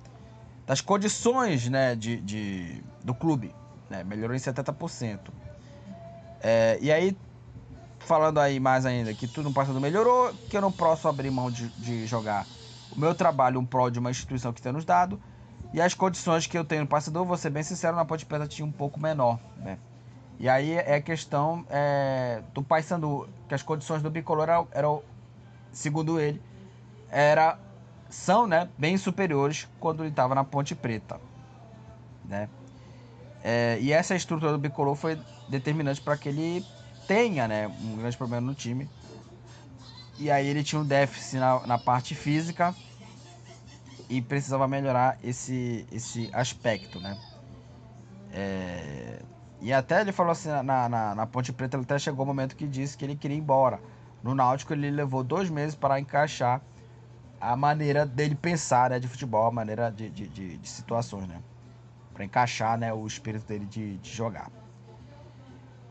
das 0.67 0.81
condições 0.81 1.69
né, 1.69 1.95
de, 1.95 2.21
de 2.21 2.83
do 3.03 3.15
clube, 3.15 3.55
né, 3.91 4.03
melhorou 4.03 4.35
em 4.35 4.39
70%. 4.39 5.19
É, 6.41 6.79
e 6.81 6.91
aí, 6.91 7.17
falando 7.99 8.39
aí 8.39 8.59
mais 8.59 8.87
ainda, 8.87 9.13
que 9.13 9.27
tudo 9.27 9.49
no 9.49 9.55
Paysandu 9.55 9.81
melhorou, 9.81 10.33
que 10.49 10.57
eu 10.57 10.61
não 10.61 10.73
posso 10.73 11.09
abrir 11.09 11.31
mão 11.31 11.51
de, 11.51 11.69
de 11.71 12.07
jogar 12.07 12.47
o 12.95 12.99
meu 12.99 13.15
trabalho 13.15 13.59
um 13.59 13.67
prol 13.67 13.91
de 13.91 13.99
uma 13.99 14.11
instituição 14.11 14.53
que 14.53 14.63
tem 14.63 14.73
nos 14.73 14.85
dado, 14.85 15.21
e 15.75 15.81
as 15.81 15.93
condições 15.93 16.47
que 16.47 16.57
eu 16.57 16.65
tenho 16.65 16.83
no 16.83 16.87
Paysandu, 16.87 17.25
vou 17.25 17.37
ser 17.37 17.51
bem 17.51 17.65
sincero, 17.65 17.97
na 17.97 18.05
Ponte 18.05 18.25
Preta 18.25 18.47
tinha 18.47 18.65
um 18.65 18.71
pouco 18.71 19.01
menor, 19.01 19.41
né? 19.57 19.77
E 20.39 20.49
aí 20.49 20.75
é 20.75 21.01
questão 21.01 21.67
é, 21.69 22.41
do 22.55 22.63
Paysandu, 22.63 23.29
que 23.49 23.57
as 23.57 23.63
condições 23.63 24.01
do 24.01 24.09
bicolor 24.09 24.49
eram, 24.49 24.69
eram, 24.71 25.03
segundo 25.73 26.21
ele, 26.21 26.41
era, 27.11 27.59
são 28.09 28.47
né, 28.47 28.69
bem 28.79 28.97
superiores 28.97 29.67
quando 29.81 30.05
ele 30.05 30.11
estava 30.11 30.33
na 30.33 30.45
Ponte 30.45 30.77
Preta. 30.77 31.21
Né? 32.25 32.49
É, 33.43 33.77
e 33.81 33.93
essa 33.93 34.15
estrutura 34.15 34.53
do 34.53 34.59
bicolor 34.59 34.95
foi 34.95 35.19
determinante 35.49 36.01
para 36.01 36.17
que 36.17 36.29
ele 36.29 36.65
tenha 37.09 37.49
né, 37.49 37.67
um 37.67 37.97
grande 37.97 38.17
problema 38.17 38.47
no 38.47 38.55
time. 38.55 38.89
E 40.21 40.31
aí 40.31 40.47
ele 40.47 40.63
tinha 40.63 40.81
um 40.81 40.85
déficit 40.85 41.41
na, 41.41 41.67
na 41.67 41.79
parte 41.79 42.15
física 42.15 42.73
e 44.09 44.21
precisava 44.21 44.69
melhorar 44.69 45.19
esse, 45.23 45.87
esse 45.91 46.31
aspecto, 46.33 47.01
né? 47.01 47.19
É, 48.33 49.23
e 49.61 49.73
até 49.73 50.01
ele 50.01 50.13
falou 50.13 50.33
assim, 50.33 50.49
na, 50.49 50.89
na, 50.89 51.15
na, 51.15 51.27
Ponte 51.27 51.53
Preta, 51.53 51.77
ele 51.77 51.85
até 51.85 51.99
chegou 51.99 52.21
o 52.21 52.23
um 52.25 52.27
momento 52.27 52.57
que 52.57 52.67
disse 52.67 52.97
que 52.97 53.05
ele 53.05 53.17
queria 53.17 53.37
ir 53.37 53.41
embora. 53.41 53.81
No 54.23 54.35
Náutico 54.35 54.73
ele 54.73 54.91
levou 54.91 55.23
dois 55.23 55.49
meses 55.49 55.75
para 55.75 55.99
encaixar 56.01 56.61
a 57.41 57.57
maneira 57.57 58.07
dele 58.07 58.35
pensar 58.35 58.91
né, 58.91 58.99
de 58.99 59.07
futebol, 59.07 59.47
a 59.47 59.51
maneira 59.51 59.91
de, 59.91 60.09
de, 60.11 60.29
de, 60.29 60.57
de 60.57 60.69
situações, 60.69 61.29
né? 61.29 61.41
Para 62.13 62.25
encaixar 62.25 62.79
né, 62.79 62.93
o 62.93 63.07
espírito 63.07 63.47
dele 63.47 63.67
de, 63.67 63.99
de 63.99 64.11
jogar. 64.11 64.51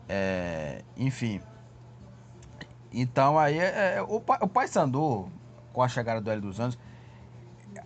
É, 0.08 0.82
enfim. 0.96 1.40
Então 2.92 3.38
aí 3.38 3.58
é, 3.58 4.02
o, 4.02 4.16
o 4.16 4.48
Paysandu, 4.48 5.28
com 5.72 5.82
a 5.82 5.88
chegada 5.88 6.20
do 6.20 6.30
L 6.30 6.40
dos 6.40 6.60
anos, 6.60 6.78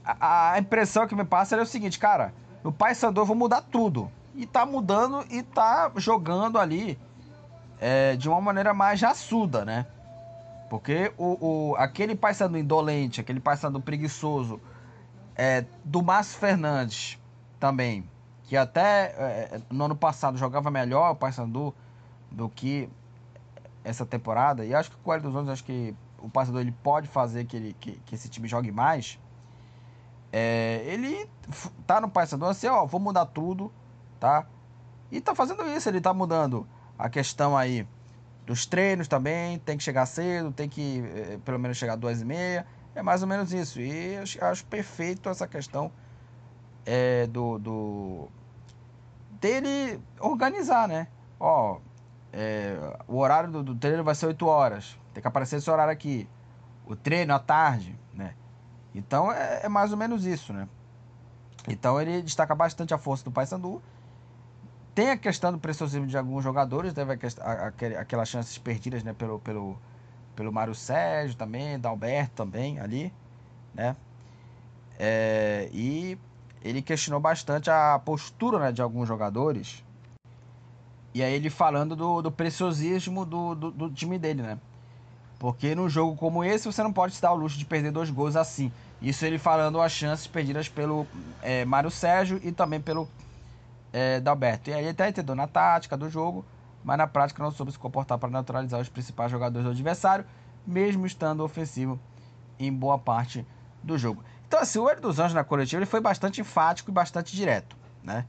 a, 0.09 0.53
a, 0.53 0.59
impressão 0.59 1.07
que 1.07 1.15
me 1.15 1.25
passa 1.25 1.55
é 1.55 1.61
o 1.61 1.67
seguinte, 1.67 1.99
cara, 1.99 2.33
no 2.65 2.73
Paysandu 2.73 3.21
eu 3.21 3.27
vou 3.27 3.37
mudar 3.37 3.61
tudo. 3.61 4.11
E 4.35 4.47
tá 4.47 4.65
mudando 4.65 5.25
e 5.31 5.43
tá 5.43 5.91
jogando 5.97 6.59
ali 6.59 6.99
é, 7.79 8.17
de 8.17 8.29
uma 8.29 8.41
maneira 8.41 8.73
mais 8.73 9.03
raçuda, 9.03 9.65
né? 9.65 9.87
Porque 10.71 11.13
o, 11.19 11.73
o, 11.73 11.77
aquele 11.77 12.15
Paysandu 12.15 12.57
indolente, 12.57 13.21
aquele 13.21 13.41
Paysandu 13.41 13.81
preguiçoso 13.81 14.61
é, 15.37 15.65
do 15.85 16.03
Márcio 16.03 16.39
Fernandes 16.39 17.19
também, 17.61 18.09
que 18.45 18.57
até 18.57 19.15
é, 19.19 19.61
no 19.71 19.85
ano 19.85 19.97
passado 19.97 20.39
jogava 20.39 20.71
melhor 20.71 21.13
o 21.13 21.17
Paysandu 21.17 21.75
do 22.31 22.49
que 22.49 22.89
essa 23.85 24.07
temporada, 24.07 24.65
e 24.65 24.75
acho 24.75 24.91
que 24.91 24.97
com 24.99 25.11
o 25.11 25.15
Hélio 25.15 25.25
dos 25.25 25.37
Anos, 25.37 25.51
acho 25.51 25.65
que 25.65 25.95
o 26.19 26.31
Paysandu 26.31 26.61
ele 26.61 26.73
pode 26.83 27.09
fazer 27.09 27.45
que, 27.45 27.57
ele, 27.57 27.77
que, 27.81 27.93
que 28.05 28.15
esse 28.15 28.29
time 28.29 28.47
jogue 28.47 28.71
mais, 28.71 29.19
é, 30.33 30.83
ele 30.87 31.29
tá 31.87 32.01
no 32.01 32.09
Paysandu 32.09 32.47
assim, 32.47 32.66
ó, 32.66 32.85
vou 32.87 33.01
mudar 33.01 33.26
tudo, 33.26 33.72
tá? 34.20 34.47
E 35.11 35.20
tá 35.20 35.35
fazendo 35.35 35.66
isso, 35.68 35.89
ele 35.89 36.01
tá 36.01 36.12
mudando 36.12 36.66
a 36.99 37.09
questão 37.09 37.57
aí 37.57 37.87
dos 38.45 38.66
treinos 38.66 39.09
também, 39.09 39.59
tem 39.59 39.76
que 39.76 39.85
chegar 39.85 40.07
cedo, 40.07 40.53
tem 40.53 40.68
que 40.68 41.03
eh, 41.14 41.39
pelo 41.45 41.59
menos 41.59 41.76
chegar 41.76 41.97
duas 41.97 42.20
e 42.20 42.24
meia, 42.24 42.66
é 42.95 43.03
mais 43.03 43.22
ou 43.22 43.29
menos 43.29 43.53
isso. 43.53 43.81
E 43.81 44.16
acho, 44.16 44.43
acho 44.43 44.64
perfeito 44.66 45.29
essa 45.29 45.47
questão 45.47 45.93
é, 46.85 47.26
do, 47.26 47.59
do 47.59 48.29
dele 49.41 50.01
organizar, 50.18 50.89
né? 50.89 51.09
Ó, 51.39 51.79
é, 52.33 52.97
o 53.07 53.18
horário 53.18 53.51
do, 53.51 53.62
do 53.62 53.74
treino 53.74 54.03
vai 54.03 54.14
ser 54.14 54.26
8 54.26 54.47
horas, 54.47 54.99
tem 55.12 55.20
que 55.20 55.29
aparecer 55.29 55.57
esse 55.57 55.70
horário 55.70 55.93
aqui. 55.93 56.29
O 56.87 56.97
treino 56.97 57.35
à 57.35 57.39
tarde? 57.39 57.99
Então 58.99 59.33
é, 59.33 59.61
é 59.65 59.69
mais 59.69 59.93
ou 59.93 59.97
menos 59.97 60.27
isso, 60.27 60.53
né? 60.53 60.69
Então 61.69 62.01
ele 62.01 62.23
destaca 62.23 62.55
bastante 62.55 62.93
a 62.93 62.99
força 62.99 63.25
do 63.25 63.31
Paysandu. 63.31 63.81
Tem 64.95 65.11
a 65.11 65.17
questão 65.17 65.53
do 65.53 65.59
preciosismo 65.59 66.07
de 66.07 66.19
alguns 66.19 66.43
jogadores, 66.43 66.93
teve 66.93 67.13
aquelas 67.97 68.29
chances 68.29 68.59
perdidas 68.59 69.05
né, 69.05 69.13
pelo, 69.13 69.39
pelo, 69.39 69.79
pelo 70.35 70.53
Mário 70.53 70.75
Sérgio 70.75 71.37
também, 71.37 71.79
da 71.79 71.89
Alberto 71.89 72.35
também 72.35 72.81
ali, 72.81 73.13
né? 73.73 73.95
É, 74.99 75.69
e 75.73 76.19
ele 76.61 76.83
questionou 76.83 77.21
bastante 77.21 77.71
a 77.71 78.01
postura 78.05 78.59
né, 78.59 78.73
de 78.73 78.83
alguns 78.83 79.07
jogadores. 79.07 79.85
E 81.15 81.23
aí 81.23 81.33
ele 81.33 81.49
falando 81.49 81.95
do, 81.95 82.21
do 82.21 82.33
preciosismo 82.33 83.25
do, 83.25 83.55
do, 83.55 83.71
do, 83.71 83.91
time 83.91 84.19
dele, 84.19 84.43
né? 84.43 84.59
Porque 85.39 85.77
num 85.77 85.89
jogo 85.89 86.17
como 86.17 86.43
esse 86.43 86.67
você 86.67 86.83
não 86.83 86.93
pode 86.93 87.15
se 87.15 87.23
dar 87.23 87.33
o 87.33 87.37
luxo 87.37 87.57
de 87.57 87.65
perder 87.65 87.93
dois 87.93 88.11
gols 88.11 88.35
assim. 88.35 88.73
Isso 89.01 89.25
ele 89.25 89.39
falando 89.39 89.81
as 89.81 89.93
chances 89.93 90.27
perdidas 90.27 90.69
pelo 90.69 91.07
é, 91.41 91.65
Mário 91.65 91.91
Sérgio 91.91 92.41
e 92.43 92.51
também 92.51 92.81
pelo 92.81 93.09
é, 93.93 94.19
Dalberto. 94.21 94.71
E 94.71 94.75
aí 94.75 94.81
ele 94.81 94.91
até 94.91 95.09
entendeu 95.09 95.35
na 95.35 95.47
tática 95.47 95.97
do 95.97 96.11
jogo, 96.11 96.45
mas 96.83 96.99
na 96.99 97.07
prática 97.07 97.43
não 97.43 97.51
soube 97.51 97.71
se 97.71 97.79
comportar 97.79 98.19
para 98.19 98.29
neutralizar 98.29 98.81
os 98.81 98.89
principais 98.89 99.31
jogadores 99.31 99.65
do 99.65 99.71
adversário, 99.71 100.25
mesmo 100.67 101.07
estando 101.07 101.45
ofensivo 101.45 101.99
em 102.59 102.73
boa 102.73 102.99
parte 102.99 103.47
do 103.83 103.97
jogo. 103.97 104.25
Então, 104.47 104.61
assim, 104.61 104.79
o 104.79 104.89
Hélio 104.89 105.03
dos 105.03 105.19
Anjos 105.19 105.35
na 105.35 105.45
coletiva 105.45 105.79
ele 105.79 105.87
foi 105.87 106.01
bastante 106.01 106.41
enfático 106.41 106.91
e 106.91 106.93
bastante 106.93 107.37
direto, 107.37 107.77
né? 108.03 108.25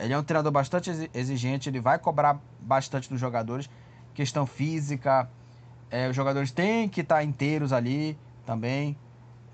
Ele 0.00 0.12
é 0.12 0.18
um 0.18 0.22
treinador 0.22 0.52
bastante 0.52 1.10
exigente, 1.12 1.68
ele 1.68 1.80
vai 1.80 1.98
cobrar 1.98 2.38
bastante 2.60 3.08
dos 3.08 3.20
jogadores, 3.20 3.68
questão 4.14 4.46
física, 4.46 5.28
é, 5.90 6.08
os 6.08 6.16
jogadores 6.16 6.50
têm 6.50 6.88
que 6.88 7.00
estar 7.00 7.22
inteiros 7.24 7.72
ali 7.72 8.16
também, 8.46 8.96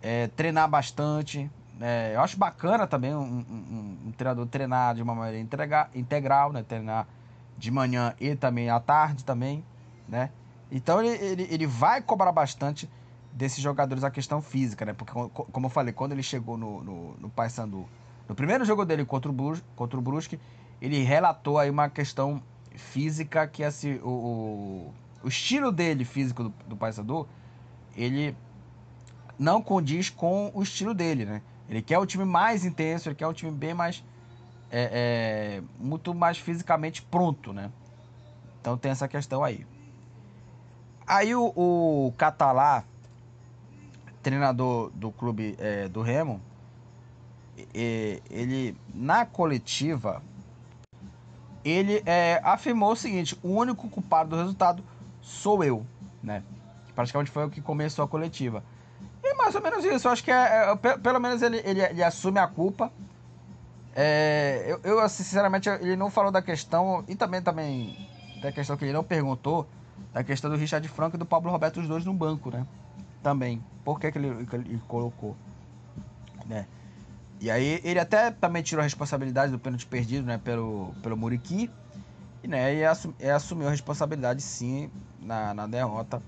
é, 0.05 0.26
treinar 0.28 0.68
bastante. 0.68 1.50
É, 1.80 2.12
eu 2.14 2.20
acho 2.20 2.36
bacana 2.36 2.86
também 2.86 3.14
um, 3.14 3.22
um, 3.22 3.98
um, 4.07 4.12
treinador 4.12 4.46
treinar 4.46 4.94
de 4.94 5.02
uma 5.02 5.14
maneira 5.14 5.40
integra, 5.40 5.88
integral, 5.94 6.52
né? 6.52 6.62
Treinar 6.62 7.09
de 7.57 7.70
manhã 7.70 8.14
e 8.20 8.36
também 8.36 8.68
à 8.68 8.78
tarde 8.78 9.24
também, 9.24 9.64
né? 10.07 10.28
Então 10.70 11.02
ele, 11.02 11.24
ele, 11.24 11.48
ele 11.50 11.66
vai 11.66 12.02
cobrar 12.02 12.32
bastante 12.32 12.88
desses 13.32 13.61
jogadores 13.61 14.05
a 14.05 14.11
questão 14.11 14.42
física, 14.42 14.84
né? 14.84 14.92
Porque, 14.92 15.12
como 15.12 15.66
eu 15.66 15.70
falei, 15.70 15.92
quando 15.92 16.12
ele 16.12 16.22
chegou 16.22 16.59
no, 16.59 16.84
no, 16.84 17.14
no 17.14 17.30
Paysandu, 17.30 17.86
no 18.28 18.34
primeiro 18.34 18.64
jogo 18.64 18.84
dele 18.84 19.05
contra 19.05 19.30
o, 19.30 19.34
Brus, 19.34 19.62
contra 19.74 19.98
o 19.98 20.02
Brusque, 20.02 20.38
ele 20.82 21.02
relatou 21.02 21.59
aí 21.59 21.70
uma 21.70 21.88
questão 21.88 22.42
física 22.76 23.46
que 23.46 23.64
assim, 23.64 23.94
o, 24.02 24.09
o, 24.09 24.94
o 25.24 25.28
estilo 25.28 25.72
dele 25.72 26.05
físico 26.05 26.44
do, 26.44 26.55
do 26.68 26.76
Paysandu, 26.76 27.26
ele 27.96 28.36
não 29.39 29.62
condiz 29.62 30.11
com 30.11 30.51
o 30.55 30.62
estilo 30.62 30.95
dele, 30.95 31.24
né? 31.24 31.43
Ele 31.68 31.82
quer 31.82 31.99
o 31.99 32.07
time 32.07 32.24
mais 32.24 32.64
intenso, 32.64 33.09
ele 33.09 33.16
quer 33.16 33.26
um 33.26 33.32
time 33.32 33.51
bem 33.51 33.74
mais. 33.74 34.05
É, 34.70 35.61
é, 35.61 35.62
muito 35.78 36.12
mais 36.14 36.39
fisicamente 36.39 37.03
pronto, 37.03 37.53
né? 37.53 37.70
Então 38.61 38.76
tem 38.76 38.91
essa 38.91 39.07
questão 39.07 39.45
aí. 39.45 39.66
Aí 41.07 41.35
o, 41.35 41.53
o 41.55 42.12
Catalá, 42.16 42.85
treinador 44.22 44.91
do 44.95 45.12
clube 45.12 45.55
é, 45.59 45.89
do 45.89 46.03
Remo, 46.03 46.41
ele 47.74 48.76
na 48.93 49.24
coletiva 49.24 50.22
ele 51.64 52.03
é, 52.05 52.41
afirmou 52.45 52.93
o 52.93 52.97
seguinte: 52.97 53.37
o 53.43 53.49
único 53.49 53.89
culpado 53.89 54.30
do 54.30 54.37
resultado 54.37 54.85
sou 55.20 55.64
eu, 55.64 55.87
né? 56.22 56.43
Praticamente 56.95 57.30
foi 57.30 57.45
o 57.47 57.51
que 57.51 57.61
começou 57.61 58.05
a 58.05 58.09
coletiva. 58.09 58.62
E 59.25 59.35
mais 59.35 59.55
ou 59.55 59.62
menos 59.62 59.83
isso. 59.85 60.07
Eu 60.07 60.12
acho 60.12 60.22
que 60.22 60.31
é, 60.31 60.70
é 60.70 60.99
pelo 60.99 61.18
menos 61.18 61.41
ele, 61.41 61.62
ele, 61.64 61.81
ele, 61.81 62.05
assume 62.05 62.39
a 62.39 62.47
culpa. 62.47 62.93
É, 63.97 64.64
eu, 64.66 64.99
eu, 64.99 65.09
sinceramente, 65.09 65.68
ele 65.68 65.97
não 65.97 66.11
falou 66.11 66.31
da 66.31 66.43
questão 66.43 67.03
e 67.09 67.16
também 67.16 67.41
também 67.41 68.09
da 68.43 68.53
questão 68.53 68.77
que 68.77 68.85
ele 68.85 68.93
não 68.93 69.03
perguntou 69.03 69.66
da 70.12 70.22
questão 70.22 70.51
do 70.51 70.57
Richard 70.57 70.87
Franco 70.89 71.16
e 71.16 71.18
do 71.18 71.25
Pablo 71.25 71.51
Roberto 71.51 71.81
os 71.81 71.89
dois 71.89 72.05
no 72.05 72.12
banco, 72.12 72.51
né? 72.51 72.66
Também. 73.22 73.64
Por 73.83 73.99
que, 73.99 74.12
que, 74.12 74.18
ele, 74.18 74.45
que 74.45 74.57
ele 74.57 74.83
colocou? 74.87 75.35
Né? 76.45 76.66
E 77.41 77.51
aí 77.51 77.81
ele 77.83 77.99
até 77.99 78.31
também 78.31 78.62
tirou 78.62 78.81
a 78.81 78.85
responsabilidade 78.85 79.51
do 79.51 79.59
pênalti 79.59 79.87
perdido, 79.87 80.27
né, 80.27 80.39
pelo, 80.39 80.95
pelo 81.03 81.16
Muriqui. 81.16 81.70
E, 82.43 82.49
né, 82.49 82.75
e 82.75 83.31
assumiu 83.31 83.68
a 83.68 83.70
responsabilidade 83.70 84.43
sim 84.43 84.91
na, 85.18 85.55
na 85.55 85.66
derrota 85.66 86.22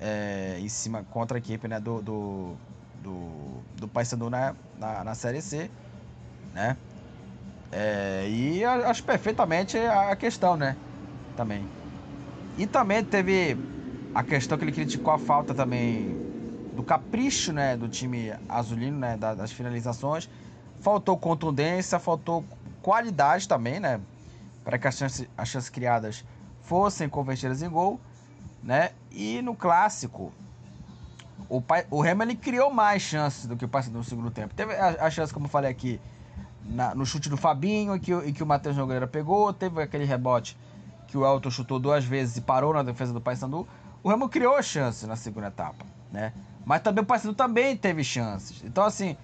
é, 0.00 0.56
em 0.60 0.68
cima 0.68 1.04
contra 1.10 1.36
a 1.36 1.38
equipe 1.38 1.66
né, 1.68 1.80
do, 1.80 2.02
do, 2.02 2.56
do, 3.02 3.62
do 3.76 3.88
Paysandu 3.88 4.30
na, 4.30 4.54
na, 4.78 5.04
na 5.04 5.14
Série 5.14 5.40
C. 5.40 5.70
Né? 6.54 6.76
É, 7.72 8.28
e 8.28 8.64
acho 8.64 9.02
perfeitamente 9.04 9.76
a 9.78 10.14
questão, 10.16 10.56
né? 10.56 10.76
Também. 11.36 11.66
E 12.56 12.66
também 12.66 13.04
teve 13.04 13.56
a 14.14 14.22
questão 14.22 14.56
que 14.56 14.64
ele 14.64 14.72
criticou 14.72 15.12
a 15.12 15.18
falta 15.18 15.54
também 15.54 16.16
do 16.74 16.82
capricho, 16.82 17.52
né, 17.52 17.76
do 17.76 17.88
time 17.88 18.32
azulino, 18.48 18.98
né, 18.98 19.16
das 19.16 19.52
finalizações. 19.52 20.28
Faltou 20.80 21.18
contundência, 21.18 21.98
faltou 21.98 22.44
qualidade 22.80 23.46
também, 23.46 23.78
né, 23.78 24.00
para 24.64 24.78
que 24.78 24.88
as 24.88 24.96
chances, 24.96 25.28
as 25.36 25.48
chances 25.48 25.68
criadas 25.68 26.24
fossem 26.62 27.08
convertidas 27.08 27.62
em 27.62 27.68
gol, 27.68 28.00
né? 28.62 28.90
E 29.10 29.40
no 29.42 29.54
clássico, 29.54 30.32
o, 31.48 31.62
o 31.90 32.00
Remo 32.00 32.22
ele 32.22 32.34
criou 32.34 32.70
mais 32.70 33.02
chances 33.02 33.46
do 33.46 33.56
que 33.56 33.64
o 33.64 33.68
Paysandu 33.68 33.98
no 33.98 34.04
segundo 34.04 34.30
tempo. 34.30 34.54
Teve 34.54 34.74
a, 34.74 35.06
a 35.06 35.10
chance, 35.10 35.32
como 35.32 35.46
eu 35.46 35.50
falei 35.50 35.70
aqui, 35.70 36.00
na, 36.64 36.94
no 36.94 37.06
chute 37.06 37.28
do 37.28 37.36
Fabinho, 37.36 37.98
que, 38.00 38.12
e 38.12 38.32
que 38.32 38.42
o 38.42 38.46
Matheus 38.46 38.76
Nogueira 38.76 39.06
pegou. 39.06 39.52
Teve 39.52 39.82
aquele 39.82 40.04
rebote 40.04 40.58
que 41.06 41.16
o 41.16 41.24
Elton 41.24 41.50
chutou 41.50 41.78
duas 41.78 42.04
vezes 42.04 42.36
e 42.36 42.40
parou 42.40 42.74
na 42.74 42.82
defesa 42.82 43.12
do 43.12 43.20
Paysandu. 43.20 43.66
O 44.02 44.08
Remo 44.08 44.28
criou 44.28 44.60
chance 44.62 45.06
na 45.06 45.16
segunda 45.16 45.48
etapa, 45.48 45.84
né? 46.12 46.32
Mas 46.64 46.82
também 46.82 47.02
o 47.02 47.06
Paysandu 47.06 47.34
também 47.34 47.76
teve 47.76 48.02
chances. 48.02 48.62
Então, 48.64 48.84
assim, 48.84 49.16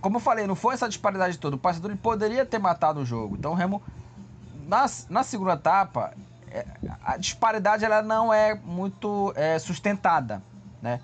como 0.00 0.16
eu 0.16 0.20
falei, 0.20 0.46
não 0.46 0.56
foi 0.56 0.74
essa 0.74 0.88
disparidade 0.88 1.38
toda. 1.38 1.56
O 1.56 1.58
Paysandu 1.58 1.96
poderia 1.96 2.44
ter 2.44 2.58
matado 2.58 3.00
o 3.00 3.04
jogo. 3.04 3.36
Então, 3.36 3.52
o 3.52 3.54
Remo, 3.54 3.80
na, 4.66 4.86
na 5.08 5.22
segunda 5.22 5.52
etapa, 5.52 6.12
a 7.02 7.16
disparidade 7.16 7.84
ela 7.84 8.02
não 8.02 8.32
é 8.32 8.54
muito 8.54 9.32
é, 9.36 9.58
sustentada, 9.58 10.42
né? 10.82 11.00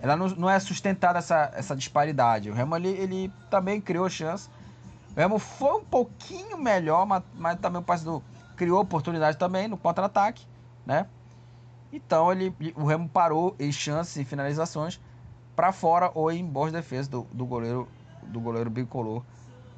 Ela 0.00 0.16
não, 0.16 0.28
não 0.28 0.50
é 0.50 0.58
sustentada 0.60 1.18
essa, 1.18 1.50
essa 1.54 1.74
disparidade. 1.74 2.50
O 2.50 2.54
Remo, 2.54 2.76
ele, 2.76 2.88
ele 2.88 3.32
também 3.50 3.80
criou 3.80 4.08
chance. 4.08 4.48
O 5.16 5.20
Remo 5.20 5.38
foi 5.38 5.80
um 5.80 5.84
pouquinho 5.84 6.58
melhor, 6.58 7.06
mas, 7.06 7.22
mas 7.34 7.58
também 7.58 7.80
o 7.80 7.84
Paysandu 7.84 8.22
criou 8.56 8.80
oportunidade 8.80 9.36
também 9.36 9.68
no 9.68 9.76
contra-ataque, 9.76 10.46
né? 10.84 11.06
Então 11.92 12.30
ele, 12.30 12.54
o 12.74 12.84
Remo 12.84 13.08
parou 13.08 13.54
em 13.58 13.72
chances 13.72 14.16
e 14.16 14.24
finalizações 14.24 15.00
para 15.54 15.72
fora 15.72 16.10
ou 16.14 16.30
em 16.30 16.44
boas 16.44 16.72
defesas 16.72 17.08
do, 17.08 17.26
do 17.32 17.46
goleiro 17.46 17.88
do 18.22 18.40
goleiro 18.40 18.68
bicolor 18.68 19.22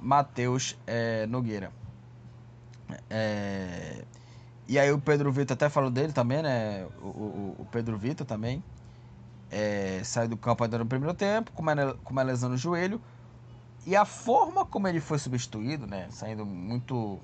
Matheus 0.01 0.77
é, 0.87 1.27
Nogueira. 1.27 1.71
É, 3.11 4.05
e 4.69 4.79
aí 4.79 4.93
o 4.93 4.99
Pedro 4.99 5.33
Vitor 5.33 5.55
até 5.55 5.71
falou 5.71 5.91
dele 5.91 6.13
também, 6.13 6.43
né? 6.43 6.87
O, 7.01 7.07
o, 7.07 7.57
o 7.61 7.67
Pedro 7.73 7.97
Vitor 7.97 8.27
também 8.27 8.63
é, 9.51 10.03
saiu 10.05 10.29
do 10.29 10.37
campo 10.37 10.63
ainda 10.63 10.79
no 10.79 10.87
primeiro 10.87 11.15
tempo 11.15 11.51
com 11.53 11.63
uma, 11.63 11.95
com 11.95 12.13
uma 12.13 12.23
lesão 12.23 12.51
no 12.51 12.57
joelho. 12.57 13.01
E 13.87 13.97
a 13.97 14.05
forma 14.05 14.67
como 14.67 14.87
ele 14.87 15.01
foi 15.01 15.19
substituído, 15.19 15.87
né? 15.87 16.07
Saindo 16.11 16.45
muito 16.45 17.19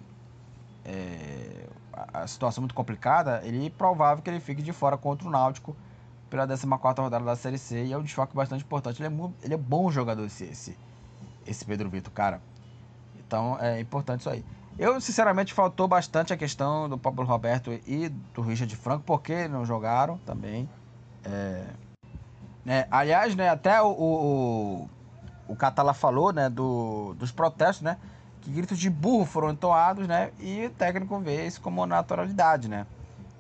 é, 0.85 1.67
a 2.13 2.27
situação 2.27 2.63
muito 2.63 2.75
complicada, 2.75 3.43
ele 3.45 3.67
é 3.67 3.71
provável 3.71 4.23
que 4.23 4.31
ele 4.31 4.41
fique 4.41 4.63
de 4.63 4.73
fora 4.73 4.97
contra 4.97 5.29
o 5.29 5.31
Náutico 5.31 5.77
pela 6.31 6.47
14 6.47 6.67
rodada 7.01 7.25
da 7.25 7.37
Série 7.37 7.59
C 7.59 7.85
e 7.85 7.93
é 7.93 7.99
um 7.99 8.03
desfoque 8.03 8.35
bastante 8.35 8.65
importante. 8.65 9.03
Ele 9.03 9.15
é, 9.15 9.31
ele 9.43 9.55
é 9.55 9.59
bom 9.59 9.91
jogador 9.91 10.25
esse, 10.25 10.45
esse, 10.45 10.79
esse 11.47 11.65
Pedro 11.65 11.91
Vitor, 11.91 12.13
cara. 12.13 12.41
Então 13.27 13.59
é 13.61 13.81
importante 13.81 14.21
isso 14.21 14.31
aí. 14.31 14.45
Eu, 14.79 15.01
sinceramente, 15.01 15.55
faltou 15.55 15.87
bastante 15.87 16.33
a 16.33 16.37
questão 16.37 16.89
do 16.89 16.99
Pablo 16.99 17.25
Roberto 17.25 17.73
e 17.87 18.09
do 18.09 18.43
Richard 18.43 18.75
Franco, 18.77 19.05
porque 19.05 19.47
não 19.47 19.65
jogaram 19.65 20.19
também. 20.19 20.69
É, 21.25 21.65
né, 22.65 22.87
aliás, 22.91 23.35
né, 23.37 23.49
até 23.49 23.81
o, 23.81 23.89
o, 23.89 24.91
o 25.49 25.57
Catala 25.57 25.95
falou 25.95 26.33
né, 26.33 26.51
do, 26.51 27.15
dos 27.15 27.31
protestos, 27.31 27.83
né? 27.83 27.99
que 28.45 28.51
gritos 28.51 28.79
de 28.79 28.91
burro 28.91 29.25
foram 29.25 29.51
entoados, 29.51 30.07
né? 30.07 30.31
E 30.39 30.67
o 30.67 30.71
técnico 30.71 31.19
vê 31.19 31.47
isso 31.47 31.61
como 31.63 31.85
naturalidade, 31.87 32.69
né? 32.69 32.87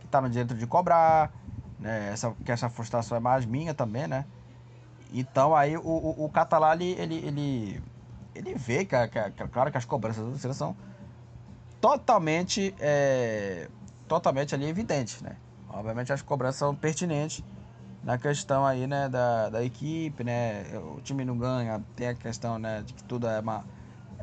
Que 0.00 0.06
tá 0.06 0.20
no 0.20 0.30
direito 0.30 0.54
de 0.54 0.66
cobrar, 0.66 1.30
né? 1.78 2.10
Essa, 2.10 2.34
que 2.42 2.50
essa 2.50 2.70
frustração 2.70 3.16
é 3.16 3.20
mais 3.20 3.44
minha 3.44 3.74
também, 3.74 4.08
né? 4.08 4.24
Então 5.12 5.54
aí 5.54 5.76
o, 5.76 5.82
o, 5.82 6.24
o 6.24 6.28
Catalá, 6.30 6.74
ele, 6.74 6.92
ele, 6.92 7.16
ele, 7.16 7.82
ele 8.34 8.54
vê 8.54 8.86
que, 8.86 8.96
que, 9.08 9.30
que, 9.30 9.48
claro 9.48 9.70
que 9.70 9.76
as 9.76 9.84
cobranças 9.84 10.26
da 10.26 10.38
seleção 10.38 10.74
totalmente, 11.84 12.74
é, 12.80 13.68
totalmente 14.08 14.54
ali 14.54 14.66
evidentes, 14.66 15.20
né? 15.20 15.36
Obviamente 15.68 16.14
as 16.14 16.22
cobranças 16.22 16.56
são 16.56 16.74
pertinentes 16.74 17.44
na 18.02 18.16
questão 18.16 18.64
aí, 18.64 18.86
né, 18.86 19.06
da, 19.06 19.50
da 19.50 19.62
equipe, 19.62 20.24
né? 20.24 20.64
O 20.96 21.02
time 21.02 21.26
não 21.26 21.36
ganha, 21.36 21.84
tem 21.94 22.08
a 22.08 22.14
questão, 22.14 22.58
né, 22.58 22.82
de 22.86 22.94
que 22.94 23.04
tudo 23.04 23.26
é 23.26 23.38
uma 23.38 23.66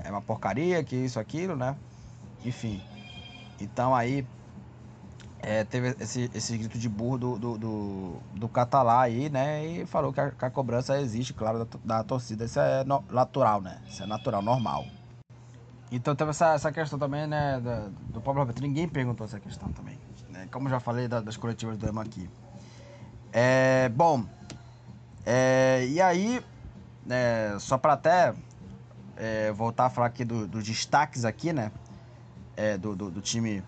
é 0.04 0.10
uma 0.10 0.24
porcaria, 0.24 0.84
que 0.84 0.96
isso, 0.96 1.20
aquilo, 1.20 1.56
né? 1.56 1.76
Enfim. 2.44 2.82
Então 3.60 3.94
aí 3.94 4.26
é, 5.38 5.64
teve 5.64 5.96
esse, 6.00 6.32
esse 6.34 6.58
grito 6.58 6.80
de 6.80 6.90
burro 6.90 7.20
do, 7.20 7.38
do, 7.38 7.58
do, 7.60 8.14
do 8.34 8.50
Catalá 8.50 9.02
aí, 9.02 9.30
né? 9.30 9.64
E 9.64 9.86
falou 9.86 10.12
que 10.12 10.20
a, 10.20 10.32
que 10.32 10.46
a 10.46 10.50
cobrança 10.50 11.00
existe, 11.00 11.32
claro, 11.32 11.64
da, 11.66 11.98
da, 11.98 12.04
torcida. 12.04 12.46
Isso 12.46 12.60
é 12.60 12.84
no, 12.84 13.04
natural, 13.12 13.62
né? 13.62 13.80
Isso 13.88 14.02
é 14.02 14.08
natural, 14.08 14.42
normal. 14.42 14.84
Então 15.92 16.16
teve 16.16 16.30
essa, 16.30 16.54
essa 16.54 16.72
questão 16.72 16.98
também, 16.98 17.28
né? 17.28 17.60
Do, 18.14 18.22
Pablo 18.22 18.42
Roberto. 18.42 18.62
Ninguém 18.62 18.88
perguntou 18.88 19.26
essa 19.26 19.40
questão 19.40 19.70
também. 19.74 20.00
Né? 20.30 20.48
Como 20.50 20.70
já 20.70 20.80
falei 20.80 21.08
da, 21.08 21.20
das 21.20 21.36
coletivas 21.36 21.78
do 21.78 21.88
EMA 21.88 22.02
aqui. 22.02 22.30
É, 23.34 23.90
bom, 23.90 24.26
é, 25.26 25.86
e 25.88 26.02
aí, 26.02 26.44
é, 27.10 27.56
só 27.60 27.78
para 27.78 27.94
até 27.94 28.34
é, 29.18 29.52
voltar 29.52 29.86
a 29.86 29.90
falar 29.90 30.08
aqui 30.08 30.24
do, 30.24 30.48
dos 30.48 30.64
destaques 30.64 31.26
aqui, 31.26 31.52
né? 31.52 31.72
É, 32.56 32.78
do, 32.78 32.96
do, 32.96 33.12
do 33.12 33.22
time 33.22 33.64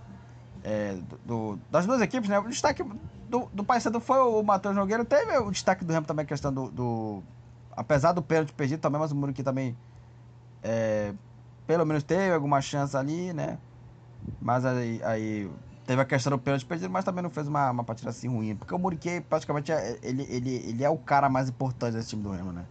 é, 0.64 0.98
do, 1.26 1.60
das 1.70 1.86
duas 1.86 2.02
equipes, 2.02 2.30
né? 2.30 2.40
O 2.40 2.48
destaque 2.48 2.84
do, 3.30 3.50
do 3.54 3.64
Paysandu 3.64 4.00
foi 4.00 4.20
o 4.20 4.42
Matheus 4.44 4.76
Nogueira. 4.76 5.04
Teve 5.04 5.38
o 5.40 5.52
destaque 5.52 5.84
do 5.84 5.92
Remo 5.92 6.06
também, 6.06 6.24
a 6.24 6.28
questão 6.28 6.54
do, 6.54 7.22
apesar 7.76 8.14
do 8.14 8.22
pênalti 8.22 8.54
perdido 8.54 8.80
também, 8.80 9.00
mas 9.00 9.12
o 9.12 9.16
Muriqui 9.16 9.44
também. 9.44 9.76
Pelo 11.66 11.86
menos 11.86 12.04
teve 12.04 12.34
alguma 12.34 12.62
chance 12.62 12.96
ali, 12.98 13.34
né? 13.34 13.60
Mas 14.40 14.66
aí, 14.66 15.02
aí 15.04 15.50
teve 15.86 16.02
a 16.02 16.06
questão 16.06 16.32
do 16.32 16.40
pênalti 16.40 16.66
perdido, 16.66 16.90
mas 16.92 17.06
também 17.06 17.24
não 17.24 17.30
fez 17.30 17.48
uma, 17.48 17.72
uma 17.72 17.84
partida 17.84 18.10
assim 18.10 18.28
ruim. 18.28 18.56
Porque 18.56 18.74
o 18.74 18.80
Muriqui 18.80 19.22
praticamente 19.22 19.72
é, 19.72 20.00
ele, 20.04 20.24
ele, 20.30 20.56
ele 20.56 20.84
é 20.84 20.90
o 20.90 20.98
cara 20.98 21.30
mais 21.30 21.50
importante 21.50 21.94
desse 21.96 22.10
time 22.10 22.24
do 22.24 22.32
Remo, 22.32 22.52
né? 22.52 22.68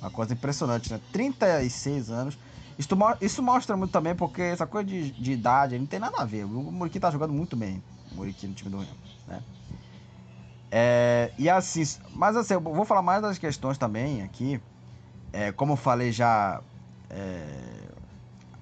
Uma 0.00 0.10
coisa 0.10 0.34
impressionante, 0.34 0.92
né? 0.92 1.00
36 1.10 2.10
anos. 2.10 2.38
Isso, 2.78 2.90
isso 3.20 3.42
mostra 3.42 3.76
muito 3.76 3.90
também, 3.92 4.14
porque 4.14 4.42
essa 4.42 4.66
coisa 4.66 4.86
de, 4.86 5.12
de 5.12 5.32
idade 5.32 5.78
não 5.78 5.86
tem 5.86 5.98
nada 5.98 6.18
a 6.22 6.24
ver. 6.24 6.44
O 6.44 6.48
Muriqui 6.72 7.00
tá 7.00 7.10
jogando 7.10 7.32
muito 7.32 7.56
bem, 7.56 7.84
o 8.10 8.14
Muriqui 8.16 8.46
no 8.46 8.54
time 8.54 8.70
do 8.70 8.78
Remo, 8.78 8.98
né? 9.26 9.44
É, 10.70 11.32
e 11.38 11.48
assim, 11.48 11.82
mas 12.10 12.36
assim, 12.36 12.54
eu 12.54 12.60
vou 12.60 12.84
falar 12.84 13.02
mais 13.02 13.22
das 13.22 13.38
questões 13.38 13.78
também 13.78 14.22
aqui. 14.22 14.60
É, 15.32 15.52
como 15.52 15.74
eu 15.74 15.76
falei 15.76 16.12
já 16.12 16.64
é, 17.10 17.85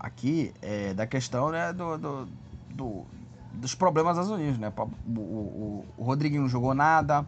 aqui, 0.05 0.53
é, 0.61 0.93
da 0.93 1.07
questão 1.07 1.51
né, 1.51 1.73
do, 1.73 1.97
do, 1.97 2.29
do, 2.75 3.05
dos 3.55 3.75
problemas 3.75 4.19
azulinos, 4.19 4.59
né? 4.59 4.71
O, 4.77 5.19
o, 5.19 5.87
o 5.97 6.05
Rodriguinho 6.05 6.43
não 6.43 6.49
jogou 6.49 6.75
nada. 6.75 7.27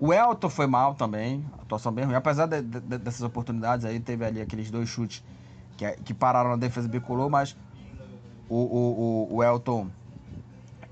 O 0.00 0.12
Elton 0.12 0.48
foi 0.48 0.66
mal 0.66 0.96
também, 0.96 1.44
atuação 1.62 1.92
bem 1.92 2.04
ruim. 2.04 2.16
Apesar 2.16 2.46
de, 2.46 2.60
de, 2.62 2.80
dessas 2.98 3.22
oportunidades 3.22 3.84
aí, 3.84 4.00
teve 4.00 4.24
ali 4.24 4.40
aqueles 4.40 4.72
dois 4.72 4.88
chutes 4.88 5.22
que, 5.76 5.88
que 6.02 6.12
pararam 6.12 6.50
na 6.50 6.56
defesa 6.56 6.88
bicolor, 6.88 7.30
mas 7.30 7.56
o, 8.48 8.56
o, 8.56 9.28
o, 9.30 9.36
o 9.36 9.44
Elton 9.44 9.88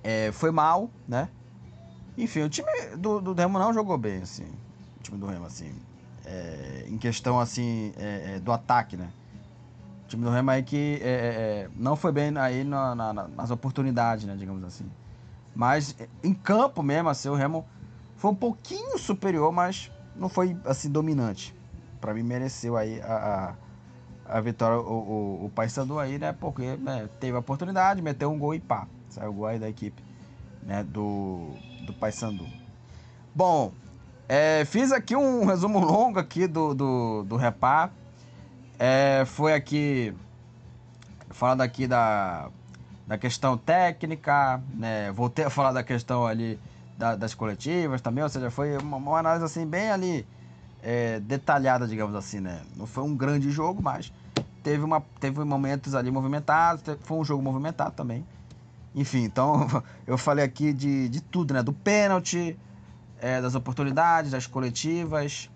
é, 0.04 0.30
foi 0.30 0.52
mal, 0.52 0.88
né? 1.08 1.28
Enfim, 2.16 2.42
o 2.42 2.48
time 2.48 2.70
do, 2.96 3.20
do 3.20 3.32
Remo 3.34 3.58
não 3.58 3.74
jogou 3.74 3.98
bem, 3.98 4.22
assim. 4.22 4.46
O 5.00 5.02
time 5.02 5.18
do 5.18 5.26
Remo, 5.26 5.46
assim. 5.46 5.72
É, 6.24 6.86
em 6.88 6.96
questão, 6.96 7.40
assim, 7.40 7.92
é, 7.96 8.36
é 8.36 8.40
do 8.40 8.52
ataque, 8.52 8.96
né? 8.96 9.08
O 10.06 10.08
time 10.08 10.24
do 10.24 10.30
Remo 10.30 10.50
aí 10.50 10.62
que 10.62 11.00
é, 11.02 11.08
é, 11.66 11.68
não 11.76 11.96
foi 11.96 12.12
bem 12.12 12.32
aí 12.38 12.64
na, 12.64 12.94
na, 12.94 13.12
nas 13.12 13.50
oportunidades, 13.50 14.24
né? 14.24 14.34
Digamos 14.38 14.64
assim. 14.64 14.88
Mas 15.54 15.96
em 16.22 16.32
campo 16.32 16.82
mesmo, 16.82 17.08
assim, 17.08 17.28
o 17.28 17.34
Remo 17.34 17.66
foi 18.16 18.30
um 18.30 18.34
pouquinho 18.34 18.98
superior, 18.98 19.52
mas 19.52 19.90
não 20.14 20.28
foi, 20.28 20.56
assim, 20.64 20.88
dominante. 20.88 21.54
Para 22.00 22.14
mim, 22.14 22.22
mereceu 22.22 22.76
aí 22.76 23.00
a, 23.02 23.14
a 23.14 23.54
a 24.28 24.40
vitória, 24.40 24.78
o, 24.78 24.82
o, 24.82 25.44
o 25.46 25.50
Paysandu 25.54 25.98
aí, 25.98 26.18
né? 26.18 26.32
Porque 26.32 26.76
né, 26.76 27.08
teve 27.20 27.36
a 27.36 27.40
oportunidade, 27.40 28.02
meteu 28.02 28.30
um 28.30 28.38
gol 28.38 28.54
e 28.54 28.60
pá. 28.60 28.86
Saiu 29.08 29.30
o 29.30 29.32
gol 29.32 29.46
aí 29.46 29.58
da 29.58 29.68
equipe 29.68 30.02
né, 30.62 30.82
do, 30.82 31.50
do 31.86 31.92
Paysandu. 31.92 32.44
Bom, 33.34 33.72
é, 34.28 34.64
fiz 34.64 34.90
aqui 34.92 35.14
um 35.14 35.44
resumo 35.44 35.78
longo 35.78 36.18
aqui 36.18 36.46
do, 36.46 36.74
do, 36.74 37.22
do 37.24 37.36
Repá. 37.36 37.90
É, 38.78 39.24
foi 39.24 39.54
aqui 39.54 40.14
falando 41.30 41.62
aqui 41.62 41.86
da, 41.86 42.48
da 43.06 43.16
questão 43.16 43.56
técnica, 43.56 44.60
né? 44.74 45.10
Voltei 45.12 45.44
a 45.44 45.50
falar 45.50 45.72
da 45.72 45.82
questão 45.82 46.26
ali 46.26 46.58
da, 46.98 47.16
das 47.16 47.34
coletivas 47.34 48.00
também, 48.00 48.22
ou 48.22 48.30
seja, 48.30 48.50
foi 48.50 48.76
uma, 48.78 48.96
uma 48.96 49.18
análise 49.18 49.44
assim 49.44 49.66
bem 49.66 49.90
ali 49.90 50.26
é, 50.82 51.20
detalhada, 51.20 51.86
digamos 51.86 52.14
assim, 52.14 52.40
né? 52.40 52.60
Não 52.76 52.86
foi 52.86 53.04
um 53.04 53.16
grande 53.16 53.50
jogo, 53.50 53.82
mas 53.82 54.12
teve, 54.62 54.82
uma, 54.82 55.02
teve 55.20 55.42
momentos 55.44 55.94
ali 55.94 56.10
movimentados, 56.10 56.82
foi 57.00 57.16
um 57.18 57.24
jogo 57.24 57.42
movimentado 57.42 57.92
também. 57.92 58.26
Enfim, 58.94 59.24
então 59.24 59.66
eu 60.06 60.16
falei 60.18 60.44
aqui 60.44 60.72
de, 60.72 61.08
de 61.08 61.20
tudo, 61.20 61.54
né? 61.54 61.62
Do 61.62 61.72
pênalti, 61.72 62.58
é, 63.20 63.40
das 63.40 63.54
oportunidades, 63.54 64.30
das 64.30 64.46
coletivas, 64.46 65.50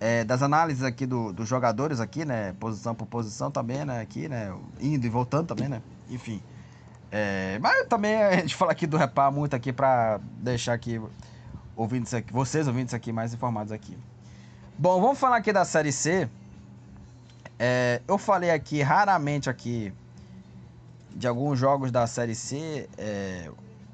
é, 0.00 0.24
das 0.24 0.42
análises 0.42 0.82
aqui 0.82 1.06
do, 1.06 1.32
dos 1.32 1.48
jogadores 1.48 2.00
aqui, 2.00 2.24
né? 2.24 2.54
Posição 2.60 2.94
por 2.94 3.06
posição 3.06 3.50
também, 3.50 3.84
né? 3.84 4.00
Aqui, 4.00 4.28
né? 4.28 4.54
Indo 4.80 5.06
e 5.06 5.08
voltando 5.08 5.48
também, 5.48 5.68
né? 5.68 5.82
Enfim. 6.08 6.42
É, 7.10 7.58
mas 7.60 7.86
também 7.86 8.22
a 8.22 8.36
gente 8.36 8.54
fala 8.54 8.72
aqui 8.72 8.86
do 8.86 8.96
repar 8.96 9.32
muito 9.32 9.56
aqui 9.56 9.72
para 9.72 10.20
deixar 10.40 10.74
aqui 10.74 11.00
ouvintes 11.74 12.12
aqui, 12.12 12.32
vocês 12.32 12.66
ouvintes 12.66 12.92
aqui 12.92 13.12
mais 13.12 13.32
informados 13.32 13.72
aqui. 13.72 13.96
Bom, 14.76 15.00
vamos 15.00 15.18
falar 15.18 15.36
aqui 15.36 15.52
da 15.52 15.64
Série 15.64 15.90
C. 15.90 16.28
É, 17.58 18.00
eu 18.06 18.18
falei 18.18 18.50
aqui 18.50 18.82
raramente 18.82 19.50
aqui 19.50 19.92
de 21.14 21.26
alguns 21.26 21.58
jogos 21.58 21.90
da 21.90 22.06
Série 22.06 22.34
C 22.34 22.88
é, 22.96 23.50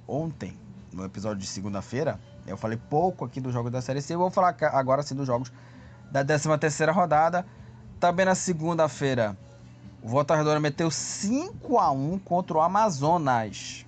ontem, 0.06 0.58
no 0.92 1.04
episódio 1.04 1.38
de 1.38 1.46
segunda-feira. 1.46 2.20
Eu 2.46 2.58
falei 2.58 2.78
pouco 2.90 3.24
aqui 3.24 3.40
dos 3.40 3.52
jogos 3.52 3.72
da 3.72 3.80
Série 3.80 4.02
C. 4.02 4.14
Eu 4.14 4.18
vou 4.18 4.30
falar 4.30 4.54
agora 4.72 5.02
sim 5.02 5.14
dos 5.14 5.26
jogos 5.26 5.50
da 6.14 6.24
13 6.24 6.56
terceira 6.58 6.92
rodada. 6.92 7.44
Também 7.98 8.24
na 8.24 8.36
segunda-feira, 8.36 9.36
o 10.00 10.08
Volta 10.08 10.36
Redonda 10.36 10.60
meteu 10.60 10.88
5 10.88 11.76
a 11.76 11.90
1 11.90 12.20
contra 12.20 12.58
o 12.58 12.60
Amazonas. 12.60 13.84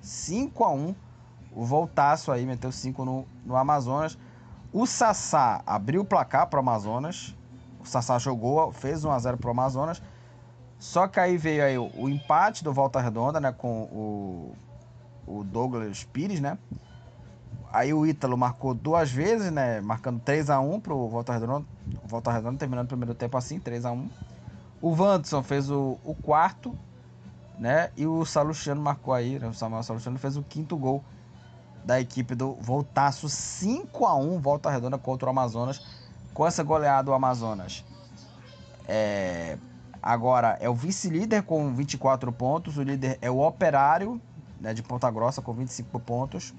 5 0.00 0.64
a 0.64 0.72
1 0.72 0.94
O 1.52 1.64
Voltaço 1.64 2.32
aí 2.32 2.44
meteu 2.44 2.72
5 2.72 3.04
no, 3.04 3.26
no 3.46 3.56
Amazonas. 3.56 4.18
O 4.72 4.86
Sassá 4.86 5.62
abriu 5.64 6.00
o 6.00 6.04
placar 6.04 6.48
para 6.48 6.56
o 6.56 6.60
Amazonas. 6.60 7.36
O 7.80 7.86
Sassá 7.86 8.18
jogou, 8.18 8.72
fez 8.72 9.04
1 9.04 9.12
a 9.12 9.18
0 9.20 9.36
para 9.36 9.48
o 9.48 9.50
Amazonas. 9.52 10.02
Só 10.80 11.06
que 11.06 11.20
aí 11.20 11.36
veio 11.36 11.64
aí 11.64 11.78
o, 11.78 11.92
o, 11.96 12.08
empate 12.08 12.64
do 12.64 12.72
Volta 12.72 13.00
Redonda, 13.00 13.38
né, 13.40 13.52
com 13.52 13.82
o, 13.82 14.56
o 15.26 15.44
Douglas 15.44 16.02
Pires, 16.04 16.40
né? 16.40 16.58
Aí 17.72 17.92
o 17.92 18.06
Ítalo 18.06 18.36
marcou 18.36 18.74
duas 18.74 19.10
vezes, 19.10 19.52
né, 19.52 19.80
marcando 19.80 20.20
3 20.20 20.48
a 20.50 20.60
1 20.60 20.80
para 20.80 20.94
o 20.94 21.08
Volta 21.08 21.32
Redonda. 21.32 21.66
Volta 22.04 22.32
Redonda 22.32 22.58
terminando 22.58 22.86
o 22.86 22.88
primeiro 22.88 23.14
tempo 23.14 23.36
assim, 23.36 23.60
3 23.60 23.84
a 23.84 23.92
1. 23.92 24.08
O 24.80 24.90
Wanderson 24.90 25.42
fez 25.42 25.70
o, 25.70 25.98
o 26.04 26.14
quarto, 26.14 26.76
né? 27.58 27.90
E 27.96 28.06
o 28.06 28.24
Salustiano 28.24 28.80
marcou 28.80 29.12
aí, 29.12 29.38
né, 29.38 29.48
o 29.48 29.54
Samuel 29.54 29.82
Salustiano 29.82 30.18
fez 30.18 30.36
o 30.36 30.42
quinto 30.42 30.76
gol 30.76 31.04
da 31.84 32.00
equipe 32.00 32.34
do 32.34 32.54
Voltaço 32.54 33.28
5 33.28 34.06
a 34.06 34.14
1 34.14 34.40
Volta 34.40 34.70
Redonda 34.70 34.98
contra 34.98 35.26
o 35.26 35.30
Amazonas. 35.30 35.82
Com 36.32 36.46
essa 36.46 36.62
goleada, 36.62 37.10
o 37.10 37.14
Amazonas 37.14 37.84
é, 38.88 39.58
agora 40.02 40.56
é 40.60 40.68
o 40.70 40.74
vice-líder 40.74 41.42
com 41.42 41.74
24 41.74 42.32
pontos. 42.32 42.78
O 42.78 42.82
líder 42.82 43.18
é 43.20 43.30
o 43.30 43.38
Operário 43.40 44.20
né, 44.58 44.72
de 44.72 44.82
Ponta 44.82 45.10
Grossa 45.10 45.42
com 45.42 45.52
25 45.52 46.00
pontos. 46.00 46.54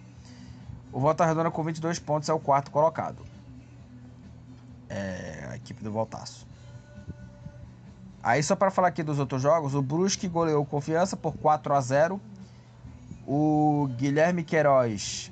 O 0.92 1.00
Volta 1.00 1.26
Redonda 1.26 1.52
com 1.52 1.64
22 1.64 2.00
pontos 2.00 2.30
é 2.30 2.34
o 2.34 2.40
quarto 2.40 2.72
colocado. 2.72 3.24
É 4.90 5.48
a 5.52 5.56
equipe 5.56 5.84
do 5.84 5.92
Voltaço. 5.92 6.48
Aí 8.22 8.42
só 8.44 8.56
para 8.56 8.72
falar 8.72 8.90
aqui 8.90 9.04
dos 9.04 9.20
outros 9.20 9.42
jogos, 9.42 9.76
o 9.76 9.82
Brusque 9.82 10.28
goleou 10.28 10.66
Confiança 10.66 11.16
por 11.16 11.38
4 11.38 11.74
a 11.74 11.82
0 11.82 12.22
o 13.32 13.88
Guilherme 13.96 14.44
Queiroz 14.44 15.32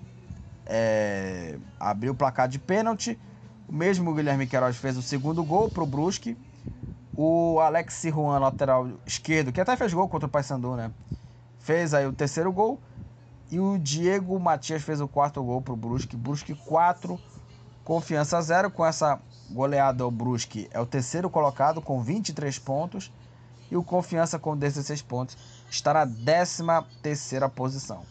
é, 0.67 1.57
abriu 1.79 2.13
o 2.13 2.15
placar 2.15 2.47
de 2.47 2.59
pênalti. 2.59 3.19
O 3.67 3.73
mesmo 3.73 4.13
Guilherme 4.13 4.45
Queiroz 4.45 4.77
fez 4.77 4.95
o 4.97 5.01
segundo 5.01 5.43
gol 5.43 5.67
para 5.67 5.81
o 5.81 5.87
Brusque. 5.87 6.37
O 7.15 7.59
Alex 7.59 8.03
Juan, 8.03 8.37
lateral 8.37 8.87
esquerdo, 9.03 9.51
que 9.51 9.59
até 9.59 9.75
fez 9.75 9.93
gol 9.95 10.07
contra 10.07 10.27
o 10.27 10.29
Paysandu, 10.29 10.75
né? 10.75 10.91
Fez 11.57 11.95
aí 11.95 12.05
o 12.05 12.13
terceiro 12.13 12.51
gol. 12.51 12.79
E 13.49 13.59
o 13.59 13.77
Diego 13.77 14.37
Matias 14.39 14.83
fez 14.83 14.99
o 14.99 15.07
quarto 15.07 15.41
gol 15.41 15.61
para 15.61 15.73
o 15.73 15.77
Brusque. 15.77 16.17
Brusque 16.17 16.53
4, 16.53 17.19
Confiança 17.83 18.41
0. 18.41 18.69
Com 18.69 18.85
essa 18.85 19.19
goleada, 19.49 20.05
o 20.05 20.11
Brusque 20.11 20.67
é 20.71 20.79
o 20.79 20.85
terceiro 20.85 21.29
colocado 21.29 21.81
com 21.81 22.01
23 22.01 22.59
pontos. 22.59 23.11
E 23.71 23.75
o 23.75 23.83
Confiança 23.83 24.37
com 24.39 24.55
16 24.55 25.01
pontos 25.01 25.37
está 25.69 25.93
na 25.93 26.05
13 26.05 26.63
terceira 27.01 27.49
posição. 27.49 28.03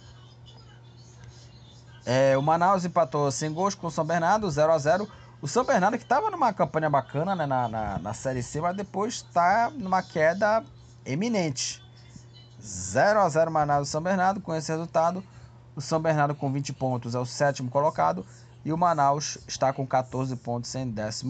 É, 2.05 2.37
o 2.39 2.43
Manaus 2.43 2.85
empatou 2.85 3.31
sem 3.33 3.53
gols 3.53 3.75
com 3.75 3.89
o 3.89 3.91
São 3.91 4.05
Bernardo, 4.05 4.49
0 4.49 4.73
a 4.73 4.79
0 4.79 5.09
O 5.43 5.49
São 5.49 5.65
Bernardo 5.65 5.99
que 5.99 6.05
estava 6.05 6.31
numa 6.31 6.53
campanha 6.53 6.89
bacana 6.89 7.35
né, 7.35 7.47
na, 7.47 7.69
na, 7.69 7.99
na 7.99 8.15
Série 8.15 8.43
C, 8.43 8.61
mas 8.61 8.77
depois 8.77 9.15
está 9.15 9.71
numa 9.75 10.03
queda 10.03 10.63
eminente. 11.05 11.83
0 12.61 13.21
a 13.21 13.29
0 13.29 13.51
Manaus 13.51 13.89
e 13.89 13.91
São 13.91 14.01
Bernardo. 14.01 14.41
Com 14.41 14.55
esse 14.55 14.71
resultado, 14.71 15.23
O 15.75 15.81
São 15.81 16.01
Bernardo 16.01 16.35
com 16.35 16.51
20 16.51 16.73
pontos 16.73 17.15
é 17.15 17.19
o 17.19 17.27
sétimo 17.27 17.71
colocado. 17.71 18.25
E 18.65 18.73
o 18.73 18.77
Manaus 18.77 19.39
está 19.47 19.73
com 19.73 19.87
14 19.87 20.35
pontos 20.37 20.75
em 20.75 20.93
14. 20.93 21.27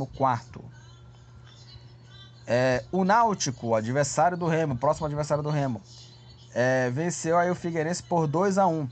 É, 2.47 2.85
o 2.93 3.05
Náutico, 3.05 3.75
adversário 3.75 4.37
do 4.37 4.47
Remo, 4.47 4.77
próximo 4.77 5.07
adversário 5.07 5.43
do 5.43 5.51
Remo, 5.51 5.83
é, 6.55 6.89
venceu 6.91 7.37
aí 7.37 7.51
o 7.51 7.55
Figueirense 7.57 8.03
por 8.03 8.29
2 8.29 8.57
a 8.57 8.67
1 8.67 8.89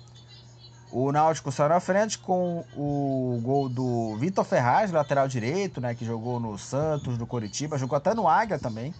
O 0.91 1.13
Náutico 1.13 1.53
saiu 1.53 1.69
na 1.69 1.79
frente 1.79 2.19
com 2.19 2.65
o 2.77 3.41
gol 3.43 3.69
do 3.69 4.17
Vitor 4.17 4.45
Ferraz, 4.45 4.91
lateral 4.91 5.29
direito, 5.29 5.81
né, 5.81 5.95
que 5.95 6.05
jogou 6.05 6.41
no 6.41 6.59
Santos, 6.59 7.17
do 7.17 7.27
Coritiba, 7.27 7.79
jogou 7.79 7.97
até 7.97 8.13
no 8.13 8.29
Águia 8.29 8.59
também. 8.59 8.93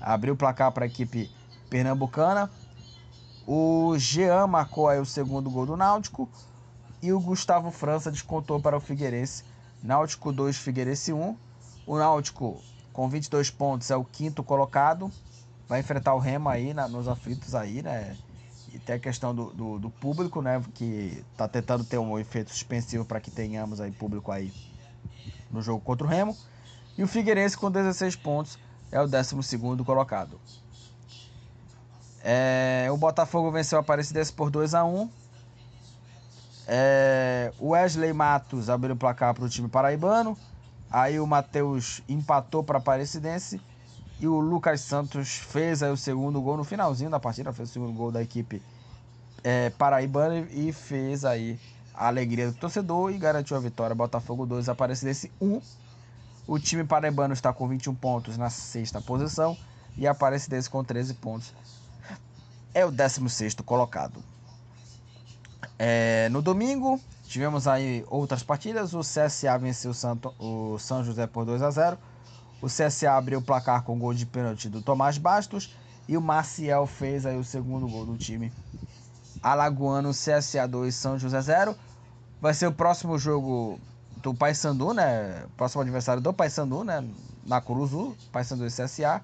Abriu 0.00 0.34
o 0.34 0.36
placar 0.36 0.70
para 0.70 0.84
a 0.84 0.86
equipe 0.86 1.28
pernambucana. 1.68 2.48
O 3.50 3.96
Jean 3.96 4.46
marcou 4.46 4.88
aí 4.88 5.00
o 5.00 5.06
segundo 5.06 5.48
gol 5.48 5.64
do 5.64 5.74
Náutico 5.74 6.28
e 7.00 7.14
o 7.14 7.18
Gustavo 7.18 7.70
França 7.70 8.10
descontou 8.10 8.60
para 8.60 8.76
o 8.76 8.80
Figueirense. 8.80 9.42
Náutico 9.82 10.30
2, 10.30 10.54
Figueirense 10.58 11.14
1. 11.14 11.34
O 11.86 11.96
Náutico 11.96 12.60
com 12.92 13.08
22 13.08 13.50
pontos 13.50 13.90
é 13.90 13.96
o 13.96 14.04
quinto 14.04 14.44
colocado. 14.44 15.10
Vai 15.66 15.80
enfrentar 15.80 16.12
o 16.12 16.18
Remo 16.18 16.50
aí 16.50 16.74
na, 16.74 16.88
nos 16.88 17.08
aflitos 17.08 17.54
aí, 17.54 17.80
né? 17.80 18.18
E 18.70 18.78
tem 18.78 18.96
a 18.96 18.98
questão 18.98 19.34
do, 19.34 19.46
do, 19.54 19.78
do 19.78 19.88
público, 19.88 20.42
né? 20.42 20.62
Que 20.74 21.24
tá 21.34 21.48
tentando 21.48 21.84
ter 21.84 21.96
um 21.96 22.18
efeito 22.18 22.50
suspensivo 22.50 23.06
para 23.06 23.18
que 23.18 23.30
tenhamos 23.30 23.80
aí 23.80 23.90
público 23.90 24.30
aí 24.30 24.52
no 25.50 25.62
jogo 25.62 25.80
contra 25.80 26.06
o 26.06 26.10
Remo. 26.10 26.36
E 26.98 27.02
o 27.02 27.08
Figueirense 27.08 27.56
com 27.56 27.70
16 27.70 28.14
pontos 28.16 28.58
é 28.92 29.00
o 29.00 29.08
12 29.08 29.34
colocado. 29.86 30.38
É, 32.22 32.88
o 32.90 32.96
Botafogo 32.96 33.50
venceu 33.50 33.78
a 33.78 33.80
Aparecidense 33.80 34.32
por 34.32 34.50
2 34.50 34.74
a 34.74 34.84
1 34.84 35.08
é, 36.66 37.52
O 37.58 37.70
Wesley 37.70 38.12
Matos 38.12 38.68
abriu 38.68 38.94
o 38.94 38.98
placar 38.98 39.34
para 39.34 39.44
o 39.44 39.48
time 39.48 39.68
paraibano. 39.68 40.36
Aí 40.90 41.20
o 41.20 41.26
Matheus 41.26 42.02
empatou 42.08 42.62
para 42.64 42.78
a 42.78 42.80
Aparecidense. 42.80 43.60
E 44.20 44.26
o 44.26 44.40
Lucas 44.40 44.80
Santos 44.80 45.36
fez 45.36 45.82
aí 45.82 45.92
o 45.92 45.96
segundo 45.96 46.40
gol 46.40 46.56
no 46.56 46.64
finalzinho 46.64 47.10
da 47.10 47.20
partida. 47.20 47.52
Fez 47.52 47.70
o 47.70 47.72
segundo 47.72 47.92
gol 47.92 48.10
da 48.10 48.20
equipe 48.20 48.60
é, 49.44 49.70
paraibana 49.70 50.40
e 50.50 50.72
fez 50.72 51.24
aí 51.24 51.58
a 51.94 52.08
alegria 52.08 52.50
do 52.50 52.54
torcedor 52.54 53.12
e 53.12 53.18
garantiu 53.18 53.56
a 53.56 53.60
vitória. 53.60 53.94
Botafogo 53.94 54.44
2, 54.44 54.68
Aparecidense 54.68 55.30
1. 55.40 55.60
O 56.46 56.58
time 56.58 56.82
paraibano 56.82 57.32
está 57.32 57.52
com 57.52 57.68
21 57.68 57.94
pontos 57.94 58.36
na 58.36 58.50
sexta 58.50 59.00
posição. 59.00 59.56
E 59.96 60.06
a 60.06 60.10
Aparecidense 60.10 60.68
com 60.68 60.82
13 60.82 61.14
pontos 61.14 61.52
é 62.78 62.86
o 62.86 62.90
16 62.90 63.54
colocado. 63.64 64.22
É, 65.78 66.28
no 66.30 66.40
domingo, 66.40 67.00
tivemos 67.24 67.66
aí 67.66 68.04
outras 68.08 68.42
partidas. 68.42 68.94
O 68.94 69.00
CSA 69.00 69.58
venceu 69.58 69.90
o, 69.90 69.94
Santo, 69.94 70.34
o 70.38 70.78
São 70.78 71.02
José 71.02 71.26
por 71.26 71.44
2 71.44 71.62
a 71.62 71.70
0 71.70 71.98
O 72.62 72.66
CSA 72.66 73.12
abriu 73.12 73.40
o 73.40 73.42
placar 73.42 73.82
com 73.82 73.98
gol 73.98 74.14
de 74.14 74.26
pênalti 74.26 74.68
do 74.68 74.80
Tomás 74.80 75.18
Bastos. 75.18 75.74
E 76.06 76.16
o 76.16 76.22
Maciel 76.22 76.86
fez 76.86 77.26
aí 77.26 77.36
o 77.36 77.44
segundo 77.44 77.88
gol 77.88 78.06
do 78.06 78.16
time. 78.16 78.52
Alagoano, 79.42 80.10
CSA 80.10 80.66
2, 80.66 80.94
São 80.94 81.18
José 81.18 81.40
0. 81.40 81.76
Vai 82.40 82.54
ser 82.54 82.68
o 82.68 82.72
próximo 82.72 83.18
jogo 83.18 83.78
do 84.22 84.32
Paysandu, 84.32 84.94
né? 84.94 85.44
Próximo 85.56 85.82
adversário 85.82 86.22
do 86.22 86.32
Paysandu, 86.32 86.84
né? 86.84 87.04
Na 87.44 87.60
Curuzu, 87.60 88.16
Paysandu 88.32 88.66
e 88.66 88.70
CSA. 88.70 89.22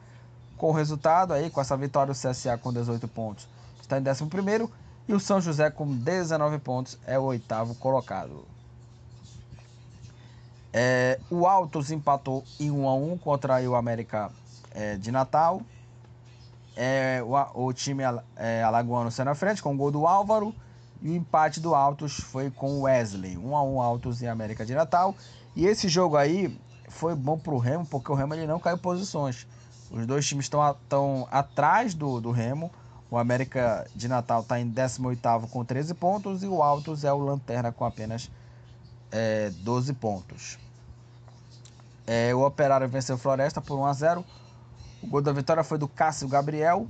Com 0.57 0.69
o 0.69 0.73
resultado 0.73 1.33
aí, 1.33 1.51
com 1.51 1.61
essa 1.61 1.77
vitória, 1.77 2.13
o 2.13 2.15
CSA 2.15 2.57
com 2.57 2.73
18 2.73 3.07
pontos 3.09 3.49
está 3.85 3.99
em 3.99 4.03
11 4.03 4.71
e 5.07 5.13
o 5.13 5.21
São 5.21 5.41
José 5.41 5.71
com 5.71 5.87
19 5.87 6.59
pontos 6.59 6.99
é 7.07 7.19
o 7.19 7.23
oitavo 7.25 7.75
colocado. 7.75 8.45
É, 10.73 11.21
o 11.31 11.47
Altos 11.47 11.91
empatou 11.91 12.43
em 12.59 12.71
1 12.71 12.89
a 12.89 12.95
1 12.95 13.19
contra 13.19 13.69
o 13.69 13.75
América 13.75 14.31
é, 14.73 14.97
de 14.97 15.13
Natal. 15.13 15.61
É, 16.75 17.23
o, 17.23 17.67
o, 17.67 17.73
time 17.73 18.03
é, 18.35 18.63
alagoano 18.63 19.11
saiu 19.11 19.27
na 19.27 19.35
frente 19.35 19.63
com 19.63 19.75
o 19.75 19.77
gol 19.77 19.91
do 19.91 20.07
Álvaro. 20.07 20.55
E 21.03 21.11
o 21.11 21.15
empate 21.15 21.61
do 21.61 21.75
Altos 21.75 22.19
foi 22.19 22.51
com 22.51 22.79
o 22.79 22.83
Wesley. 22.83 23.37
1 23.37 23.57
a 23.57 23.63
1 23.63 23.83
Altos 23.83 24.23
e 24.23 24.27
América 24.27 24.65
de 24.65 24.75
Natal. 24.75 25.15
E 25.55 25.67
esse 25.67 25.87
jogo 25.87 26.17
aí 26.17 26.59
foi 26.89 27.15
bom 27.15 27.39
para 27.39 27.53
o 27.53 27.59
Remo, 27.59 27.85
porque 27.87 28.11
o 28.11 28.15
Remo 28.15 28.35
ele 28.35 28.47
não 28.47 28.59
caiu 28.59 28.79
posições. 28.79 29.47
Os 29.91 30.07
dois 30.07 30.27
times 30.27 30.47
estão 30.47 31.29
atrás 31.31 31.95
do, 31.95 32.21
do 32.21 32.31
Remo. 32.31 32.71
O 33.11 33.19
América 33.19 33.87
de 33.95 34.09
Natal 34.09 34.41
está 34.41 34.59
em 34.59 34.71
18º 34.71 35.49
com 35.49 35.65
13 35.65 35.95
pontos 35.95 36.43
e 36.43 36.47
o 36.47 36.63
Altos 36.63 37.05
é 37.05 37.13
o 37.13 37.19
Lanterna 37.19 37.71
com 37.71 37.85
apenas 37.85 38.31
é, 39.13 39.51
12 39.51 39.93
pontos. 39.95 40.59
É, 42.07 42.35
o 42.35 42.45
Operário 42.45 42.89
venceu 42.89 43.17
Floresta 43.17 43.61
por 43.61 43.79
1 43.79 43.87
a 43.87 43.93
0. 43.93 44.25
O 45.03 45.07
gol 45.07 45.23
da 45.23 45.33
vitória 45.33 45.63
foi 45.63 45.79
do 45.79 45.87
Cássio 45.87 46.27
Gabriel 46.29 46.89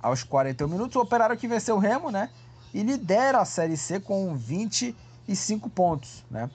aos 0.00 0.22
41 0.22 0.68
minutos. 0.68 0.96
O 0.96 1.00
Operário 1.00 1.36
que 1.36 1.48
venceu 1.48 1.76
o 1.76 1.78
Remo, 1.78 2.10
né? 2.10 2.30
E 2.72 2.82
lidera 2.82 3.40
a 3.40 3.44
Série 3.44 3.76
C 3.76 3.98
com 3.98 4.34
25 4.36 5.68
pontos, 5.68 6.24
né? 6.30 6.48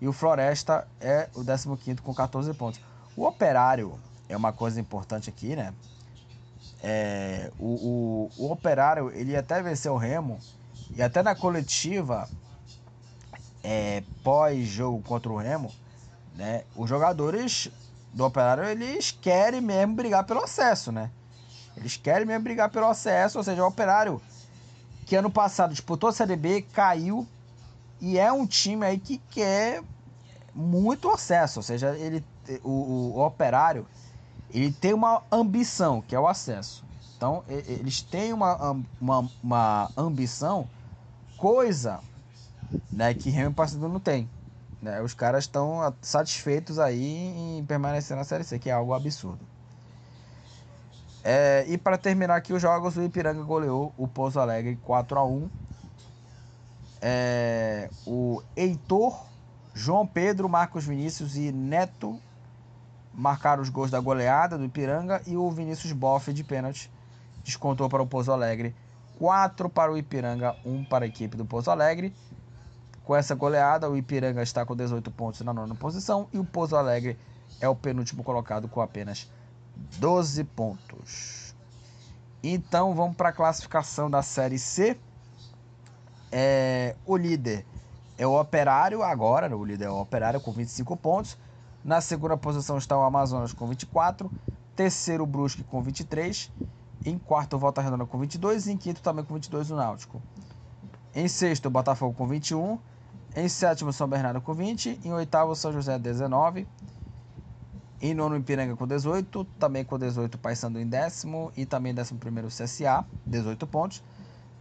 E 0.00 0.06
o 0.06 0.12
Floresta 0.12 0.86
é 1.00 1.28
o 1.34 1.42
15 1.42 2.02
com 2.02 2.14
14 2.14 2.52
pontos. 2.54 2.80
O 3.16 3.24
Operário 3.24 3.98
é 4.28 4.36
uma 4.36 4.52
coisa 4.52 4.80
importante 4.80 5.30
aqui, 5.30 5.56
né? 5.56 5.72
É, 6.82 7.50
o, 7.58 8.30
o, 8.36 8.44
o 8.44 8.52
Operário 8.52 9.10
ele 9.12 9.36
até 9.36 9.60
venceu 9.60 9.94
o 9.94 9.96
Remo 9.96 10.38
e 10.94 11.02
até 11.02 11.22
na 11.22 11.34
coletiva 11.34 12.28
é, 13.64 14.02
pós-jogo 14.22 15.02
contra 15.02 15.32
o 15.32 15.36
Remo, 15.36 15.72
né, 16.36 16.62
os 16.76 16.88
jogadores 16.88 17.68
do 18.12 18.24
Operário 18.24 18.64
eles 18.64 19.10
querem 19.10 19.60
mesmo 19.60 19.94
brigar 19.94 20.24
pelo 20.24 20.42
acesso, 20.42 20.92
né? 20.92 21.10
Eles 21.76 21.96
querem 21.96 22.26
mesmo 22.26 22.44
brigar 22.44 22.70
pelo 22.70 22.86
acesso, 22.86 23.38
ou 23.38 23.44
seja, 23.44 23.62
o 23.62 23.66
Operário 23.66 24.22
que 25.04 25.16
ano 25.16 25.30
passado 25.30 25.70
disputou 25.70 26.10
a 26.10 26.12
Série 26.12 26.36
B, 26.36 26.62
caiu 26.72 27.26
e 28.00 28.18
é 28.18 28.30
um 28.32 28.46
time 28.46 28.86
aí 28.86 28.98
que 28.98 29.18
quer 29.30 29.82
muito 30.54 31.10
acesso, 31.10 31.58
ou 31.58 31.62
seja, 31.62 31.96
ele 31.96 32.24
o, 32.62 32.70
o, 32.70 33.16
o 33.16 33.26
Operário 33.26 33.86
ele 34.52 34.72
tem 34.72 34.94
uma 34.94 35.22
ambição, 35.30 36.00
que 36.00 36.14
é 36.14 36.20
o 36.20 36.26
acesso. 36.26 36.84
Então, 37.16 37.42
eles 37.48 38.00
têm 38.00 38.32
uma, 38.32 38.76
uma, 39.00 39.28
uma 39.42 39.90
ambição, 39.96 40.68
coisa 41.36 42.00
né, 42.92 43.12
que 43.12 43.28
Remo 43.28 43.54
Parceiro 43.54 43.88
não 43.88 43.98
tem. 43.98 44.28
Né? 44.80 45.02
Os 45.02 45.14
caras 45.14 45.44
estão 45.44 45.92
satisfeitos 46.00 46.78
aí 46.78 47.58
em 47.58 47.64
permanecer 47.64 48.16
na 48.16 48.24
Série 48.24 48.44
C, 48.44 48.58
que 48.58 48.70
é 48.70 48.72
algo 48.72 48.94
absurdo. 48.94 49.40
É, 51.24 51.64
e 51.68 51.76
para 51.76 51.98
terminar 51.98 52.36
aqui 52.36 52.52
os 52.52 52.62
jogos, 52.62 52.96
o 52.96 53.02
Ipiranga 53.02 53.42
goleou 53.42 53.92
o 53.98 54.06
Pouso 54.06 54.38
Alegre 54.38 54.76
4 54.84 55.18
a 55.18 55.26
1 55.26 55.50
é, 57.02 57.90
O 58.06 58.40
Heitor, 58.56 59.26
João 59.74 60.06
Pedro, 60.06 60.48
Marcos 60.48 60.84
Vinícius 60.86 61.36
e 61.36 61.50
Neto 61.50 62.20
marcaram 63.18 63.60
os 63.60 63.68
gols 63.68 63.90
da 63.90 63.98
goleada 63.98 64.56
do 64.56 64.64
Ipiranga 64.64 65.20
e 65.26 65.36
o 65.36 65.50
Vinícius 65.50 65.90
Boff 65.90 66.32
de 66.32 66.44
pênalti 66.44 66.88
descontou 67.42 67.88
para 67.88 68.00
o 68.00 68.06
Pouso 68.06 68.30
Alegre. 68.30 68.74
4 69.18 69.68
para 69.68 69.90
o 69.90 69.98
Ipiranga, 69.98 70.54
1 70.64 70.84
para 70.84 71.04
a 71.04 71.08
equipe 71.08 71.36
do 71.36 71.44
Pouso 71.44 71.68
Alegre. 71.68 72.14
Com 73.02 73.16
essa 73.16 73.34
goleada, 73.34 73.90
o 73.90 73.96
Ipiranga 73.96 74.40
está 74.40 74.64
com 74.64 74.76
18 74.76 75.10
pontos 75.10 75.40
na 75.40 75.52
nona 75.52 75.74
posição 75.74 76.28
e 76.32 76.38
o 76.38 76.44
Pouso 76.44 76.76
Alegre 76.76 77.18
é 77.60 77.68
o 77.68 77.74
penúltimo 77.74 78.22
colocado 78.22 78.68
com 78.68 78.80
apenas 78.80 79.28
12 79.98 80.44
pontos. 80.44 81.56
Então 82.40 82.94
vamos 82.94 83.16
para 83.16 83.30
a 83.30 83.32
classificação 83.32 84.08
da 84.08 84.22
Série 84.22 84.60
C. 84.60 84.96
É, 86.30 86.94
o 87.04 87.16
líder 87.16 87.66
é 88.16 88.24
o 88.24 88.38
Operário 88.38 89.02
agora, 89.02 89.56
o 89.56 89.64
líder 89.64 89.86
é 89.86 89.90
o 89.90 90.00
Operário 90.00 90.40
com 90.40 90.52
25 90.52 90.96
pontos. 90.96 91.36
Na 91.88 92.02
segunda 92.02 92.36
posição 92.36 92.76
está 92.76 92.98
o 92.98 93.02
Amazonas 93.02 93.54
com 93.54 93.66
24. 93.66 94.30
Terceiro, 94.76 95.24
o 95.24 95.26
Brusque 95.26 95.64
com 95.64 95.80
23. 95.80 96.52
Em 97.02 97.16
quarto, 97.16 97.56
o 97.56 97.58
Volta 97.58 97.80
Redonda 97.80 98.04
com 98.04 98.18
22. 98.18 98.66
E 98.66 98.72
em 98.72 98.76
quinto, 98.76 99.00
também 99.00 99.24
com 99.24 99.32
22, 99.32 99.70
o 99.70 99.74
Náutico. 99.74 100.20
Em 101.14 101.26
sexto, 101.26 101.64
o 101.64 101.70
Botafogo 101.70 102.12
com 102.12 102.26
21. 102.26 102.78
Em 103.34 103.48
sétimo, 103.48 103.90
São 103.90 104.06
Bernardo 104.06 104.38
com 104.42 104.52
20. 104.52 105.00
Em 105.02 105.14
oitavo, 105.14 105.56
São 105.56 105.72
José 105.72 105.98
19. 105.98 106.68
Em 108.02 108.12
nono, 108.12 108.36
Ipiranga 108.36 108.76
com 108.76 108.86
18. 108.86 109.42
Também 109.58 109.82
com 109.82 109.98
18, 109.98 110.36
Paysandu 110.36 110.78
em 110.78 110.86
décimo. 110.86 111.50
E 111.56 111.64
também 111.64 111.94
décimo 111.94 112.20
primeiro, 112.20 112.48
CSA, 112.48 113.02
18 113.24 113.66
pontos. 113.66 114.02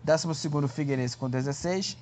Décimo 0.01 0.33
segundo, 0.33 0.65
Figueirense 0.69 1.17
com 1.17 1.29
16. 1.29 1.97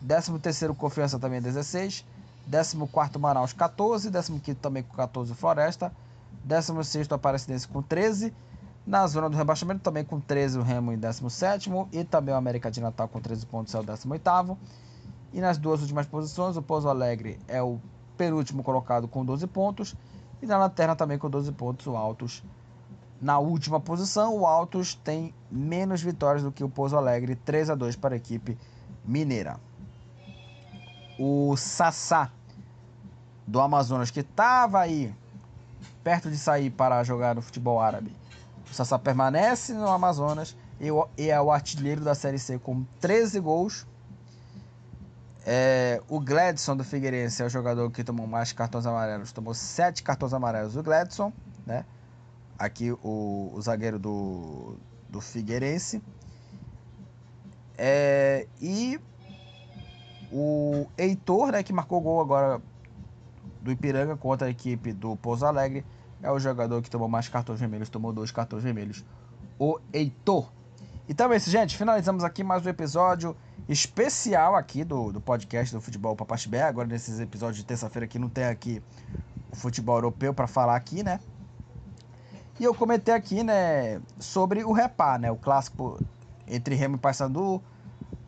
Décimo 0.00 0.38
terceiro, 0.38 0.74
Confiança 0.74 1.18
também 1.18 1.42
16. 1.42 2.02
14 2.48 3.18
Manaus 3.18 3.52
14, 3.52 4.10
15 4.10 4.54
também 4.54 4.82
com 4.82 4.96
14 4.96 5.34
Floresta, 5.34 5.92
16 6.44 7.10
Aparecidense 7.12 7.68
com 7.68 7.82
13, 7.82 8.32
Na 8.86 9.06
zona 9.06 9.28
do 9.28 9.36
rebaixamento, 9.36 9.80
também 9.80 10.04
com 10.04 10.18
13 10.20 10.58
o 10.58 10.62
Remo 10.62 10.92
em 10.92 10.98
17 10.98 11.70
e 11.92 12.02
também 12.04 12.34
o 12.34 12.38
América 12.38 12.70
de 12.70 12.80
Natal 12.80 13.08
com 13.08 13.20
13 13.20 13.46
pontos 13.46 13.74
é 13.74 13.78
o 13.78 13.82
18 13.82 14.58
E 15.32 15.40
nas 15.40 15.58
duas 15.58 15.80
últimas 15.80 16.06
posições, 16.06 16.56
o 16.56 16.62
Pouso 16.62 16.88
Alegre 16.88 17.38
é 17.46 17.62
o 17.62 17.78
penúltimo 18.16 18.62
colocado 18.62 19.06
com 19.06 19.24
12 19.24 19.46
pontos. 19.46 19.94
E 20.42 20.46
na 20.46 20.58
lanterna 20.58 20.96
também 20.96 21.18
com 21.18 21.28
12 21.28 21.52
pontos, 21.52 21.86
o 21.86 21.96
Altos. 21.96 22.42
Na 23.20 23.38
última 23.38 23.78
posição, 23.78 24.36
o 24.36 24.46
Altos 24.46 24.94
tem 24.94 25.34
menos 25.50 26.02
vitórias 26.02 26.42
do 26.42 26.50
que 26.50 26.64
o 26.64 26.68
Pouso 26.68 26.96
Alegre, 26.96 27.36
3 27.36 27.70
a 27.70 27.74
2 27.74 27.96
para 27.96 28.14
a 28.14 28.16
equipe 28.16 28.56
mineira. 29.04 29.60
O 31.22 31.54
Sassá 31.54 32.32
do 33.46 33.60
Amazonas, 33.60 34.10
que 34.10 34.20
estava 34.20 34.80
aí 34.80 35.14
perto 36.02 36.30
de 36.30 36.38
sair 36.38 36.70
para 36.70 37.04
jogar 37.04 37.34
no 37.34 37.42
futebol 37.42 37.78
árabe. 37.78 38.16
O 38.70 38.74
Sassá 38.74 38.98
permanece 38.98 39.74
no 39.74 39.86
Amazonas 39.86 40.56
e 40.80 41.28
é 41.28 41.38
o 41.38 41.50
artilheiro 41.50 42.00
da 42.00 42.14
Série 42.14 42.38
C 42.38 42.58
com 42.58 42.86
13 43.00 43.38
gols. 43.38 43.86
É, 45.44 46.02
o 46.08 46.18
Gladson 46.18 46.74
do 46.74 46.84
Figueirense 46.84 47.42
é 47.42 47.44
o 47.44 47.50
jogador 47.50 47.90
que 47.90 48.02
tomou 48.02 48.26
mais 48.26 48.52
cartões 48.52 48.86
amarelos, 48.86 49.30
tomou 49.30 49.52
7 49.52 50.02
cartões 50.02 50.32
amarelos. 50.32 50.74
O 50.74 50.82
Gladson, 50.82 51.32
né? 51.66 51.84
Aqui 52.58 52.92
o, 52.92 53.52
o 53.54 53.60
zagueiro 53.60 53.98
do, 53.98 54.76
do 55.08 55.20
Figueirense. 55.20 56.02
É, 57.76 58.46
e 58.58 58.98
o 60.32 60.86
Heitor, 60.96 61.52
né, 61.52 61.62
que 61.62 61.72
marcou 61.72 62.00
gol 62.00 62.20
agora 62.20 62.60
do 63.60 63.70
Ipiranga 63.70 64.16
contra 64.16 64.46
a 64.46 64.50
equipe 64.50 64.92
do 64.92 65.16
Pouso 65.16 65.44
Alegre, 65.44 65.84
é 66.22 66.30
o 66.30 66.38
jogador 66.38 66.82
que 66.82 66.90
tomou 66.90 67.08
mais 67.08 67.28
cartões 67.28 67.58
vermelhos, 67.58 67.88
tomou 67.88 68.12
dois 68.12 68.30
cartões 68.30 68.62
vermelhos, 68.62 69.04
o 69.58 69.78
Heitor. 69.92 70.50
Então 71.08 71.32
é 71.32 71.36
isso, 71.36 71.50
gente. 71.50 71.76
Finalizamos 71.76 72.22
aqui 72.22 72.44
mais 72.44 72.64
um 72.64 72.68
episódio 72.68 73.36
especial 73.68 74.54
aqui 74.54 74.84
do, 74.84 75.12
do 75.12 75.20
podcast 75.20 75.74
do 75.74 75.80
Futebol 75.80 76.14
Papaxibé. 76.14 76.62
Agora 76.62 76.86
nesses 76.86 77.18
episódios 77.20 77.58
de 77.58 77.64
terça-feira 77.64 78.06
que 78.06 78.18
não 78.18 78.28
tem 78.28 78.44
aqui 78.44 78.82
o 79.50 79.56
futebol 79.56 79.96
europeu 79.96 80.32
para 80.32 80.46
falar 80.46 80.76
aqui, 80.76 81.02
né? 81.02 81.18
E 82.58 82.64
eu 82.64 82.74
comentei 82.74 83.14
aqui, 83.14 83.42
né, 83.42 84.00
sobre 84.18 84.62
o 84.62 84.72
Repá, 84.72 85.16
né, 85.16 85.30
o 85.30 85.36
clássico 85.36 85.98
entre 86.46 86.74
Remo 86.74 86.96
e 86.96 86.98
Paysandu, 86.98 87.62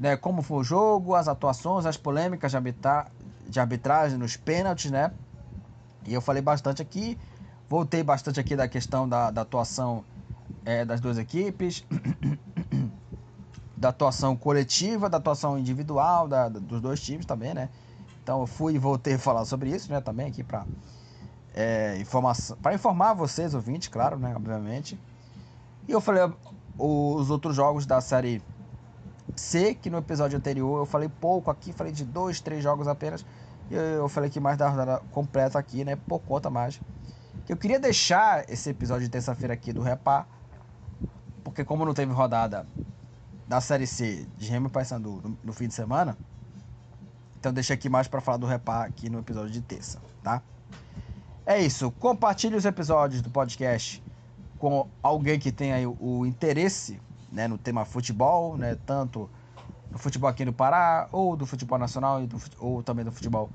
né, 0.03 0.16
como 0.16 0.42
foi 0.42 0.59
o 0.59 0.64
jogo, 0.64 1.14
as 1.14 1.28
atuações, 1.28 1.86
as 1.86 1.96
polêmicas 1.96 2.50
de, 2.50 2.57
arbitra 2.57 3.07
de 3.48 3.61
arbitragem 3.61 4.18
nos 4.18 4.36
pênaltis, 4.36 4.90
né? 4.90 5.12
E 6.05 6.12
eu 6.12 6.20
falei 6.20 6.42
bastante 6.42 6.82
aqui, 6.82 7.16
voltei 7.70 8.03
bastante 8.03 8.40
aqui 8.40 8.57
da 8.57 8.66
questão 8.66 9.09
da, 9.09 9.30
da 9.30 9.42
atuação 9.42 10.05
é, 10.64 10.84
das 10.84 11.00
duas 11.00 11.18
equipes, 11.18 11.84
da 13.78 13.90
atuação 13.90 14.34
coletiva, 14.34 15.09
da 15.09 15.18
atuação 15.18 15.57
individual 15.57 16.26
da, 16.26 16.48
dos 16.48 16.80
dois 16.80 17.00
times 17.00 17.24
também, 17.24 17.55
né? 17.55 17.68
Então 18.24 18.40
eu 18.40 18.46
fui 18.48 18.74
e 18.74 18.78
voltei 18.78 19.14
a 19.14 19.18
falar 19.20 19.44
sobre 19.44 19.70
isso, 19.70 19.88
né? 19.92 20.00
Também 20.00 20.26
aqui 20.26 20.42
para 20.42 20.66
é, 21.55 21.96
informação, 22.00 22.57
para 22.57 22.74
informar 22.74 23.14
vocês, 23.14 23.55
ouvintes, 23.55 23.86
claro, 23.86 24.18
né? 24.18 24.34
Obviamente. 24.34 24.98
E 25.86 25.92
eu 25.92 26.00
falei 26.00 26.28
os 26.76 27.30
outros 27.30 27.55
jogos 27.55 27.86
da 27.86 28.00
série 28.00 28.42
C, 29.36 29.74
que 29.74 29.90
no 29.90 29.98
episódio 29.98 30.38
anterior 30.38 30.80
eu 30.80 30.86
falei 30.86 31.08
pouco 31.08 31.50
aqui, 31.50 31.72
falei 31.72 31.92
de 31.92 32.04
dois, 32.04 32.40
três 32.40 32.62
jogos 32.62 32.86
apenas. 32.86 33.24
E 33.70 33.74
eu 33.74 34.08
falei 34.08 34.28
que 34.28 34.38
mais 34.40 34.58
da 34.58 34.68
rodada 34.68 35.02
completa 35.10 35.58
aqui, 35.58 35.84
né? 35.84 35.96
Por 35.96 36.20
conta 36.20 36.50
mais. 36.50 36.80
Que 37.46 37.52
eu 37.52 37.56
queria 37.56 37.78
deixar 37.78 38.48
esse 38.48 38.70
episódio 38.70 39.04
de 39.04 39.08
terça-feira 39.08 39.54
aqui 39.54 39.72
do 39.72 39.80
Repá, 39.80 40.26
porque 41.42 41.64
como 41.64 41.84
não 41.84 41.94
teve 41.94 42.12
rodada 42.12 42.66
da 43.48 43.60
Série 43.60 43.86
C 43.86 44.26
de 44.36 44.48
Remo 44.48 44.68
e 44.68 44.70
Paysandu 44.70 45.20
no, 45.22 45.38
no 45.42 45.52
fim 45.52 45.68
de 45.68 45.74
semana, 45.74 46.16
então 47.38 47.52
deixa 47.52 47.74
aqui 47.74 47.88
mais 47.88 48.06
para 48.06 48.20
falar 48.20 48.38
do 48.38 48.46
Repá 48.46 48.84
aqui 48.84 49.10
no 49.10 49.18
episódio 49.18 49.50
de 49.50 49.60
terça, 49.60 50.00
tá? 50.22 50.42
É 51.44 51.60
isso. 51.60 51.90
Compartilhe 51.92 52.54
os 52.54 52.64
episódios 52.64 53.20
do 53.20 53.30
podcast 53.30 54.02
com 54.58 54.88
alguém 55.02 55.40
que 55.40 55.50
tenha 55.50 55.90
o 55.90 56.24
interesse 56.24 57.00
né, 57.32 57.48
no 57.48 57.56
tema 57.56 57.84
futebol, 57.84 58.56
né, 58.56 58.76
tanto 58.86 59.28
no 59.90 59.98
futebol 59.98 60.28
aqui 60.28 60.44
no 60.44 60.52
Pará, 60.52 61.08
ou 61.10 61.36
do 61.36 61.46
futebol 61.46 61.78
nacional, 61.78 62.20
ou 62.58 62.82
também 62.82 63.04
do 63.04 63.10
futebol 63.10 63.50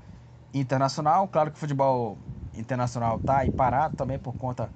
internacional. 0.52 1.28
Claro 1.28 1.50
que 1.50 1.56
o 1.56 1.60
futebol 1.60 2.18
internacional 2.54 3.18
tá 3.20 3.38
aí 3.38 3.50
parado 3.50 3.94
também 3.94 4.18
por 4.18 4.34
conta 4.34 4.70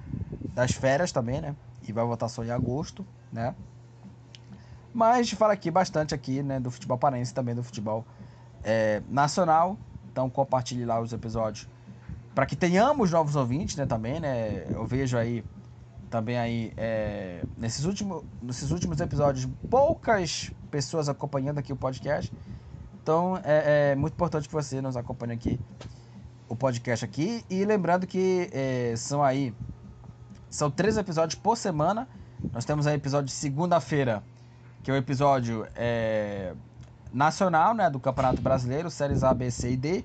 das 0.54 0.72
férias 0.72 1.12
também, 1.12 1.40
né? 1.40 1.56
E 1.82 1.92
vai 1.92 2.04
voltar 2.04 2.28
só 2.28 2.44
em 2.44 2.50
agosto, 2.50 3.06
né? 3.32 3.54
Mas 4.92 5.16
a 5.16 5.22
gente 5.22 5.36
fala 5.36 5.52
aqui 5.54 5.70
bastante 5.70 6.14
aqui, 6.14 6.42
né, 6.42 6.60
do 6.60 6.70
futebol 6.70 6.98
paraense 6.98 7.32
também 7.32 7.54
do 7.54 7.62
futebol 7.62 8.06
é, 8.62 9.02
nacional. 9.08 9.78
Então 10.04 10.28
compartilhe 10.28 10.84
lá 10.84 11.00
os 11.00 11.12
episódios 11.12 11.68
para 12.34 12.46
que 12.46 12.56
tenhamos 12.56 13.10
novos 13.10 13.34
ouvintes, 13.36 13.76
né, 13.76 13.86
também, 13.86 14.20
né? 14.20 14.66
Eu 14.72 14.86
vejo 14.86 15.16
aí 15.16 15.44
também 16.12 16.36
aí 16.38 16.74
é, 16.76 17.42
nesses, 17.56 17.86
últimos, 17.86 18.22
nesses 18.42 18.70
últimos 18.70 19.00
episódios 19.00 19.48
poucas 19.70 20.52
pessoas 20.70 21.08
acompanhando 21.08 21.56
aqui 21.56 21.72
o 21.72 21.76
podcast. 21.76 22.30
Então 23.02 23.40
é, 23.42 23.92
é 23.92 23.94
muito 23.94 24.12
importante 24.12 24.46
que 24.46 24.52
você 24.52 24.82
nos 24.82 24.94
acompanhe 24.94 25.32
aqui 25.32 25.58
o 26.50 26.54
podcast 26.54 27.02
aqui 27.02 27.42
e 27.48 27.64
lembrando 27.64 28.06
que 28.06 28.50
é, 28.52 28.94
são 28.94 29.22
aí 29.22 29.54
são 30.50 30.70
três 30.70 30.98
episódios 30.98 31.40
por 31.40 31.56
semana. 31.56 32.06
Nós 32.52 32.66
temos 32.66 32.86
aí 32.86 32.94
episódio 32.94 33.28
de 33.28 33.32
segunda-feira, 33.32 34.22
que 34.82 34.90
é 34.90 34.94
o 34.94 34.96
episódio 34.98 35.66
é, 35.74 36.52
nacional, 37.10 37.72
né, 37.72 37.88
do 37.88 37.98
Campeonato 37.98 38.42
Brasileiro, 38.42 38.90
séries 38.90 39.24
A, 39.24 39.32
B, 39.32 39.50
C 39.50 39.72
e 39.72 39.76
D. 39.78 40.04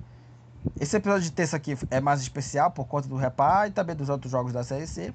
Esse 0.79 0.95
episódio 0.95 1.23
de 1.23 1.31
terça 1.31 1.57
aqui 1.57 1.77
é 1.91 1.99
mais 1.99 2.21
especial 2.21 2.71
por 2.71 2.87
conta 2.87 3.09
do 3.09 3.17
Repá 3.17 3.67
e 3.67 3.71
também 3.71 3.93
dos 3.93 4.07
outros 4.07 4.31
jogos 4.31 4.53
da 4.53 4.63
Série 4.63 4.87
C. 4.87 5.13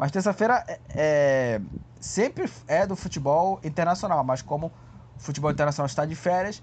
Mas 0.00 0.10
terça-feira 0.10 0.64
é, 0.66 0.80
é, 0.94 1.60
sempre 2.00 2.50
é 2.66 2.86
do 2.86 2.96
futebol 2.96 3.60
internacional, 3.62 4.24
mas 4.24 4.40
como 4.40 4.68
o 5.14 5.20
futebol 5.20 5.50
internacional 5.50 5.84
está 5.84 6.06
de 6.06 6.14
férias, 6.14 6.62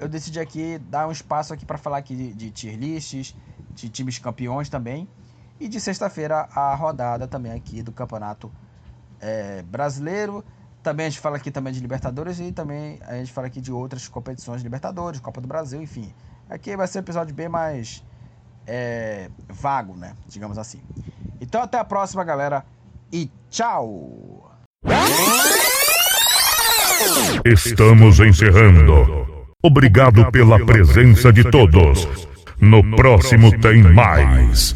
eu 0.00 0.08
decidi 0.08 0.40
aqui 0.40 0.78
dar 0.78 1.06
um 1.06 1.12
espaço 1.12 1.52
aqui 1.52 1.66
para 1.66 1.76
falar 1.76 1.98
aqui 1.98 2.16
de, 2.16 2.32
de 2.32 2.50
tier 2.50 2.78
lists, 2.78 3.36
de 3.74 3.90
times 3.90 4.18
campeões 4.18 4.70
também. 4.70 5.06
E 5.60 5.68
de 5.68 5.78
sexta-feira 5.78 6.48
a 6.54 6.74
rodada 6.74 7.28
também 7.28 7.52
aqui 7.52 7.82
do 7.82 7.92
Campeonato 7.92 8.50
é, 9.20 9.60
Brasileiro. 9.64 10.42
Também 10.82 11.08
a 11.08 11.10
gente 11.10 11.20
fala 11.20 11.36
aqui 11.36 11.50
também 11.50 11.74
de 11.74 11.80
Libertadores 11.80 12.40
e 12.40 12.52
também 12.52 12.98
a 13.02 13.16
gente 13.16 13.30
fala 13.34 13.48
aqui 13.48 13.60
de 13.60 13.70
outras 13.70 14.08
competições, 14.08 14.62
Libertadores, 14.62 15.20
Copa 15.20 15.42
do 15.42 15.46
Brasil, 15.46 15.82
enfim. 15.82 16.10
Aqui 16.48 16.74
vai 16.74 16.86
ser 16.86 17.00
um 17.00 17.02
episódio 17.02 17.34
bem 17.34 17.50
mais 17.50 18.02
é, 18.66 19.30
vago, 19.46 19.94
né? 19.94 20.16
Digamos 20.26 20.56
assim. 20.56 20.80
Então 21.38 21.60
até 21.60 21.78
a 21.78 21.84
próxima, 21.84 22.24
galera 22.24 22.64
e 23.12 23.30
tchau! 23.50 24.50
Estamos 27.44 28.20
encerrando. 28.20 29.26
Obrigado 29.62 30.30
pela 30.30 30.64
presença 30.64 31.32
de 31.32 31.44
todos. 31.44 32.08
No 32.60 32.82
próximo 32.96 33.56
tem 33.58 33.82
mais. 33.82 34.74